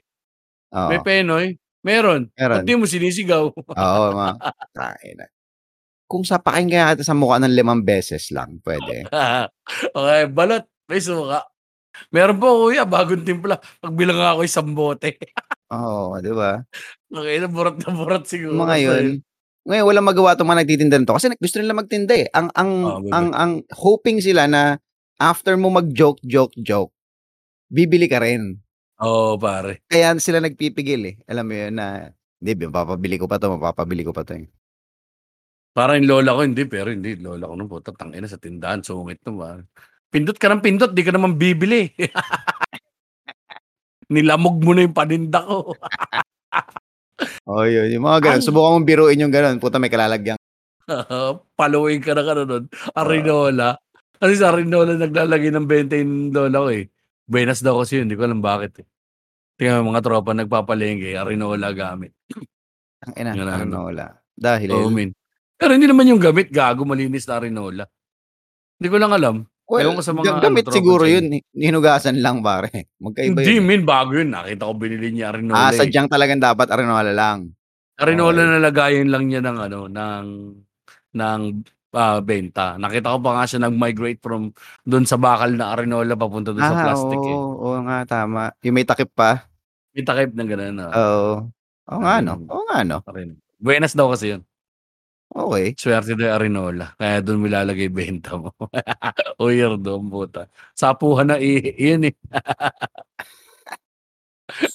[0.75, 0.87] Oo.
[0.87, 1.45] May penoy?
[1.83, 2.21] Meron.
[2.35, 2.63] Meron.
[2.67, 3.43] di mo sinisigaw?
[3.51, 4.31] Oo, mga
[4.75, 5.25] tangina.
[6.07, 9.07] Kung sapakin kaya kita sa mukha ng limang beses lang, puwede.
[9.95, 11.43] Okey, balot, may suka.
[12.11, 15.19] Meron po kuya, bagong timpla, magbilang nga ako isang bote.
[15.71, 16.63] Oo, 'di ba?
[17.11, 19.07] Tangina burot na burot siguro mga yun.
[19.69, 22.25] Ngayon walang magawa 'tong mga nagtitinda nito kasi gusto nila magtinda, eh.
[22.33, 24.81] Ang ang Oo, ang ang hoping sila na
[25.21, 26.89] after mo mag-joke, joke, joke,
[27.71, 28.57] bibili ka rin.
[28.99, 29.79] Oo, pare.
[29.87, 31.15] Kaya sila nagpipigil, eh.
[31.31, 32.11] Alam mo yun na,
[32.41, 34.49] "Hindi, mapapabili ko pa 'to, mapapabili ko pa 'to, eh."
[35.77, 39.21] Parang yung lola ko hindi, pero hindi lola ko no'n puta tangina sa tindahan sungit
[39.21, 39.69] pare.
[40.09, 41.93] Pindot ka ng pindot, di ka naman bibili.
[44.13, 45.77] Nilamog mo na yung paninda ko.
[47.49, 48.39] Oo, yun, yung mga gano'n.
[48.39, 50.39] Ang Subukan mong biruin yung gano'n, puta may kalalagyan
[51.59, 52.93] paluin ka ng ano nun, Oo.
[52.97, 53.77] Arinola.
[54.19, 56.85] Kasi sa Arinola naglalagay ng benta yung lola ko, eh.
[57.29, 58.87] Buenas daw kasi yun, di ko alam bakit, eh.
[59.59, 62.15] Tingnan mo mga tropa nagpapalengke, Arinola gamit.
[63.05, 63.85] Tangina, Yun ang ano.
[63.85, 64.05] Arinola.
[64.39, 64.71] Dahil?
[64.89, 65.11] men.
[65.59, 67.85] Pero hindi naman yung gamit, gago malinis na Arinola.
[68.79, 69.35] Hindi ko lang alam.
[69.69, 72.73] Well, Ewan ko sa ga mga ano, gamit siguro sa yun, eh, hinugasan lang pare.
[73.05, 73.67] Magkaiba Hindi yun, eh.
[73.69, 74.29] men, bago yun.
[74.33, 75.77] Nakita ko binili niya Ah, Arinola, eh.
[75.77, 77.53] sadyang talagang dapat Arinola lang.
[78.01, 78.49] Arinola Okey.
[78.49, 80.25] na lagayan lang niya ng ano, ng
[81.13, 81.41] ng,
[81.93, 82.77] ah, benta.
[82.81, 84.53] Nakita ko pa nga siya nag-migrate from
[84.85, 87.37] dun sa bakal na Arinola papunta sa Ah, plastic, eh.
[87.37, 87.77] oo.
[87.77, 88.49] Oo nga, tama.
[88.65, 89.45] Yung may takip pa?
[89.93, 90.91] May takip na gano'n, oo.
[90.93, 91.33] Oo.
[91.89, 92.97] Oo nga 'no, oo nga 'no.
[93.57, 94.41] Buenas daw kasi yun.
[95.35, 95.77] Okey.
[95.77, 98.49] Swerte daw yung Arinola, kaya dun mo ilalagay benta mo.
[99.41, 100.49] Weirdo ang puta.
[100.73, 102.15] Sapuhan na ihi, yun, eh.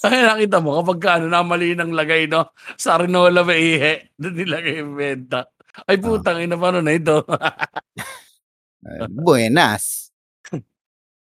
[0.03, 4.95] Kaya nakita mo kapagka ano, namali ng lagay 'no, sa Arinola maihi, dun nilagay yung
[4.99, 5.47] benta.
[5.87, 6.15] Ay Oh.
[6.19, 7.23] putang ina, paano na ito?
[9.11, 10.11] Buenas.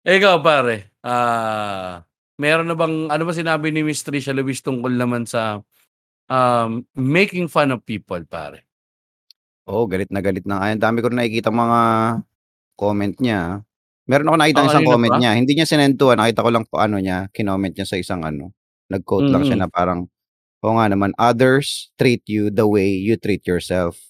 [0.04, 2.04] Eh, ikaw pare, ah,
[2.36, 5.64] meron na bang ano ba sinabi ni Miss Tricia Luis tungkol naman sa,
[6.30, 8.63] um, making fun of people pare?
[9.68, 10.78] Oo, galit na galit na nga yan.
[10.80, 11.80] Dami ko rin nakikitang mga
[12.76, 13.56] comment niya, ah.
[14.08, 15.16] Meron akong nakitang Ah, isang comment pa?
[15.16, 15.68] niya, hindi niya
[16.12, 18.52] ah, nakita ko lang po ano niya, kinoment niya sa isang ano,
[18.92, 19.64] nag-quote lang siya Mm.
[19.64, 20.08] na parang,
[20.64, 24.00] "Oo nga naman, others treat you the way you treat yourself."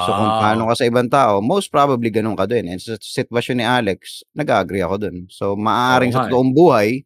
[0.00, 0.72] So, kung paano Ah.
[0.72, 4.82] ka sa ibang tao, most probably gano'n ka din, and sa sitwasyon ni Alex, nag-a-agree
[4.84, 5.16] ako dun.
[5.32, 5.54] So,
[5.88, 6.40] Oo maaaring sa nga, eh.
[6.40, 7.04] totoong buhay,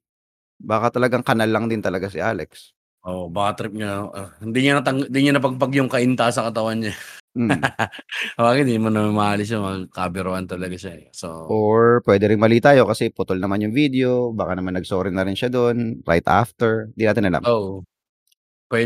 [0.61, 2.73] baka talagang kanal lang din talaga si Alex.
[3.03, 6.79] Oo, baka trip niya, ah, hindi niya natang hindi niya napagpag yung kainta sa katawan
[6.87, 6.95] niya.
[7.35, 7.51] Mm.
[8.39, 11.07] Sabagay di mo naman maalis yun, magkabiruan talaga siya, eh.
[11.11, 15.27] So Or puwede ring mali tayo kasi putol naman yung video, baka naman nag-sorry na
[15.27, 17.43] rin siya dun, right after, di natin alam.
[17.45, 17.83] Oo.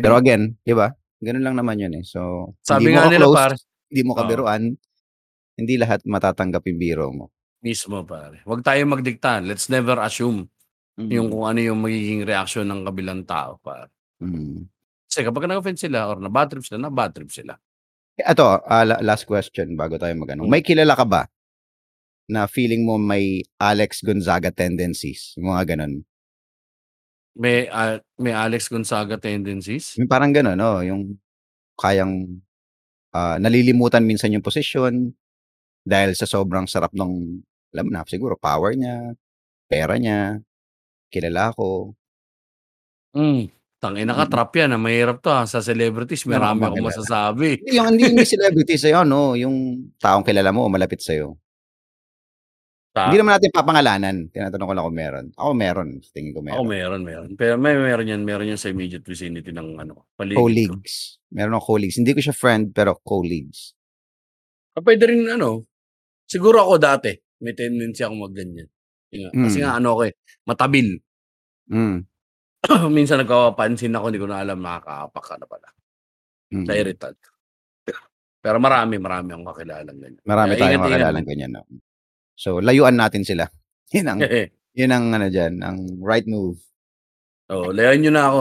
[0.03, 0.18] Pero Puwede.
[0.18, 2.05] again, 'di ba, gano'n lang naman yun, eh.
[2.07, 3.55] So, Sabi hindi mo nga nila ka-close, pare
[3.90, 4.18] hindi mo oo.
[4.18, 4.62] kabiruan,
[5.59, 7.26] hindi lahat matatanggap yung biro mo.
[7.62, 8.38] Mismo pare.
[8.46, 10.46] Huwag tayong magdikta, let's never assume
[11.11, 11.32] yung Mm.
[11.32, 13.90] kung ano yung magiging reaksyon ng kabilang tao pare.
[14.22, 14.68] Mm.
[15.11, 17.59] Kasi kapag na-offend sila or na-bad trip sila, na-bad trip sila.
[18.18, 20.50] Eh, eto, ah, la last question bago tayo mag-ano, Hmm.
[20.50, 21.22] may kilala ka ba
[22.26, 26.02] na feeling mo may Alex Gonzaga tendencies, mga gano'n?
[27.38, 29.94] May, ah, may Alex Gonzaga tendencies?
[29.94, 31.02] Yung parang gano'n, oo, yung
[31.78, 32.42] kayang,
[33.14, 35.14] ah, nalilimutan minsan yung posisyon
[35.86, 37.40] dahil sa sobrang sarap nung
[37.70, 39.14] alam mo na, siguro power niya,
[39.70, 40.42] pera niya.
[41.08, 41.96] kilala ko.
[43.16, 43.48] Hmm,
[43.78, 44.32] tangina ka Mm.
[44.32, 46.88] trap yan, ah, mahirap 'to, ah, sa celebrities Meron ka marami akong kilala?
[46.90, 47.48] masasabi.
[47.58, 49.56] Hindi yung hindi hindi celebrity sa'yo ano, yung
[49.96, 51.38] taong kilala mo o malapit sa'yo.
[52.90, 55.26] Ta Hindi naman natin papangalanan, tinatanong ko lang kung meron.
[55.36, 56.66] Ako meron, sa tingin ko Ako meron.
[56.66, 57.30] meron, meron.
[57.36, 60.42] Pero may meron yan, meron yan sa immediate vicinity ng ano, paligid ko.
[60.42, 60.94] Colleagues,
[61.30, 61.96] meron akong colleagues.
[62.00, 63.76] Hindi ko siya friend pero colleagues.
[64.72, 65.68] Ah, puwede rin ano,
[66.24, 68.66] siguro ako dati may tendency akong magganyan.
[69.08, 69.64] Yun nga, kasi Mm.
[69.64, 70.88] nga ano ako, eh, matabil.
[71.68, 71.98] Hmm.
[72.96, 75.68] Minsan nagpapapansin ako, hindi ko na alam nakakaapak ka na pala.
[76.50, 76.66] Mm.
[76.66, 77.18] Na-irritant.
[78.38, 80.22] Pero marami, marami akong kakilalang ganyan.
[80.22, 81.26] Marami Kaya tayong kakilalang lang.
[81.26, 81.62] ganyan, no.
[82.38, 83.50] So, layuan natin sila.
[83.94, 84.20] Yun ang
[84.78, 86.61] yun ang ano diyan, ang right move.
[87.50, 88.40] Oo, layuan niyo na ako.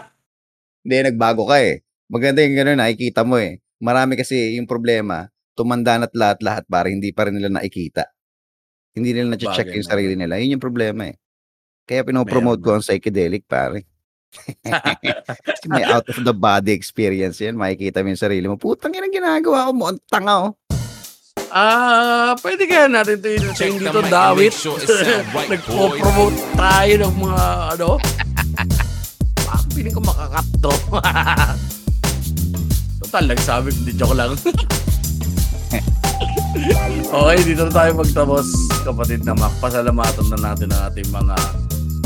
[0.84, 1.80] Hindi, nagbago ka, eh.
[2.06, 3.58] Maganda yung gano'n nakikita mo, eh.
[3.82, 5.26] Marami kasi yung problema,
[5.56, 8.06] tumanda na't lahat-lahat pare hindi pa rin nila nakikita.
[8.94, 9.90] Hindi nila Sabagay yung naman.
[9.90, 11.16] sarili nila, yun yung problema, eh.
[11.86, 13.86] Kaya pino-promote ko ang psychedelic pare.
[15.46, 19.14] Kasi may out of the body experience yan, makikita mo yung sarili mo, "Putang inang
[19.14, 20.52] ginagawa ko, mukhang tanga, oh."
[21.46, 24.52] Ah, puwede kaya natin 'to i-chain dito, dawit.
[25.54, 27.44] Nagpo-promote tayo ng mga
[27.78, 27.88] ano.
[29.46, 30.74] Parang feeling ko maka-cut 'to.
[33.06, 34.34] Total nagsabi ko, 'di joke lang.
[37.06, 38.46] Okey, dito na tayo magtapos,
[38.82, 39.54] kapatid na Mac.
[39.62, 41.36] Pasalamatan na natin ang ating mga,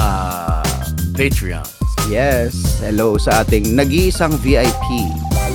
[0.00, 0.64] ah,
[1.12, 1.64] Patreon.
[2.08, 4.88] Yes, hello sa ating nag-iisang VIP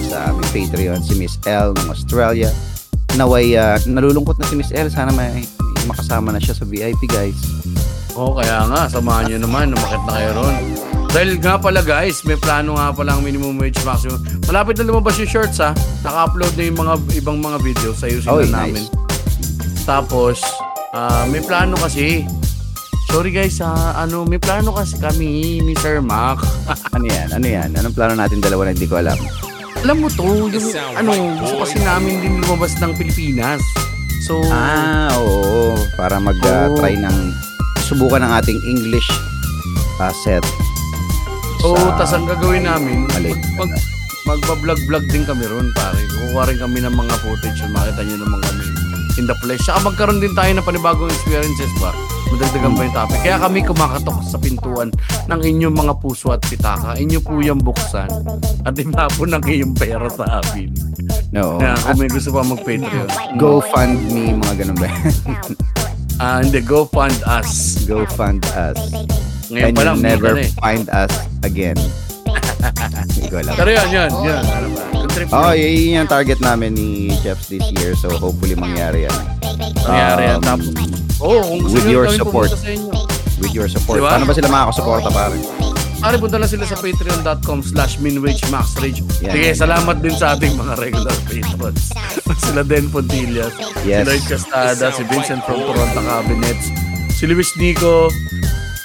[0.07, 2.53] sa aming Patreon, si Miss L ng Australia.
[3.17, 4.87] Naway, ah, nalulungkot na si Miss L.
[4.93, 5.43] Sana may
[5.89, 7.37] makasama na siya sa VIP, guys.
[8.15, 10.55] Oo, kaya nga, samahan nyo naman, umakit na kayo ron.
[11.15, 14.19] Dahil nga pala guys, may plano nga pala ang minimum wage maximum.
[14.51, 15.71] Malapit na lumabas yung shorts ha.
[16.03, 18.75] Naka-upload na yung mga ibang mga videos sa ayusin Oy, na nice.
[18.75, 18.83] namin.
[19.87, 20.43] Tapos,
[20.91, 22.27] ah, may plano kasi.
[23.15, 26.35] Sorry guys ha, ano, may plano kasi kami ni Sir Mac.
[26.99, 27.31] Ano yan?
[27.31, 27.71] Ano yan?
[27.71, 29.15] Anong plano natin dalawa na hindi ko alam?
[29.87, 30.51] Alam mo to, yung
[30.99, 33.63] ano, gusto kasi namin din lumabas ng Pilipinas.
[34.27, 35.79] So, Ah, oo.
[35.95, 37.03] Para mag-try Oo.
[37.07, 37.17] ng
[37.87, 39.07] subukan ng ating English
[40.03, 40.43] uh, set.
[41.63, 43.31] Oo, sa- tas ang gagawin namin, Mali.
[43.31, 43.71] mag, mag,
[44.27, 46.03] magbablog-vlog din kami ron, pare.
[46.03, 48.84] Kukuha rin kami ng mga footage, makita nyo naman kami
[49.17, 49.63] in the flesh.
[49.63, 51.91] Saka magkaroon din tayo ng panibagong experiences ba?
[52.29, 53.19] Madagdagan pa yung topic.
[53.21, 54.89] Kaya kami kumakatok sa pintuan
[55.29, 56.97] ng inyong mga puso at pitaka.
[56.97, 58.09] Inyo po yung buksan.
[58.65, 60.73] At imapon ng iyong pera sa amin.
[61.31, 61.61] No.
[61.61, 63.07] Kaya kung may gusto pa mag-Patreon.
[63.37, 64.89] Go fund me, mga ganun ba?
[66.15, 67.83] Ah, hindi, go fund us.
[67.83, 68.79] Go fund us.
[69.51, 70.51] Ngayon And pa lang, hindi never na eh.
[70.63, 71.11] find us
[71.43, 71.75] again.
[73.11, 73.53] Hindi ko alam.
[73.59, 74.43] Pero yan, yan, yan.
[74.47, 74.94] Ano ba?
[75.15, 75.31] Contribute.
[75.31, 77.95] Oh, yun yun yung target namin ni Chefs this year.
[77.95, 79.15] So, hopefully mangyari yan.
[79.79, 80.39] Nangyari yan.
[80.39, 80.67] Um, Tapos,
[81.23, 82.51] Oo, kung gusto with your support.
[82.51, 82.91] pumunta sa inyo.
[83.39, 83.97] With your support.
[84.03, 84.11] Diba?
[84.11, 85.35] Paano ba sila makakasuporta, pare?
[86.03, 88.99] Pare, punta lang sila sa patreon.com slash minwagemaxrage.
[89.23, 89.31] Yan.
[89.31, 91.95] Sige, salamat din sa ating mga regular patrons.
[92.45, 93.55] sila Den Pontillas,
[93.87, 94.03] Yes.
[94.03, 96.67] si Lloyd Castada, si Vincent from Toronto Cabinets,
[97.15, 98.11] si Luis Nico,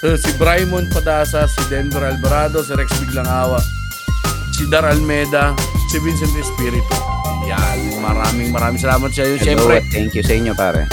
[0.00, 3.58] eh, si Brymon Padasa, si Denver Alvarado, si Rex Biglangawa,
[4.54, 5.52] si Dar Almeda,
[5.90, 6.94] si Vincent Espiritu.
[7.42, 9.34] Yan, maraming maraming salamat sa iyo.
[9.34, 10.86] Hello, Siyempre, at thank you sa inyo, pare.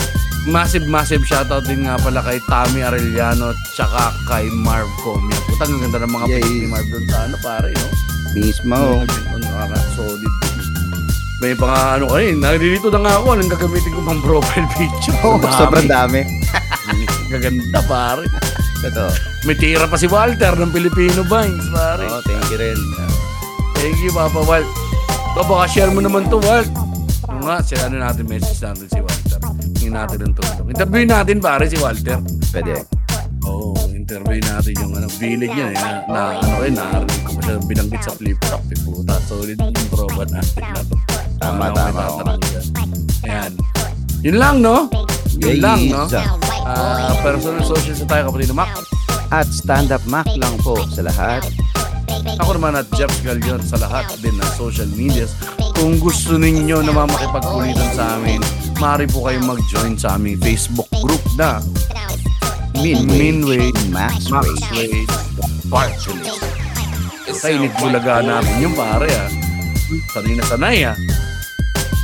[0.47, 5.35] massive massive shoutout din nga pala kay Tommy Arellano tsaka kay Marv Comia.
[5.45, 6.41] Putang ang ganda ng mga Yes.
[6.41, 7.87] ni Marv doon sa ano pare, no?
[8.33, 9.03] Mismo.
[9.37, 10.33] Nakaka-solid.
[11.37, 15.13] May mga ano kayo, nalilito na nga ako, anong gagamitin ko pang profile picture.
[15.21, 15.53] Oh, Ang dami.
[15.53, 16.21] sobrang dami.
[17.29, 18.23] Gaganda pare.
[18.79, 19.11] Totoo.
[19.43, 22.07] May tira pa si Walter ng Filipino Vines pare.
[22.07, 22.79] Oh, thank you rin.
[23.75, 24.65] Thank you Papa Walt.
[25.37, 26.65] So baka share mo naman to Walt.
[27.29, 29.37] Ano nga, si ano natin message natin si Walter.
[29.77, 30.65] Hingin natin ng tulong.
[30.73, 32.17] Interview natin pare si Walter.
[32.49, 32.81] Pwede.
[33.45, 37.31] Oo, oh, interview natin yung ano, bilig niya eh, na, na ano eh, narinig ko
[37.37, 39.13] pa siya binanggit sa flip top eh, puta.
[39.29, 40.95] Solid yung tropa natin na to.
[41.37, 42.33] Tama, Ano, tama.
[43.29, 43.51] Ayan.
[44.25, 44.89] Yun lang, no?
[45.37, 46.09] Yun lang, no?
[46.65, 48.73] Ah, personal social sa tayo, kapatid na Mac.
[49.29, 51.45] At stand-up Mac lang po sa lahat.
[52.41, 55.37] Ako naman at Jeff Galion sa lahat din ng social medias.
[55.77, 58.41] Kung gusto ninyo na makipagkulitan sa amin,
[58.81, 61.61] maaari po kayong mag-join sa aming Facebook group na
[62.77, 65.05] Minway Max Max Ray.
[65.37, 66.41] Wade Parchelist.
[67.41, 69.29] Kainig bulaga namin yung pare ah.
[70.13, 70.97] Sanay na sanay ah.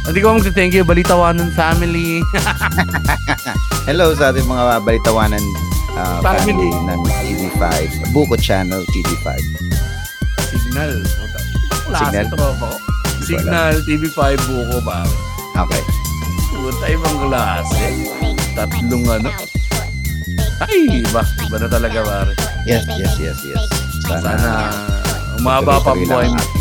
[0.04, 2.20] Hindi ko mag-thank you, Balitawanan family.
[3.88, 5.44] Hello sa ating mga balitawanan
[5.96, 6.52] uh, Family.
[6.56, 7.64] family ng TV5.
[8.12, 9.28] Buko Channel TV5.
[10.74, 11.06] Signal.
[11.06, 11.94] Signal?
[11.94, 12.26] Signal?
[12.34, 12.70] Tropa ko.
[13.22, 15.14] Signal, TV5, buko pare.
[15.56, 15.84] Okay.
[16.50, 17.84] Puta, ibang klase.
[18.52, 19.30] Tatlong ano.
[20.60, 21.22] Ay, iba.
[21.46, 22.34] Iba na talaga, pare.
[22.66, 23.62] Yes, yes, yes, yes.
[24.02, 24.54] Sana, Sana
[25.38, 26.42] umaba pa ang buhay mo.
[26.42, 26.52] ang-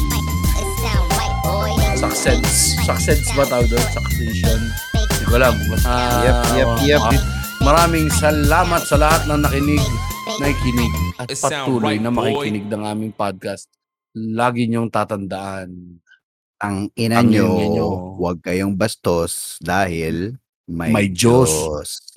[1.96, 2.76] Success.
[2.84, 3.86] Success ba tawag doon?
[3.88, 4.60] Succession.
[4.92, 5.56] Hindi ko alam.
[5.72, 5.88] Basta,
[6.20, 7.00] Yep, yep, yep.
[7.00, 7.24] ma-
[7.62, 9.80] Maraming salamat sa lahat na nakinig,
[10.36, 13.72] nakikinig at patuloy na makikinig ng aming podcast.
[14.12, 15.96] Lagi niyong tatandaan.
[16.60, 17.88] Ang ina Ang nyo, ina nyo.
[18.20, 20.36] huwag kayong bastos dahil
[20.68, 21.48] may, May Diyos.
[21.48, 22.04] Diyos.